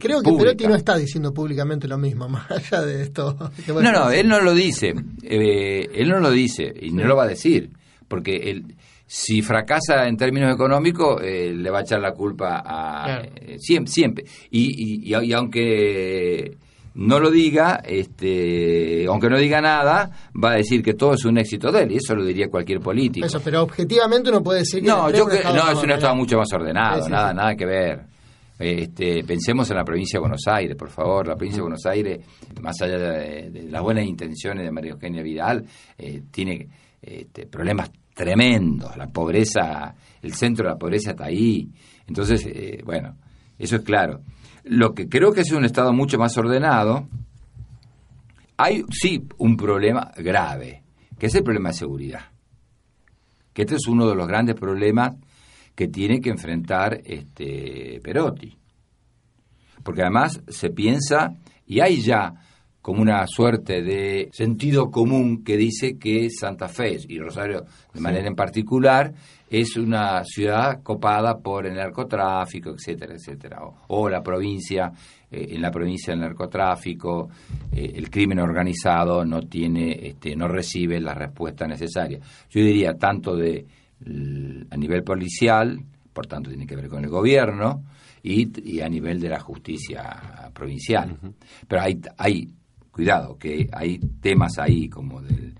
Creo 0.00 0.20
que 0.20 0.30
pública. 0.30 0.44
Perotti 0.46 0.66
no 0.66 0.74
está 0.74 0.96
diciendo 0.96 1.32
públicamente 1.32 1.86
lo 1.86 1.96
mismo, 1.98 2.28
más 2.28 2.50
allá 2.50 2.82
de 2.82 3.02
esto. 3.02 3.36
que 3.64 3.72
No, 3.72 3.92
no, 3.92 4.10
él 4.10 4.26
no 4.28 4.40
lo 4.40 4.52
dice. 4.54 4.94
Eh, 5.22 5.88
él 5.94 6.08
no 6.08 6.18
lo 6.18 6.30
dice 6.30 6.72
y 6.80 6.90
no 6.90 7.04
lo 7.04 7.14
va 7.16 7.24
a 7.24 7.28
decir. 7.28 7.70
Porque 8.08 8.36
él, 8.50 8.74
si 9.06 9.42
fracasa 9.42 10.06
en 10.08 10.16
términos 10.16 10.52
económicos, 10.54 11.20
eh, 11.22 11.52
le 11.54 11.70
va 11.70 11.78
a 11.78 11.82
echar 11.82 12.00
la 12.00 12.12
culpa 12.12 12.62
a. 12.64 13.04
Claro. 13.04 13.28
eh, 13.36 13.56
siempre. 13.58 13.92
siempre. 13.92 14.24
Y, 14.50 14.60
y, 14.62 15.14
y- 15.14 15.24
y 15.24 15.32
aunque 15.32 16.56
no 16.94 17.18
lo 17.18 17.30
diga, 17.30 17.82
este, 17.84 19.06
aunque 19.06 19.28
no 19.28 19.38
diga 19.38 19.60
nada, 19.60 20.10
va 20.42 20.52
a 20.52 20.56
decir 20.56 20.82
que 20.82 20.94
todo 20.94 21.14
es 21.14 21.24
un 21.24 21.38
éxito 21.38 21.72
de 21.72 21.82
él. 21.84 21.92
Y 21.92 21.96
eso 21.96 22.14
lo 22.14 22.24
diría 22.24 22.48
cualquier 22.48 22.80
político. 22.80 23.26
Eso, 23.26 23.40
pero 23.40 23.62
objetivamente 23.62 24.30
uno 24.30 24.42
puede 24.42 24.60
decir 24.60 24.82
que 24.82 24.88
No, 24.88 25.10
yo 25.10 25.26
que, 25.26 25.42
no, 25.42 25.54
más 25.54 25.72
es 25.72 25.82
un 25.82 25.90
estado 25.90 26.12
ordenado. 26.12 26.16
mucho 26.16 26.36
más 26.38 26.52
ordenado, 26.52 27.04
sí, 27.04 27.10
nada, 27.10 27.30
sí. 27.30 27.36
nada 27.36 27.54
que 27.54 27.66
ver. 27.66 28.00
Este, 28.58 29.24
pensemos 29.24 29.68
en 29.70 29.76
la 29.76 29.84
provincia 29.84 30.18
de 30.18 30.20
Buenos 30.20 30.46
Aires, 30.46 30.76
por 30.76 30.90
favor. 30.90 31.26
La 31.26 31.34
provincia 31.34 31.58
de 31.58 31.62
Buenos 31.62 31.86
Aires, 31.86 32.24
más 32.60 32.80
allá 32.80 32.98
de, 32.98 33.50
de 33.50 33.62
las 33.70 33.82
buenas 33.82 34.04
intenciones 34.04 34.64
de 34.64 34.70
María 34.70 34.92
Eugenia 34.92 35.22
Vidal, 35.22 35.64
eh, 35.98 36.22
tiene 36.30 36.68
este, 37.00 37.46
problemas 37.46 37.90
tremendos. 38.14 38.96
La 38.96 39.08
pobreza, 39.08 39.94
el 40.22 40.34
centro 40.34 40.64
de 40.66 40.70
la 40.72 40.78
pobreza 40.78 41.12
está 41.12 41.24
ahí. 41.24 41.68
Entonces, 42.06 42.46
eh, 42.46 42.80
bueno, 42.84 43.16
eso 43.58 43.76
es 43.76 43.82
claro. 43.82 44.20
Lo 44.64 44.94
que 44.94 45.08
creo 45.08 45.32
que 45.32 45.40
es 45.40 45.52
un 45.52 45.64
estado 45.64 45.92
mucho 45.92 46.18
más 46.18 46.36
ordenado 46.38 47.08
hay 48.56 48.84
sí 48.90 49.26
un 49.38 49.56
problema 49.56 50.12
grave, 50.16 50.82
que 51.18 51.26
es 51.26 51.34
el 51.34 51.42
problema 51.42 51.70
de 51.70 51.74
seguridad. 51.74 52.20
Que 53.52 53.62
este 53.62 53.74
es 53.74 53.86
uno 53.88 54.08
de 54.08 54.14
los 54.14 54.28
grandes 54.28 54.54
problemas 54.54 55.16
que 55.74 55.88
tiene 55.88 56.20
que 56.20 56.30
enfrentar 56.30 57.00
este 57.04 58.00
Perotti. 58.02 58.56
Porque 59.82 60.02
además 60.02 60.40
se 60.46 60.70
piensa, 60.70 61.34
y 61.66 61.80
hay 61.80 62.00
ya 62.00 62.34
como 62.80 63.00
una 63.00 63.26
suerte 63.26 63.82
de 63.82 64.28
sentido 64.32 64.90
común 64.90 65.44
que 65.44 65.56
dice 65.56 65.98
que 65.98 66.28
Santa 66.30 66.68
Fe 66.68 66.98
y 67.08 67.18
Rosario 67.18 67.64
de 67.94 68.00
manera 68.00 68.26
en 68.26 68.34
particular 68.34 69.12
es 69.52 69.76
una 69.76 70.24
ciudad 70.24 70.82
copada 70.82 71.38
por 71.38 71.66
el 71.66 71.74
narcotráfico, 71.74 72.70
etcétera, 72.70 73.14
etcétera. 73.14 73.58
O, 73.62 73.74
o 73.88 74.08
la 74.08 74.22
provincia, 74.22 74.90
eh, 75.30 75.48
en 75.50 75.60
la 75.60 75.70
provincia 75.70 76.14
del 76.14 76.20
narcotráfico, 76.20 77.28
eh, 77.70 77.92
el 77.94 78.08
crimen 78.08 78.38
organizado 78.38 79.26
no 79.26 79.42
tiene, 79.42 80.08
este, 80.08 80.34
no 80.34 80.48
recibe 80.48 80.98
la 81.00 81.12
respuesta 81.12 81.66
necesaria. 81.66 82.18
Yo 82.48 82.62
diría 82.64 82.94
tanto 82.94 83.36
de 83.36 83.66
a 84.70 84.76
nivel 84.76 85.04
policial, 85.04 85.78
por 86.12 86.26
tanto 86.26 86.50
tiene 86.50 86.66
que 86.66 86.74
ver 86.74 86.88
con 86.88 87.04
el 87.04 87.10
gobierno, 87.10 87.84
y, 88.22 88.48
y 88.68 88.80
a 88.80 88.88
nivel 88.88 89.20
de 89.20 89.28
la 89.28 89.38
justicia 89.38 90.50
provincial. 90.54 91.16
Pero 91.68 91.82
hay, 91.82 92.00
hay, 92.16 92.48
cuidado, 92.90 93.36
que 93.36 93.68
hay 93.70 93.98
temas 94.20 94.58
ahí 94.58 94.88
como 94.88 95.20
del, 95.20 95.54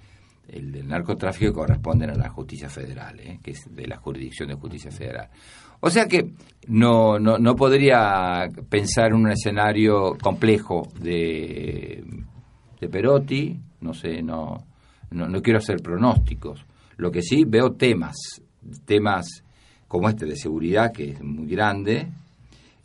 el 0.53 0.71
del 0.71 0.89
narcotráfico 0.89 1.53
corresponden 1.53 2.11
a 2.11 2.15
la 2.15 2.29
justicia 2.29 2.69
federal, 2.69 3.19
¿eh? 3.21 3.41
que 3.43 3.53
es 3.53 3.75
de 3.75 3.87
la 3.87 3.97
jurisdicción 3.97 4.49
de 4.49 4.55
justicia 4.55 4.91
federal. 4.91 5.29
O 5.81 5.91
sea 5.91 6.07
que 6.07 6.31
no, 6.69 7.19
no, 7.19 7.39
no 7.39 7.57
podría 7.57 8.49
pensar 8.69 9.09
en 9.09 9.15
un 9.15 9.31
escenario 9.31 10.17
complejo 10.23 10.89
de, 11.01 12.05
de 12.81 12.89
Perotti, 12.89 13.59
no 13.81 13.93
sé, 13.93 14.23
no, 14.23 14.65
no, 15.11 15.29
no 15.29 15.43
quiero 15.43 15.59
hacer 15.59 15.83
pronósticos. 15.83 16.65
Lo 16.99 17.11
que 17.11 17.23
sí 17.23 17.45
veo 17.45 17.73
temas, 17.73 18.17
temas 18.85 19.43
como 19.89 20.09
este 20.09 20.27
de 20.27 20.37
seguridad, 20.37 20.93
que 20.93 21.11
es 21.11 21.23
muy 21.23 21.47
grande, 21.47 22.09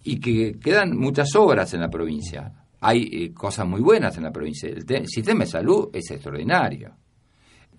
y 0.03 0.19
que 0.19 0.57
quedan 0.59 0.97
muchas 0.97 1.35
obras 1.35 1.73
en 1.73 1.81
la 1.81 1.89
provincia. 1.89 2.51
Hay 2.79 3.09
eh, 3.11 3.33
cosas 3.33 3.67
muy 3.67 3.81
buenas 3.81 4.17
en 4.17 4.23
la 4.23 4.31
provincia. 4.31 4.69
El 4.69 5.07
sistema 5.07 5.43
de 5.43 5.51
salud 5.51 5.89
es 5.93 6.09
extraordinario. 6.09 6.93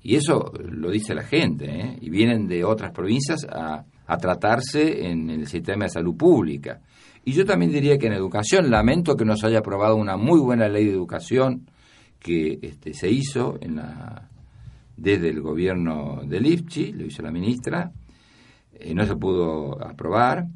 Y 0.03 0.17
eso 0.17 0.53
lo 0.59 0.91
dice 0.91 1.15
la 1.15 1.25
gente, 1.25 1.67
¿eh? 1.67 1.99
y 2.01 2.11
vienen 2.11 2.47
de 2.47 2.65
otras 2.65 2.93
provincias 2.93 3.45
a, 3.45 3.85
a 4.07 4.17
tratarse 4.17 5.07
en 5.09 5.29
el 5.31 5.47
sistema 5.47 5.85
de 5.85 5.91
salud 5.91 6.17
pública. 6.17 6.81
Y 7.25 7.33
yo 7.33 7.45
también 7.45 7.73
diría 7.73 7.99
que 7.99 8.07
en 8.07 8.15
educación, 8.15 8.71
lamento 8.71 9.17
que 9.17 9.25
no 9.25 9.37
se 9.37 9.47
haya 9.47 9.59
aprobado 9.59 9.97
una 9.97 10.17
muy 10.17 10.41
buena 10.41 10.69
ley 10.69 10.87
de 10.87 10.93
educación 10.93 11.69
que 12.19 12.59
este, 12.63 12.95
se 12.95 13.11
hizo 13.11 13.59
en 13.61 13.77
la, 13.77 14.29
desde 14.97 15.29
el 15.29 15.41
gobierno 15.41 16.23
de 16.25 16.41
Lipchi, 16.41 16.93
lo 16.93 17.07
hizo 17.07 17.23
la 17.23 17.31
ministra, 17.31 17.93
eh, 18.73 18.95
no 18.95 19.05
se 19.05 19.17
pudo 19.17 19.83
aprobar, 19.85 20.47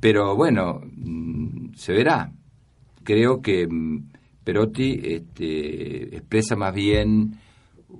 pero 0.00 0.36
bueno, 0.36 0.80
mm, 0.84 1.74
se 1.74 1.92
verá. 1.92 2.30
Creo 3.02 3.40
que 3.40 3.66
mm, 3.66 4.10
Perotti 4.44 5.00
este, 5.02 6.16
expresa 6.16 6.56
más 6.56 6.74
bien 6.74 7.38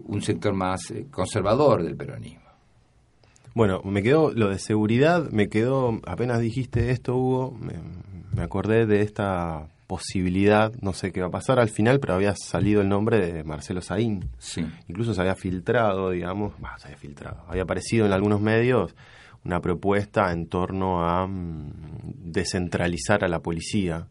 un 0.07 0.23
sector 0.23 0.55
más 0.55 0.91
eh, 0.91 1.07
conservador 1.11 1.83
del 1.83 1.97
peronismo. 1.97 2.43
Bueno, 3.55 3.83
me 3.85 4.03
quedó 4.03 4.33
lo 4.33 4.49
de 4.49 4.59
seguridad, 4.59 5.31
me 5.31 5.49
quedó, 5.49 6.01
apenas 6.07 6.41
dijiste 6.41 6.91
esto, 6.91 7.17
Hugo, 7.17 7.51
me, 7.61 7.75
me 8.35 8.43
acordé 8.43 8.87
de 8.87 9.03
esta 9.03 9.69
posibilidad, 9.87 10.73
no 10.81 10.95
sé 10.95 11.13
qué 11.13 11.21
va 11.21 11.27
a 11.27 11.31
pasar 11.31 11.59
al 11.61 11.69
final, 11.69 12.01
pero 12.01 12.15
había 12.15 12.35
salido 12.35 12.81
el 12.81 12.89
nombre 12.89 13.19
de 13.19 13.45
Marcelo 13.45 13.83
Saín. 13.83 14.31
Sí. 14.39 14.67
Incluso 14.89 15.13
se 15.13 15.21
había 15.21 15.35
filtrado, 15.35 16.11
digamos, 16.11 16.55
bah, 16.59 16.79
se 16.79 16.87
había 16.87 16.97
filtrado, 16.97 17.45
había 17.47 17.65
aparecido 17.65 18.07
en 18.07 18.13
algunos 18.13 18.41
medios 18.41 18.95
una 19.45 19.61
propuesta 19.61 20.33
en 20.33 20.47
torno 20.47 21.05
a 21.05 21.27
mm, 21.27 21.73
descentralizar 22.25 23.23
a 23.23 23.29
la 23.29 23.41
policía, 23.41 24.07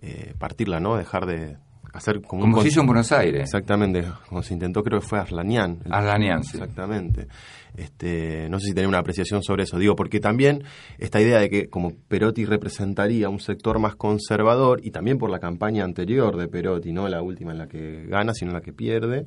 eh, 0.00 0.34
partirla, 0.38 0.80
¿no? 0.80 0.96
Dejar 0.96 1.26
de 1.26 1.56
hacer 1.92 2.22
como, 2.22 2.44
un 2.44 2.62
se 2.62 2.68
hizo 2.68 2.80
en 2.80 2.86
Buenos 2.86 3.12
Aires. 3.12 3.42
Exactamente, 3.42 4.04
como 4.28 4.42
se 4.42 4.54
intentó, 4.54 4.82
creo 4.82 5.00
que 5.00 5.06
fue 5.06 5.18
Arlanian. 5.18 5.78
Arlanian, 5.90 6.42
sí. 6.42 6.56
Exactamente. 6.56 7.28
Este, 7.76 8.48
no 8.50 8.58
sé 8.58 8.68
si 8.68 8.74
tenía 8.74 8.88
una 8.88 8.98
apreciación 8.98 9.42
sobre 9.42 9.64
eso. 9.64 9.78
Digo, 9.78 9.96
porque 9.96 10.20
también 10.20 10.62
esta 10.98 11.20
idea 11.20 11.38
de 11.38 11.48
que 11.48 11.68
como 11.68 11.92
Perotti 12.08 12.44
representaría 12.44 13.28
un 13.28 13.40
sector 13.40 13.78
más 13.78 13.94
conservador, 13.94 14.80
y 14.82 14.90
también 14.90 15.18
por 15.18 15.30
la 15.30 15.38
campaña 15.38 15.84
anterior 15.84 16.36
de 16.36 16.48
Perotti, 16.48 16.92
no 16.92 17.08
la 17.08 17.22
última 17.22 17.52
en 17.52 17.58
la 17.58 17.68
que 17.68 18.04
gana, 18.06 18.34
sino 18.34 18.50
en 18.50 18.54
la 18.54 18.60
que 18.62 18.72
pierde, 18.72 19.26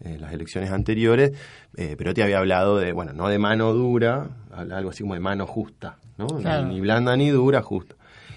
eh, 0.00 0.18
las 0.18 0.32
elecciones 0.32 0.70
anteriores, 0.70 1.32
eh, 1.76 1.96
Perotti 1.96 2.20
había 2.20 2.38
hablado 2.38 2.78
de, 2.78 2.92
bueno, 2.92 3.12
no 3.14 3.28
de 3.28 3.38
mano 3.38 3.72
dura, 3.72 4.28
algo 4.50 4.90
así 4.90 5.02
como 5.02 5.14
de 5.14 5.20
mano 5.20 5.46
justa, 5.46 5.98
¿no? 6.18 6.26
Claro. 6.26 6.66
Ni, 6.66 6.74
ni 6.74 6.80
blanda 6.80 7.16
ni 7.16 7.30
dura, 7.30 7.62
justa. 7.62 7.94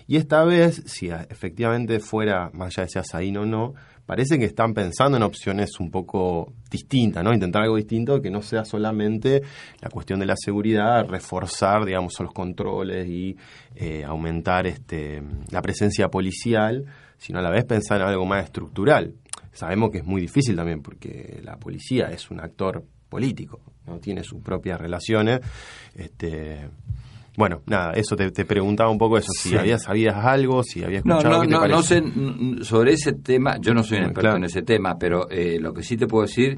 Y 0.09 0.17
esta 0.17 0.43
vez, 0.43 0.81
si 0.87 1.11
efectivamente 1.11 1.99
fuera, 1.99 2.49
más 2.55 2.69
allá 2.69 2.85
de 2.85 2.89
sea 2.89 3.03
Saín 3.03 3.37
o 3.37 3.45
no, 3.45 3.75
parece 4.07 4.39
que 4.39 4.45
están 4.45 4.73
pensando 4.73 5.17
en 5.17 5.21
opciones 5.21 5.79
un 5.79 5.91
poco 5.91 6.51
distintas, 6.71 7.23
¿no? 7.23 7.31
Intentar 7.31 7.61
algo 7.61 7.75
distinto 7.75 8.19
que 8.19 8.31
no 8.31 8.41
sea 8.41 8.65
solamente 8.65 9.43
la 9.79 9.89
cuestión 9.91 10.19
de 10.19 10.25
la 10.25 10.33
seguridad, 10.35 11.05
reforzar, 11.07 11.85
digamos, 11.85 12.13
los 12.21 12.33
controles 12.33 13.07
y 13.07 13.37
eh, 13.75 14.03
aumentar 14.03 14.65
este, 14.65 15.21
la 15.51 15.61
presencia 15.61 16.07
policial, 16.07 16.85
sino 17.19 17.37
a 17.37 17.43
la 17.43 17.51
vez 17.51 17.65
pensar 17.65 18.01
en 18.01 18.07
algo 18.07 18.25
más 18.25 18.45
estructural. 18.45 19.13
Sabemos 19.51 19.91
que 19.91 19.99
es 19.99 20.05
muy 20.05 20.21
difícil 20.21 20.55
también 20.55 20.81
porque 20.81 21.39
la 21.43 21.57
policía 21.57 22.07
es 22.07 22.31
un 22.31 22.39
actor 22.39 22.83
político, 23.09 23.61
no 23.85 23.99
tiene 23.99 24.23
sus 24.23 24.41
propias 24.41 24.81
relaciones. 24.81 25.41
Este, 25.93 26.67
bueno, 27.39 27.61
nada, 27.67 27.93
eso 27.93 28.15
te, 28.15 28.29
te 28.31 28.43
preguntaba 28.45 28.89
un 28.91 28.97
poco 28.97 29.17
eso, 29.17 29.31
si 29.31 29.49
Sí. 29.49 29.55
habías 29.57 29.83
sabías 29.83 30.15
algo, 30.23 30.61
si 30.61 30.83
habías 30.83 31.05
No, 31.05 31.15
escuchado 31.19 31.35
no, 31.35 31.41
¿qué 31.41 31.47
te 31.47 31.53
no, 31.53 31.59
no 31.67 31.67
parece? 31.81 32.01
sé 32.59 32.63
sobre 32.65 32.93
ese 32.93 33.13
tema, 33.13 33.57
yo 33.59 33.73
no 33.73 33.81
soy 33.81 33.97
un 33.99 34.03
experto 34.05 34.21
claro. 34.21 34.37
en 34.37 34.43
ese 34.43 34.61
tema, 34.61 34.97
pero 34.99 35.29
eh, 35.29 35.57
lo 35.59 35.73
que 35.73 35.81
sí 35.81 35.95
te 35.97 36.05
puedo 36.05 36.25
decir 36.27 36.57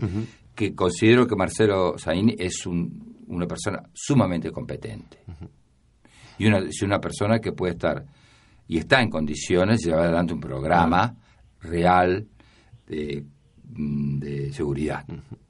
que 0.56 0.74
considero 0.74 1.28
que 1.28 1.36
Marcelo 1.36 1.98
Saini 1.98 2.36
es 2.38 2.66
un- 2.66 3.16
una 3.28 3.46
persona 3.48 3.82
sumamente 3.94 4.52
competente. 4.52 5.20
Y 6.38 6.48
una, 6.48 6.58
es 6.58 6.82
una 6.82 7.00
persona 7.00 7.40
que 7.40 7.52
puede 7.52 7.74
estar 7.74 8.04
y 8.68 8.78
está 8.80 9.02
en 9.02 9.10
condiciones 9.10 9.82
de 9.82 9.90
llevar 9.90 10.06
adelante 10.06 10.34
un 10.34 10.40
programa 10.42 11.16
real 11.62 12.26
de, 12.88 13.24
mm, 13.74 14.18
de 14.20 14.52
seguridad. 14.54 15.06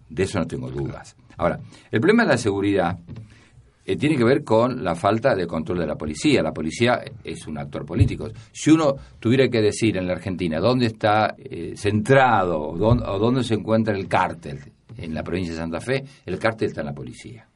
De 0.10 0.24
eso 0.24 0.38
no 0.40 0.46
tengo 0.46 0.70
dudas. 0.70 1.16
Ahora, 1.38 1.60
el 1.90 2.00
problema 2.02 2.24
de 2.24 2.30
la 2.30 2.38
seguridad 2.38 3.00
eh, 3.92 3.96
tiene 3.98 4.16
que 4.16 4.24
ver 4.24 4.44
con 4.44 4.84
la 4.84 4.96
falta 4.96 5.36
de 5.36 5.46
control 5.48 5.80
de 5.80 5.88
la 5.88 5.96
policía. 5.96 6.42
La 6.42 6.52
policía 6.54 7.02
es 7.24 7.46
un 7.48 7.58
actor 7.58 7.86
político. 7.86 8.28
Si 8.52 8.72
uno 8.72 8.96
tuviera 9.20 9.48
que 9.50 9.62
decir 9.62 9.98
en 9.98 10.08
la 10.08 10.14
Argentina 10.14 10.60
dónde 10.60 10.88
está 10.88 11.36
eh, 11.38 11.74
centrado 11.76 12.60
o 12.60 13.20
dónde, 13.20 13.44
se 13.44 13.56
encuentra 13.56 13.96
el 13.96 14.08
cártel 14.08 14.60
en 14.98 15.14
la 15.14 15.24
provincia 15.24 15.54
de 15.54 15.60
Santa 15.60 15.80
Fe, 15.80 16.04
el 16.26 16.38
cártel 16.40 16.68
está 16.70 16.82
en 16.82 16.88
la 16.88 16.94
policía. 16.94 17.48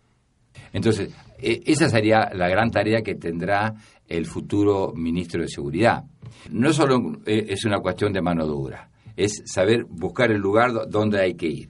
Entonces, 0.73 1.13
eh, 1.39 1.61
esa 1.65 1.89
sería 1.89 2.29
la 2.33 2.49
gran 2.49 2.69
tarea 2.71 3.01
que 3.01 3.15
tendrá 3.15 3.73
el 4.07 4.25
futuro 4.25 4.93
ministro 4.95 5.41
de 5.41 5.47
Seguridad. 5.47 6.03
No 6.51 6.71
solo 6.73 7.17
eh, 7.25 7.45
es 7.49 7.65
una 7.65 7.79
cuestión 7.79 8.11
de 8.13 8.21
mano 8.21 8.45
dura, 8.45 8.89
es 9.15 9.41
saber 9.45 9.85
buscar 9.85 10.31
el 10.31 10.39
lugar 10.39 10.73
do- 10.73 10.85
donde 10.85 11.19
hay 11.21 11.35
que 11.35 11.47
ir. 11.47 11.69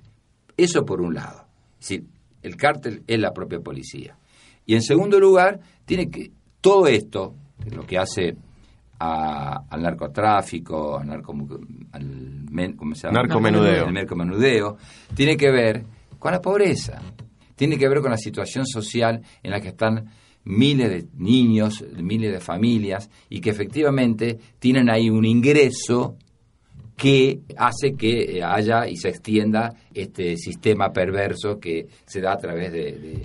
Eso 0.58 0.84
por 0.86 1.02
un 1.02 1.14
lado. 1.14 1.46
Es 1.80 2.02
el 2.42 2.56
cártel 2.58 3.04
es 3.08 3.20
la 3.20 3.32
propia 3.32 3.60
policía. 3.60 4.18
Y 4.66 4.76
en 4.76 4.82
segundo 4.82 5.20
lugar, 5.20 5.60
tiene 5.86 6.10
que 6.10 6.32
todo 6.62 6.88
esto, 6.88 7.36
lo 7.72 7.86
que 7.86 7.98
hace 7.98 8.36
a- 9.00 9.64
al 9.70 9.82
narcotráfico, 9.82 10.98
al, 10.98 11.08
narco, 11.08 11.34
al 11.92 12.06
men- 12.50 12.74
¿cómo 12.76 12.96
se 12.96 13.08
llama? 13.08 13.22
Narcomenudeo. 13.92 14.78
Tiene 15.14 15.36
que 15.38 15.52
ver 15.52 15.84
con 16.18 16.32
la 16.32 16.42
pobreza. 16.42 17.02
Tiene 17.56 17.78
que 17.78 17.88
ver 17.88 18.02
con 18.02 18.12
la 18.12 18.18
situación 18.18 18.66
social 18.66 19.22
en 19.44 19.52
la 19.52 19.60
que 19.62 19.70
están 19.70 20.06
miles 20.46 20.90
de 20.90 21.06
niños, 21.18 21.84
miles 21.98 22.32
de 22.32 22.40
familias, 22.40 23.10
y 23.30 23.42
que 23.42 23.50
efectivamente 23.50 24.38
tienen 24.60 24.90
ahí 24.90 25.10
un 25.10 25.26
ingreso 25.26 26.18
que 26.96 27.42
hace 27.58 27.94
que 27.98 28.38
eh, 28.38 28.44
haya 28.44 28.88
y 28.88 28.96
se 28.96 29.10
extienda 29.10 29.74
este 29.94 30.38
sistema 30.38 30.92
perverso 30.94 31.60
que 31.60 31.88
se 32.06 32.22
da 32.22 32.34
a 32.34 32.38
través 32.38 32.72
de- 32.72 33.22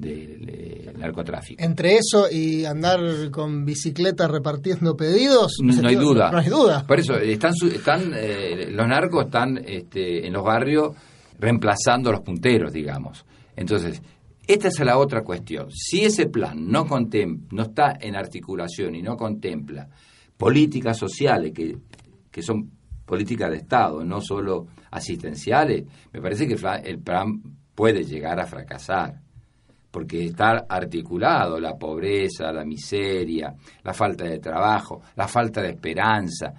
del 0.00 0.92
narcotráfico. 0.98 1.62
Entre 1.62 1.96
eso 1.96 2.26
y 2.30 2.64
andar 2.64 3.30
con 3.30 3.64
bicicleta 3.64 4.26
repartiendo 4.28 4.96
pedidos, 4.96 5.58
No 5.62 5.88
hay 5.88 5.96
duda. 5.96 6.30
No 6.30 6.38
hay 6.38 6.48
duda. 6.48 6.86
Por 6.86 6.98
eso, 7.00 7.16
están, 7.16 7.52
están 7.72 8.12
eh, 8.14 8.68
los 8.70 8.86
narcos 8.88 9.26
están 9.26 9.58
este, 9.66 10.26
en 10.26 10.32
los 10.32 10.44
barrios 10.44 10.96
reemplazando 11.38 12.10
a 12.10 12.12
los 12.12 12.22
punteros, 12.22 12.72
digamos. 12.72 13.24
Entonces, 13.56 14.02
esta 14.46 14.68
es 14.68 14.80
la 14.80 14.98
otra 14.98 15.22
cuestión. 15.22 15.70
Si 15.70 16.04
ese 16.04 16.26
plan 16.26 16.66
no, 16.70 16.86
contem- 16.86 17.46
no 17.52 17.62
está 17.62 17.96
en 18.00 18.16
articulación 18.16 18.94
y 18.94 19.02
no 19.02 19.16
contempla 19.16 19.88
políticas 20.36 20.98
sociales 20.98 21.52
que, 21.54 21.76
que 22.30 22.42
son 22.42 22.70
políticas 23.04 23.50
de 23.50 23.56
Estado, 23.58 24.04
no 24.04 24.20
solo 24.20 24.66
asistenciales, 24.90 25.84
me 26.12 26.20
parece 26.20 26.46
que 26.46 26.56
el 26.84 26.98
plan 26.98 27.42
puede 27.74 28.04
llegar 28.04 28.38
a 28.40 28.46
fracasar, 28.46 29.20
porque 29.90 30.26
está 30.26 30.66
articulado 30.68 31.58
la 31.58 31.76
pobreza, 31.76 32.52
la 32.52 32.64
miseria, 32.64 33.54
la 33.82 33.92
falta 33.92 34.24
de 34.24 34.38
trabajo, 34.38 35.02
la 35.16 35.26
falta 35.26 35.60
de 35.62 35.70
esperanza, 35.70 36.54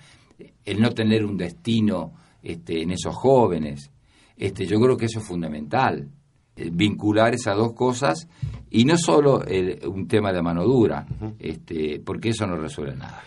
el 0.65 0.81
no 0.81 0.89
tener 0.91 1.23
un 1.25 1.37
destino 1.37 2.13
este, 2.41 2.81
en 2.81 2.91
esos 2.91 3.15
jóvenes. 3.15 3.89
Este, 4.35 4.65
yo 4.65 4.79
creo 4.79 4.97
que 4.97 5.05
eso 5.05 5.19
es 5.19 5.25
fundamental, 5.25 6.09
eh, 6.55 6.69
vincular 6.71 7.33
esas 7.33 7.55
dos 7.55 7.73
cosas 7.73 8.27
y 8.69 8.85
no 8.85 8.97
solo 8.97 9.41
un 9.87 10.07
tema 10.07 10.31
de 10.31 10.41
mano 10.41 10.63
dura, 10.63 11.05
este, 11.39 12.01
porque 12.03 12.29
eso 12.29 12.47
no 12.47 12.57
resuelve 12.57 12.95
nada. 12.95 13.21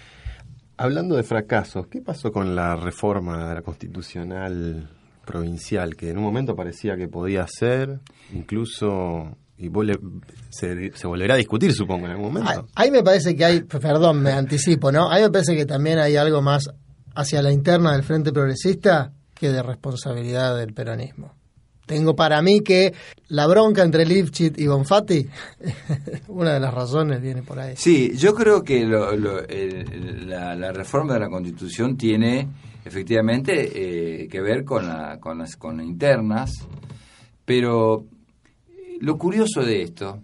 Hablando 0.77 1.15
de 1.15 1.23
fracasos, 1.23 1.87
¿qué 1.87 2.01
pasó 2.01 2.33
con 2.33 2.57
la 2.57 2.75
reforma 2.75 3.49
de 3.49 3.55
la 3.55 3.63
constitucional 3.63 4.91
provincial? 5.25 5.95
Que 5.95 6.11
en 6.11 6.19
un 6.19 6.25
momento 6.25 6.57
parecía 6.57 6.97
que 6.97 7.07
podía 7.07 7.47
ser, 7.47 8.01
incluso 8.33 9.37
y 9.57 9.71
se, 10.51 11.07
volverá 11.07 11.35
a 11.35 11.37
discutir, 11.37 11.73
supongo, 11.73 12.07
en 12.07 12.13
algún 12.13 12.33
momento. 12.33 12.67
Ahí 12.75 12.91
me 12.91 13.03
parece 13.03 13.37
que 13.37 13.45
hay, 13.45 13.63
perdón, 13.63 14.21
me 14.21 14.33
anticipo, 14.33 14.91
¿no? 14.91 15.11
Ahí 15.11 15.23
me 15.23 15.31
parece 15.31 15.57
que 15.57 15.65
también 15.65 15.99
hay 15.99 16.17
algo 16.17 16.43
más 16.43 16.69
hacia 17.15 17.41
la 17.41 17.53
interna 17.53 17.93
del 17.93 18.03
Frente 18.03 18.33
Progresista 18.33 19.13
que 19.33 19.51
de 19.51 19.63
responsabilidad 19.63 20.57
del 20.57 20.75
peronismo. 20.75 21.35
Tengo 21.87 22.17
para 22.17 22.41
mí 22.41 22.63
que 22.63 22.95
la 23.29 23.47
bronca 23.47 23.83
entre 23.83 24.07
Lifchit 24.07 24.59
y 24.59 24.67
Bonfatti, 24.67 25.29
una 26.29 26.55
de 26.55 26.61
las 26.61 26.73
razones 26.73 27.21
viene 27.21 27.43
por 27.43 27.59
ahí. 27.59 27.75
Sí, 27.77 28.17
yo 28.17 28.35
creo 28.35 28.63
que 28.63 28.85
la, 28.87 30.73
reforma 30.73 31.15
de 31.15 31.21
la 31.21 31.29
Constitución 31.29 31.97
tiene 31.97 32.49
efectivamente 32.85 34.23
eh, 34.25 34.29
que 34.29 34.41
ver 34.41 34.65
con, 34.65 34.89
la, 34.89 35.19
con 35.21 35.39
las 35.39 35.57
con 35.57 35.81
internas, 35.81 36.53
pero 37.45 38.07
lo 39.05 39.19
curioso 39.19 39.63
de 39.63 39.83
esto, 39.83 40.21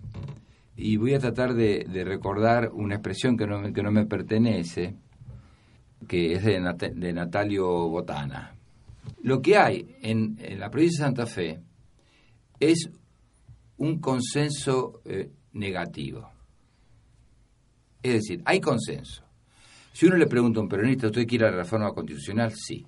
y 0.77 0.97
voy 0.97 1.15
a 1.15 1.19
tratar 1.19 1.55
de, 1.55 1.87
recordar 2.05 2.71
una 2.73 2.97
expresión 2.97 3.37
que 3.37 3.47
no, 3.47 3.73
que 3.73 3.83
no 3.83 3.91
me 3.91 4.07
pertenece, 4.07 4.97
que 6.09 6.33
es 6.33 6.45
de, 6.45 6.93
de 6.95 7.13
Natalio 7.13 7.67
Botana 7.89 8.55
lo 9.23 9.41
que 9.43 9.57
hay 9.57 9.97
en, 10.03 10.39
la 10.59 10.71
provincia 10.71 11.05
de 11.05 11.09
Santa 11.09 11.27
Fe 11.27 11.61
es 12.59 12.91
un 13.79 13.99
consenso 13.99 15.01
eh, 15.05 15.31
negativo. 15.53 16.31
Es 18.03 18.15
decir, 18.15 18.43
hay 18.45 18.61
consenso. 18.61 19.25
Si 19.93 20.07
uno 20.07 20.17
le 20.17 20.27
pregunta 20.27 20.61
a 20.61 20.63
un 20.63 20.69
peronista, 20.69 21.07
¿usted 21.07 21.27
quiere 21.27 21.51
la 21.51 21.57
reforma 21.57 21.93
constitucional? 21.93 22.53
Sí. 22.55 22.87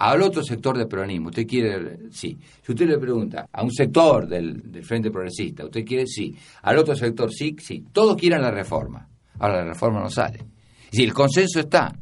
Al 0.00 0.22
otro 0.22 0.42
sector 0.42 0.78
del 0.78 0.88
peronismo, 0.88 1.28
¿usted 1.28 1.46
quiere? 1.46 2.10
Sí. 2.10 2.38
Si 2.62 2.72
usted 2.72 2.88
le 2.88 2.96
pregunta 2.96 3.46
a 3.52 3.62
un 3.62 3.70
sector 3.70 4.26
del, 4.26 4.72
del 4.72 4.82
Frente 4.82 5.10
Progresista, 5.10 5.66
¿usted 5.66 5.84
quiere? 5.84 6.06
Sí. 6.06 6.34
Al 6.62 6.78
otro 6.78 6.96
sector, 6.96 7.30
sí, 7.30 7.54
sí. 7.58 7.84
Todos 7.92 8.16
quieren 8.16 8.40
la 8.40 8.50
reforma. 8.50 9.06
Ahora 9.38 9.58
la 9.58 9.72
reforma 9.72 10.00
no 10.00 10.08
sale. 10.08 10.42
Si 10.90 11.02
el 11.02 11.12
consenso 11.12 11.60
está, 11.60 11.94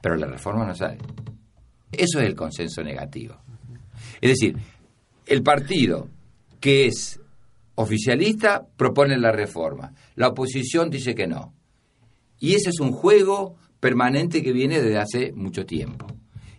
pero 0.00 0.14
la 0.14 0.28
reforma 0.28 0.64
no 0.64 0.76
sale. 0.76 0.98
Eso 1.90 2.20
es 2.20 2.26
el 2.26 2.36
consenso 2.36 2.84
negativo. 2.84 3.34
Es 4.20 4.30
decir, 4.30 4.56
el 5.26 5.42
partido 5.42 6.08
que 6.60 6.86
es 6.86 7.20
oficialista 7.74 8.64
propone 8.76 9.18
la 9.18 9.32
reforma, 9.32 9.92
la 10.14 10.28
oposición 10.28 10.88
dice 10.88 11.16
que 11.16 11.26
no. 11.26 11.52
Y 12.38 12.54
ese 12.54 12.70
es 12.70 12.78
un 12.78 12.92
juego 12.92 13.56
permanente 13.80 14.40
que 14.40 14.52
viene 14.52 14.80
desde 14.80 14.98
hace 14.98 15.32
mucho 15.32 15.66
tiempo. 15.66 16.06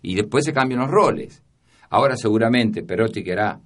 Y 0.02 0.16
después 0.16 0.46
se 0.46 0.54
cambian 0.54 0.82
los 0.82 0.90
roles. 0.90 1.44
Ahora 1.90 2.16
seguramente 2.16 2.84
Perotti 2.84 3.24
querrá 3.24 3.60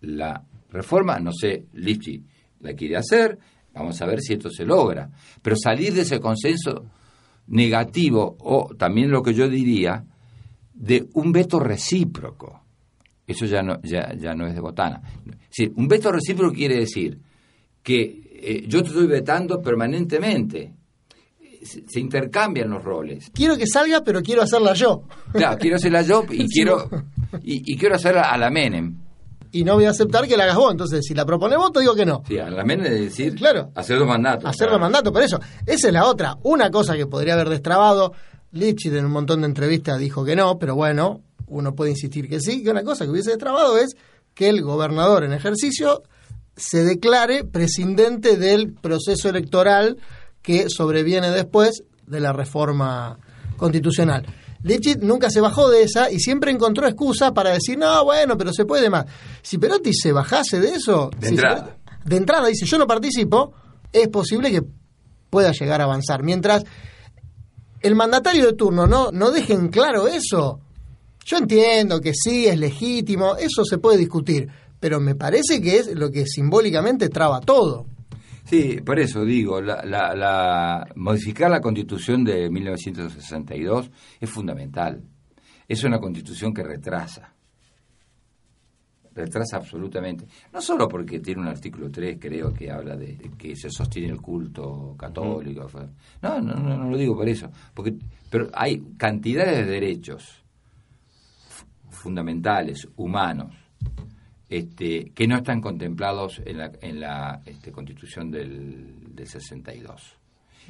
la 0.00 0.44
reforma, 0.70 1.18
no 1.18 1.32
sé, 1.32 1.66
Lifchi 1.74 2.22
la 2.60 2.74
quiere 2.74 2.96
hacer, 2.96 3.38
vamos 3.72 4.00
a 4.02 4.06
ver 4.06 4.20
si 4.20 4.34
esto 4.34 4.50
se 4.50 4.64
logra. 4.64 5.10
Pero 5.40 5.56
salir 5.56 5.94
de 5.94 6.02
ese 6.02 6.20
consenso 6.20 6.86
negativo, 7.48 8.36
o 8.40 8.74
también 8.76 9.10
lo 9.10 9.22
que 9.22 9.34
yo 9.34 9.48
diría, 9.48 10.04
de 10.74 11.08
un 11.14 11.32
veto 11.32 11.58
recíproco. 11.58 12.62
Eso 13.26 13.46
ya 13.46 13.62
no, 13.62 13.80
ya, 13.82 14.14
ya 14.14 14.34
no 14.34 14.46
es 14.46 14.54
de 14.54 14.60
botana. 14.60 15.02
un 15.74 15.88
veto 15.88 16.10
recíproco 16.10 16.54
quiere 16.54 16.76
decir 16.76 17.18
que 17.82 18.28
eh, 18.40 18.64
yo 18.66 18.82
te 18.82 18.88
estoy 18.88 19.06
vetando 19.06 19.60
permanentemente. 19.60 20.74
Se, 21.62 22.00
intercambian 22.00 22.70
los 22.70 22.82
roles. 22.82 23.30
Quiero 23.34 23.56
que 23.56 23.66
salga, 23.66 24.02
pero 24.02 24.22
quiero 24.22 24.42
hacerla 24.42 24.74
yo. 24.74 25.02
Claro, 25.32 25.58
quiero 25.58 25.76
hacerla 25.76 26.02
yo 26.02 26.24
y 26.30 26.46
quiero 26.52 26.88
y, 27.42 27.76
quiero 27.76 27.96
hacerla 27.96 28.30
a 28.30 28.38
la 28.38 28.50
Menem. 28.50 28.96
Y 29.50 29.64
no 29.64 29.74
voy 29.74 29.86
a 29.86 29.90
aceptar 29.90 30.28
que 30.28 30.36
la 30.36 30.44
hagas 30.44 30.56
vos. 30.56 30.70
Entonces, 30.70 31.04
si 31.06 31.14
la 31.14 31.24
propone 31.24 31.56
vos, 31.56 31.72
te 31.72 31.80
digo 31.80 31.94
que 31.94 32.04
no. 32.04 32.22
Sí, 32.26 32.38
a 32.38 32.50
la 32.50 32.64
Menem 32.64 32.86
es 32.86 33.00
decir, 33.00 33.34
claro. 33.34 33.70
hacer 33.74 33.98
dos 33.98 34.06
mandatos. 34.06 34.48
Hacer 34.48 34.70
dos 34.70 34.80
mandatos, 34.80 35.12
por 35.12 35.22
eso. 35.22 35.40
Esa 35.66 35.88
es 35.88 35.92
la 35.92 36.06
otra. 36.06 36.36
Una 36.42 36.70
cosa 36.70 36.96
que 36.96 37.06
podría 37.06 37.34
haber 37.34 37.48
destrabado 37.48 38.12
Lichit 38.52 38.94
en 38.94 39.04
un 39.04 39.12
montón 39.12 39.40
de 39.42 39.46
entrevistas 39.46 39.98
dijo 39.98 40.24
que 40.24 40.36
no, 40.36 40.58
pero 40.58 40.74
bueno, 40.74 41.22
uno 41.46 41.74
puede 41.74 41.92
insistir 41.92 42.28
que 42.28 42.40
sí, 42.40 42.62
que 42.62 42.70
una 42.70 42.82
cosa 42.82 43.04
que 43.04 43.10
hubiese 43.10 43.30
destrabado 43.30 43.78
es 43.78 43.96
que 44.34 44.48
el 44.48 44.62
gobernador 44.62 45.24
en 45.24 45.32
ejercicio 45.32 46.02
se 46.56 46.84
declare 46.84 47.44
prescindente 47.44 48.36
del 48.36 48.72
proceso 48.72 49.28
electoral 49.28 49.98
que 50.48 50.70
sobreviene 50.70 51.30
después 51.30 51.84
de 52.06 52.20
la 52.20 52.32
reforma 52.32 53.18
constitucional. 53.58 54.24
Lichit 54.62 55.02
nunca 55.02 55.28
se 55.28 55.42
bajó 55.42 55.68
de 55.68 55.82
esa 55.82 56.10
y 56.10 56.18
siempre 56.20 56.50
encontró 56.50 56.86
excusa 56.86 57.34
para 57.34 57.50
decir, 57.50 57.76
no, 57.76 58.02
bueno, 58.06 58.38
pero 58.38 58.50
se 58.54 58.64
puede 58.64 58.88
más. 58.88 59.04
Si 59.42 59.58
Perotti 59.58 59.92
se 59.92 60.10
bajase 60.10 60.58
de 60.58 60.70
eso, 60.70 61.10
de 61.20 61.28
entrada, 61.28 61.76
de 62.02 62.16
entrada 62.16 62.48
dice, 62.48 62.64
yo 62.64 62.78
no 62.78 62.86
participo, 62.86 63.52
es 63.92 64.08
posible 64.08 64.50
que 64.50 64.62
pueda 65.28 65.52
llegar 65.52 65.82
a 65.82 65.84
avanzar. 65.84 66.22
Mientras 66.22 66.64
el 67.82 67.94
mandatario 67.94 68.46
de 68.46 68.54
turno 68.54 68.86
no, 68.86 69.10
no 69.12 69.30
dejen 69.30 69.68
claro 69.68 70.08
eso. 70.08 70.60
Yo 71.26 71.36
entiendo 71.36 72.00
que 72.00 72.14
sí, 72.14 72.46
es 72.46 72.58
legítimo, 72.58 73.36
eso 73.36 73.66
se 73.66 73.76
puede 73.76 73.98
discutir, 73.98 74.48
pero 74.80 74.98
me 74.98 75.14
parece 75.14 75.60
que 75.60 75.76
es 75.76 75.94
lo 75.94 76.10
que 76.10 76.24
simbólicamente 76.24 77.10
traba 77.10 77.42
todo. 77.42 77.84
Sí, 78.48 78.80
por 78.80 78.98
eso 78.98 79.24
digo, 79.24 79.60
la, 79.60 79.84
la, 79.84 80.86
modificar 80.96 81.50
la 81.50 81.60
constitución 81.60 82.24
de 82.24 82.48
1962 82.48 83.90
es 84.18 84.30
fundamental. 84.30 85.02
Es 85.68 85.84
una 85.84 85.98
constitución 85.98 86.54
que 86.54 86.62
retrasa 86.62 87.34
retrasa 89.18 89.56
absolutamente. 89.56 90.26
No 90.52 90.60
solo 90.60 90.88
porque 90.88 91.20
tiene 91.20 91.42
un 91.42 91.48
artículo 91.48 91.90
3, 91.90 92.18
creo, 92.20 92.52
que 92.52 92.70
habla 92.70 92.96
de, 92.96 93.16
que 93.36 93.54
se 93.56 93.70
sostiene 93.70 94.12
el 94.12 94.20
culto 94.20 94.94
católico. 94.96 95.68
No, 96.22 96.40
no, 96.40 96.54
no, 96.54 96.88
lo 96.88 96.96
digo 96.96 97.16
por 97.16 97.28
eso. 97.28 97.50
Porque, 97.74 97.94
pero 98.30 98.48
hay 98.54 98.80
cantidades 98.96 99.58
de 99.58 99.72
derechos 99.72 100.44
fundamentales, 101.90 102.88
humanos, 102.96 103.52
este, 104.48 105.10
que 105.14 105.26
no 105.26 105.36
están 105.36 105.60
contemplados 105.60 106.40
en 106.44 106.58
la, 106.58 106.72
en 106.80 107.00
la 107.00 107.42
este, 107.44 107.70
Constitución 107.70 108.30
del, 108.30 109.14
del 109.14 109.26
62 109.26 110.18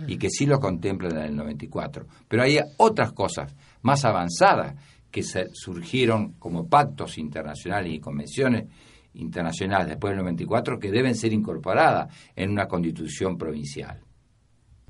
y 0.07 0.17
que 0.17 0.31
sí 0.31 0.47
lo 0.47 0.61
contemplan 0.61 1.17
en 1.17 1.25
el 1.25 1.37
94. 1.37 2.07
Pero 2.29 2.43
hay 2.43 2.59
otras 2.77 3.13
cosas 3.13 3.55
más 3.83 4.05
avanzadas 4.05 4.75
que 5.11 5.23
surgieron 5.23 6.35
como 6.35 6.69
pactos 6.69 7.19
internacionales 7.19 7.93
y 7.93 7.99
convenciones 7.99 8.67
internacionales 9.15 9.89
después 9.89 10.13
del 10.13 10.23
94 10.23 10.79
que 10.79 10.91
deben 10.91 11.15
ser 11.15 11.33
incorporadas 11.33 12.15
en 12.37 12.51
una 12.51 12.67
constitución 12.67 13.37
provincial. 13.37 14.01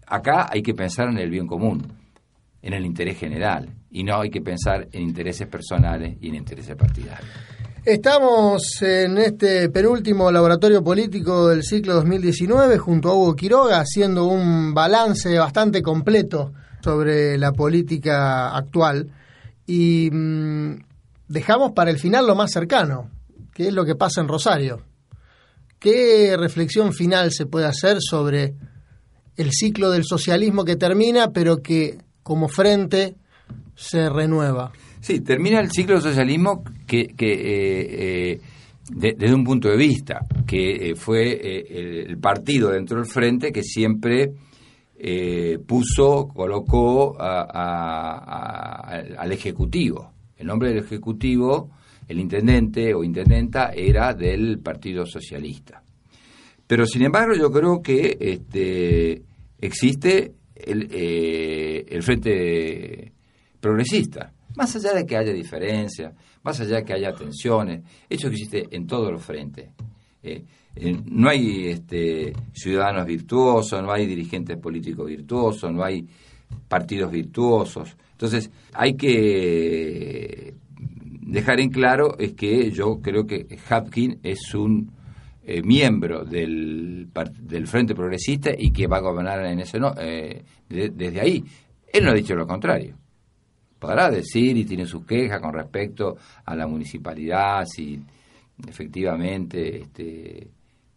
Acá 0.07 0.49
hay 0.51 0.63
que 0.63 0.75
pensar 0.75 1.09
en 1.09 1.19
el 1.19 1.31
bien 1.31 1.47
común, 1.47 1.87
en 2.61 2.73
el 2.73 2.85
interés 2.85 3.19
general, 3.19 3.69
y 3.91 4.03
no 4.03 4.21
hay 4.21 4.31
que 4.31 4.41
pensar 4.41 4.89
en 4.93 5.03
intereses 5.03 5.47
personales 5.47 6.17
y 6.21 6.29
en 6.29 6.35
intereses 6.35 6.77
partidarios. 6.77 7.31
Estamos 7.89 8.83
en 8.83 9.17
este 9.17 9.71
penúltimo 9.71 10.31
laboratorio 10.31 10.85
político 10.85 11.49
del 11.49 11.63
ciclo 11.63 11.95
2019 11.95 12.77
junto 12.77 13.09
a 13.09 13.15
Hugo 13.15 13.35
Quiroga 13.35 13.81
haciendo 13.81 14.27
un 14.27 14.75
balance 14.75 15.39
bastante 15.39 15.81
completo 15.81 16.53
sobre 16.85 17.39
la 17.39 17.53
política 17.53 18.55
actual 18.55 19.11
y 19.67 20.11
mm, 20.13 20.85
dejamos 21.29 21.73
para 21.73 21.91
el 21.91 21.99
final 21.99 22.27
lo 22.27 22.35
más 22.35 22.53
cercano, 22.53 23.11
que 23.55 23.69
es 23.69 23.73
lo 23.73 23.87
que 23.87 23.95
pasa 23.95 24.21
en 24.21 24.29
Rosario. 24.29 24.83
¿Qué 25.79 26.37
reflexión 26.39 26.93
final 26.93 27.33
se 27.33 27.47
puede 27.47 27.65
hacer 27.65 28.03
sobre 28.03 28.55
el 29.35 29.51
ciclo 29.51 29.91
del 29.91 30.05
socialismo 30.05 30.67
que 30.67 30.77
termina, 30.77 31.31
pero 31.33 31.63
que 31.63 31.97
como 32.23 32.49
frente 32.49 33.17
se 33.75 34.11
renueva? 34.11 34.73
Sí, 35.01 35.21
termina 35.21 35.61
el 35.61 35.71
ciclo 35.71 35.95
del 35.95 36.03
socialismo 36.03 36.65
que, 36.87 37.09
que 37.09 37.33
eh, 37.33 38.33
eh, 38.33 38.41
desde 38.91 39.35
un 39.35 39.45
punto 39.45 39.69
de 39.69 39.77
vista, 39.77 40.27
que 40.47 40.91
eh, 40.91 40.95
fue 40.95 42.09
el 42.09 42.19
partido 42.19 42.71
dentro 42.71 42.97
del 42.99 43.07
frente 43.07 43.53
que 43.53 43.63
siempre 43.63 44.33
eh, 45.01 45.61
puso, 45.65 46.27
colocó 46.27 47.17
al 47.19 47.63
Ejecutivo. 49.31 50.13
El 50.37 50.49
nombre 50.49 50.71
del 50.71 50.79
Ejecutivo, 50.79 51.71
el 52.09 52.19
intendente 52.19 52.93
o 52.95 53.05
intendenta, 53.05 53.71
era 53.71 54.13
del 54.13 54.59
Partido 54.59 55.07
Socialista. 55.07 55.81
Pero 56.67 56.85
sin 56.85 57.03
embargo 57.03 57.35
yo 57.35 57.53
creo 57.53 57.81
que 57.81 58.17
este, 58.21 59.23
existe 59.61 60.35
eh, 60.57 61.87
el 61.89 62.03
Frente 62.03 63.13
Progresista. 63.61 64.33
Más 64.59 64.75
allá 64.75 64.93
de 64.93 65.07
que 65.07 65.17
haya 65.17 65.33
diferencias, 65.33 66.13
más 66.43 66.61
allá 66.61 66.79
de 66.79 66.85
que 66.85 66.93
haya 66.93 67.13
tensiones, 67.13 67.81
eso 68.11 68.27
existe 68.27 68.67
en 68.73 68.89
todos 68.89 69.13
los 69.13 69.23
frentes. 69.23 69.71
Eh, 70.21 70.45
eh, 70.75 70.97
no 71.05 71.29
hay 71.29 71.69
este, 71.69 72.33
ciudadanos 72.53 73.07
virtuosos, 73.07 73.81
no 73.81 73.93
hay 73.93 74.05
dirigentes 74.05 74.57
políticos 74.57 75.07
virtuosos, 75.07 75.73
no 75.73 75.85
hay 75.85 76.05
partidos 76.67 77.13
virtuosos. 77.13 77.97
Entonces, 78.11 78.51
hay 78.73 78.97
que 78.97 80.55
dejar 81.23 81.61
en 81.61 81.71
claro 81.71 82.19
es 82.19 82.33
que 82.33 82.73
yo 82.73 83.01
creo 83.01 83.29
que 83.29 83.47
Hapkin 83.69 84.19
es 84.25 84.57
un 84.57 84.91
eh, 85.45 85.63
miembro 85.63 86.25
del, 86.25 87.11
del 87.43 87.67
Frente 87.69 87.95
Progresista 87.95 88.51
y 88.59 88.73
que 88.73 88.89
va 88.89 88.97
a 88.97 89.03
gobernar 89.03 89.47
en 89.47 89.61
ese 89.61 89.79
no, 89.79 89.95
eh, 90.01 90.43
desde 90.69 91.21
ahí. 91.21 91.45
Él 91.93 92.05
no 92.05 92.11
ha 92.11 92.15
dicho 92.15 92.35
lo 92.35 92.45
contrario. 92.45 92.97
Podrá 93.79 94.11
decir 94.11 94.57
y 94.57 94.65
tiene 94.65 94.87
sus 94.87 95.05
quejas 95.05 95.41
con 95.41 95.53
respecto 95.53 96.17
a 96.45 96.57
la 96.57 96.67
municipalidad, 96.67 97.65
si 97.65 98.01
efectivamente 98.67 99.83
este, 99.83 100.49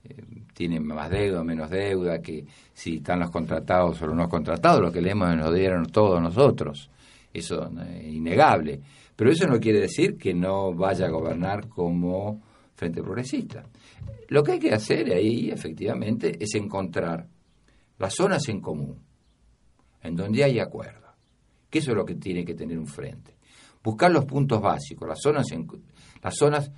eh, 0.04 0.24
tiene 0.54 0.80
más 0.80 1.10
deuda 1.10 1.42
o 1.42 1.44
menos 1.44 1.70
deuda, 1.70 2.20
que 2.20 2.46
si 2.74 2.98
están 2.98 3.20
los 3.20 3.30
contratados 3.30 4.02
o 4.02 4.08
los 4.08 4.16
no 4.16 4.28
contratados, 4.28 4.82
lo 4.82 4.92
que 4.92 5.02
leemos 5.02 5.36
nos 5.36 5.54
dieron 5.54 5.86
todos 5.86 6.22
nosotros. 6.22 6.90
Eso 7.34 7.70
es 7.70 8.04
innegable. 8.04 8.82
Pero 9.16 9.32
eso 9.32 9.48
no 9.48 9.60
quiere 9.60 9.82
decir 9.82 10.18
que 10.18 10.34
no 10.34 10.74
vaya 10.74 11.06
a 11.06 11.12
gobernar 11.12 11.68
como 11.68 12.42
Frente 12.74 13.04
Progresista. 13.04 13.64
Lo 14.30 14.44
que 14.44 14.54
hay 14.54 14.60
que 14.60 14.74
hacer 14.74 15.14
ahí, 15.14 15.52
efectivamente, 15.52 16.36
es 16.40 16.56
encontrar 16.56 17.28
las 18.00 18.16
zonas 18.16 18.48
en 18.50 18.60
común, 18.60 18.98
en 20.02 20.16
donde 20.16 20.44
hay 20.44 20.60
acuerdo. 20.60 21.01
Que 21.72 21.80
eso 21.80 21.91
es 21.91 21.97
lo 21.97 22.05
que 22.05 22.15
tiene 22.15 22.45
que 22.45 22.53
tener 22.53 22.78
un 22.78 22.86
frente. 22.86 23.38
Buscar 23.84 24.11
los 24.11 24.26
puntos 24.26 24.61
básicos, 24.61 25.07
las 25.07 25.19
zonas 25.19 25.51
en, 25.51 25.67
las 26.22 26.36
zonas 26.36 26.69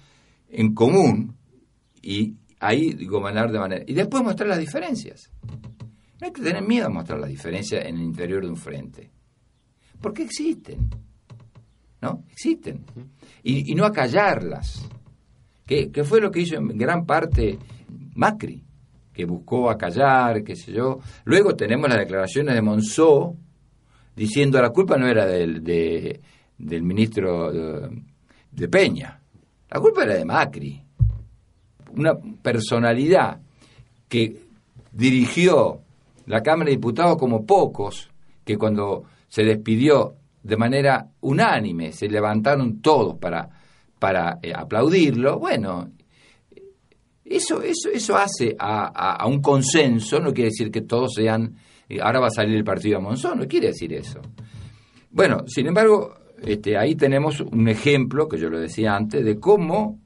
en 0.47 0.73
común 0.73 1.35
y 2.01 2.35
ahí 2.59 3.05
gobernar 3.05 3.51
de 3.51 3.59
manera... 3.59 3.83
Y 3.85 3.93
después 3.93 4.23
mostrar 4.23 4.47
las 4.47 4.59
diferencias. 4.59 5.31
No 6.21 6.27
hay 6.27 6.31
que 6.31 6.41
tener 6.41 6.63
miedo 6.63 6.85
a 6.85 6.89
mostrar 6.89 7.19
las 7.19 7.29
diferencias 7.29 7.85
en 7.85 7.97
el 7.97 8.03
interior 8.03 8.43
de 8.43 8.49
un 8.49 8.55
frente. 8.55 9.11
Porque 9.99 10.23
existen. 10.23 10.89
¿No? 12.01 12.23
Existen. 12.31 12.85
Y, 13.41 13.71
y 13.71 13.75
no 13.75 13.85
acallarlas. 13.85 14.87
¿Qué, 15.65 15.91
¿Qué 15.91 16.03
fue 16.03 16.21
lo 16.21 16.29
que 16.29 16.41
hizo 16.41 16.55
en 16.55 16.77
gran 16.77 17.05
parte 17.05 17.57
Macri? 18.15 18.63
Que 19.11 19.25
buscó 19.25 19.69
acallar, 19.69 20.43
qué 20.43 20.55
sé 20.55 20.71
yo. 20.71 20.99
Luego 21.25 21.55
tenemos 21.55 21.89
las 21.89 21.99
declaraciones 21.99 22.55
de 22.55 22.61
Monzó 22.61 23.35
diciendo 24.15 24.61
la 24.61 24.69
culpa 24.69 24.97
no 24.97 25.07
era 25.07 25.25
del, 25.25 25.63
de, 25.63 26.21
del 26.57 26.83
ministro 26.83 27.51
de, 27.51 28.03
de 28.51 28.67
Peña. 28.67 29.19
La 29.69 29.79
culpa 29.79 30.03
era 30.03 30.15
de 30.15 30.25
Macri. 30.25 30.81
Una 31.95 32.13
personalidad 32.41 33.39
que 34.07 34.37
dirigió 34.91 35.81
la 36.25 36.41
Cámara 36.41 36.69
de 36.69 36.75
Diputados 36.75 37.17
como 37.17 37.45
pocos, 37.45 38.09
que 38.45 38.57
cuando 38.57 39.03
se 39.27 39.43
despidió 39.43 40.15
de 40.41 40.57
manera 40.57 41.09
unánime, 41.21 41.91
se 41.91 42.07
levantaron 42.07 42.81
todos 42.81 43.17
para, 43.17 43.49
para 43.99 44.39
eh, 44.41 44.53
aplaudirlo, 44.55 45.39
bueno, 45.39 45.89
eso, 47.25 47.61
eso, 47.61 47.89
eso 47.91 48.17
hace 48.17 48.55
a, 48.59 49.15
a, 49.15 49.25
un 49.25 49.41
consenso, 49.41 50.19
no 50.19 50.33
quiere 50.33 50.49
decir 50.49 50.69
que 50.69 50.81
todos 50.81 51.13
sean, 51.15 51.45
eh, 51.45 51.55
ahora 52.01 52.19
va 52.19 52.27
a 52.27 52.31
salir 52.31 52.55
el 52.55 52.63
partido 52.63 52.97
de 52.97 53.03
Monzón, 53.03 53.39
no 53.39 53.47
quiere 53.47 53.67
decir 53.67 53.93
eso. 53.93 54.19
Bueno, 55.11 55.43
sin 55.47 55.67
embargo, 55.67 56.15
este, 56.41 56.77
ahí 56.77 56.95
tenemos 56.95 57.39
un 57.39 57.67
ejemplo, 57.67 58.27
que 58.27 58.37
yo 58.37 58.49
lo 58.49 58.59
decía 58.59 58.95
antes, 58.95 59.23
de 59.23 59.39
cómo 59.39 59.99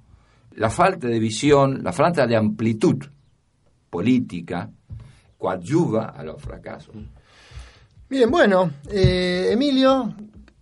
la 0.55 0.69
falta 0.69 1.07
de 1.07 1.19
visión, 1.19 1.83
la 1.83 1.93
falta 1.93 2.27
de 2.27 2.35
amplitud 2.35 2.97
política 3.89 4.69
coadyuva 5.37 6.07
a 6.09 6.23
los 6.23 6.41
fracasos. 6.41 6.95
Bien, 8.09 8.29
bueno, 8.31 8.71
eh, 8.89 9.49
Emilio, 9.51 10.13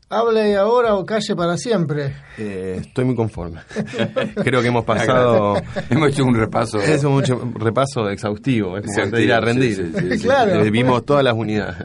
hable 0.09 0.55
ahora 0.55 0.95
o 0.95 1.05
calle 1.05 1.35
para 1.35 1.57
siempre. 1.57 2.15
Eh, 2.37 2.77
estoy 2.81 3.05
muy 3.05 3.15
conforme. 3.15 3.61
Creo 4.43 4.61
que 4.61 4.67
hemos 4.67 4.85
pasado. 4.85 5.55
hemos 5.89 6.09
hecho 6.09 6.23
un 6.25 6.35
repaso. 6.35 6.79
Es 6.79 7.03
un 7.03 7.13
mucho, 7.13 7.41
repaso 7.55 8.09
exhaustivo. 8.09 8.77
Es 8.77 8.85
como 8.85 9.17
ir 9.17 9.33
a 9.33 9.39
rendir. 9.39 9.75
sí, 9.75 9.91
sí, 9.97 10.17
sí, 10.17 10.23
Claro. 10.23 10.63
Eh, 10.63 10.69
Vimos 10.69 11.05
todas 11.05 11.23
las 11.23 11.33
unidades. 11.33 11.77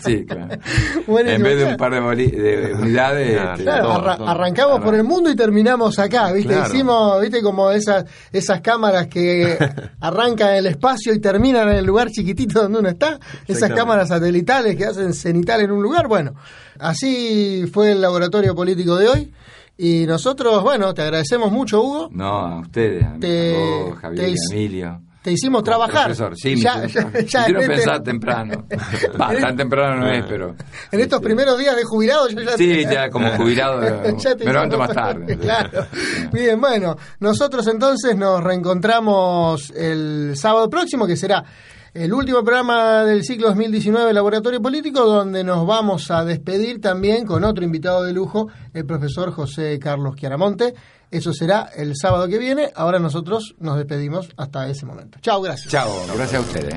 sí, 0.04 0.24
claro. 0.26 0.48
Bueno, 1.06 1.30
en 1.30 1.42
vez 1.42 1.58
de 1.58 1.64
un 1.64 1.76
par 1.76 1.92
de, 1.92 2.00
unidades. 2.00 2.76
Claro, 2.92 3.18
este, 3.18 3.62
Claro, 3.64 3.82
todo, 3.84 3.92
arra- 3.94 4.16
todo. 4.16 4.28
arrancamos 4.28 4.80
por 4.80 4.94
el 4.94 5.04
mundo 5.04 5.30
y 5.30 5.36
terminamos 5.36 5.98
acá, 5.98 6.32
¿viste? 6.32 6.52
Claro. 6.54 6.68
Hicimos, 6.72 7.20
¿viste? 7.20 7.42
Como 7.42 7.70
esas, 7.70 8.04
esas 8.32 8.60
cámaras 8.60 9.06
que 9.08 9.58
arrancan 10.00 10.54
el 10.54 10.66
espacio 10.66 11.12
y 11.14 11.20
terminan 11.20 11.68
en 11.70 11.76
el 11.76 11.84
lugar 11.86 12.08
chiquitito 12.10 12.62
donde 12.62 12.78
uno 12.80 12.88
está. 12.90 13.18
Esas 13.46 13.70
cámaras 13.72 14.08
satelitales 14.08 14.76
que 14.76 14.84
hacen 14.84 15.12
cenital 15.14 15.60
en 15.62 15.70
un 15.72 15.82
lugar. 15.82 16.08
Bueno, 16.08 16.34
así 16.78 17.21
fue 17.72 17.92
el 17.92 18.00
laboratorio 18.00 18.54
político 18.54 18.96
de 18.96 19.08
hoy. 19.08 19.32
Y 19.78 20.06
nosotros, 20.06 20.62
bueno, 20.62 20.92
te 20.94 21.02
agradecemos 21.02 21.50
mucho, 21.50 21.80
Hugo. 21.82 22.08
No, 22.12 22.26
a 22.46 22.60
ustedes, 22.60 23.02
a, 23.04 23.18
Te- 23.18 23.56
a 23.56 23.58
vos, 23.88 23.98
Javier 23.98 24.24
te 24.26 24.30
y 24.30 24.34
Emilio. 24.50 25.00
Te 25.22 25.30
hicimos 25.32 25.62
trabajar. 25.62 26.06
Profesor, 26.06 26.36
sí, 26.36 26.56
Ya- 26.60 26.84
ya- 26.86 27.10
ya 27.26 27.46
en 27.46 27.56
este- 27.56 27.68
pensar 27.68 28.02
temprano. 28.02 28.66
Va, 29.20 29.32
tan 29.36 29.56
temprano 29.56 30.00
no 30.00 30.12
es, 30.12 30.24
pero... 30.28 30.54
En 30.90 30.98
estos 31.00 31.20
sí, 31.20 31.24
primeros 31.24 31.56
días 31.58 31.76
de 31.76 31.84
jubilado 31.84 32.28
yo 32.28 32.40
ya 32.42 32.56
Sí, 32.56 32.84
ya 32.84 33.08
como 33.08 33.28
jubilado 33.36 33.80
Ya 34.18 34.34
te 34.36 34.44
me 34.44 34.52
levanto 34.52 34.76
más 34.78 34.92
tarde. 34.92 35.38
claro. 35.38 35.86
Bien, 36.32 36.60
bueno, 36.60 36.96
nosotros 37.20 37.66
entonces 37.68 38.16
nos 38.16 38.42
reencontramos 38.42 39.70
el 39.76 40.32
sábado 40.36 40.68
próximo, 40.68 41.06
que 41.06 41.16
será 41.16 41.42
el 41.94 42.12
último 42.14 42.42
programa 42.42 43.04
del 43.04 43.22
ciclo 43.22 43.48
2019 43.48 44.12
Laboratorio 44.12 44.62
Político, 44.62 45.04
donde 45.04 45.44
nos 45.44 45.66
vamos 45.66 46.10
a 46.10 46.24
despedir 46.24 46.80
también 46.80 47.26
con 47.26 47.44
otro 47.44 47.64
invitado 47.64 48.02
de 48.04 48.12
lujo, 48.12 48.48
el 48.72 48.86
profesor 48.86 49.30
José 49.30 49.78
Carlos 49.78 50.16
Chiaramonte. 50.16 50.74
Eso 51.10 51.34
será 51.34 51.68
el 51.76 51.94
sábado 51.94 52.26
que 52.28 52.38
viene. 52.38 52.70
Ahora 52.74 52.98
nosotros 52.98 53.54
nos 53.58 53.76
despedimos 53.76 54.30
hasta 54.38 54.68
ese 54.68 54.86
momento. 54.86 55.18
Chao, 55.20 55.42
gracias. 55.42 55.70
Chao, 55.70 55.90
gracias 56.16 56.34
a 56.34 56.40
ustedes. 56.40 56.74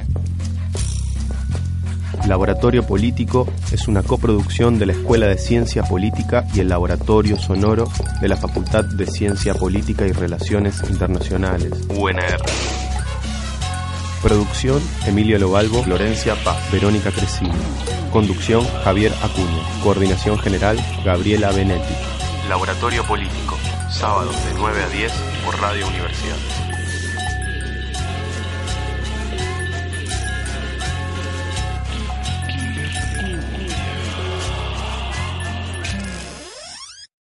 Laboratorio 2.28 2.86
Político 2.86 3.48
es 3.72 3.88
una 3.88 4.04
coproducción 4.04 4.80
de 4.80 4.88
la 4.88 4.94
Escuela 4.94 5.28
de 5.28 5.38
Ciencia 5.38 5.84
Política 5.84 6.46
y 6.54 6.60
el 6.60 6.70
Laboratorio 6.70 7.38
Sonoro 7.38 7.88
de 8.20 8.28
la 8.28 8.36
Facultad 8.36 8.84
de 8.84 9.06
Ciencia 9.06 9.54
Política 9.54 10.06
y 10.06 10.12
Relaciones 10.12 10.82
Internacionales, 10.90 11.72
UNR. 11.90 12.85
Producción, 14.26 14.82
Emilio 15.06 15.38
Lobalbo, 15.38 15.84
Florencia 15.84 16.34
Paz, 16.44 16.58
Verónica 16.72 17.12
Crescini. 17.12 17.52
Conducción, 18.12 18.66
Javier 18.84 19.14
Acuña. 19.22 19.62
Coordinación 19.84 20.40
General, 20.40 20.84
Gabriela 21.06 21.52
Benetti. 21.52 21.94
Laboratorio 22.50 23.04
Político, 23.04 23.56
sábados 23.92 24.36
de 24.46 24.54
9 24.56 24.84
a 24.84 24.90
10 24.90 25.14
por 25.46 25.62
Radio 25.62 25.88
Universidad. 25.88 26.65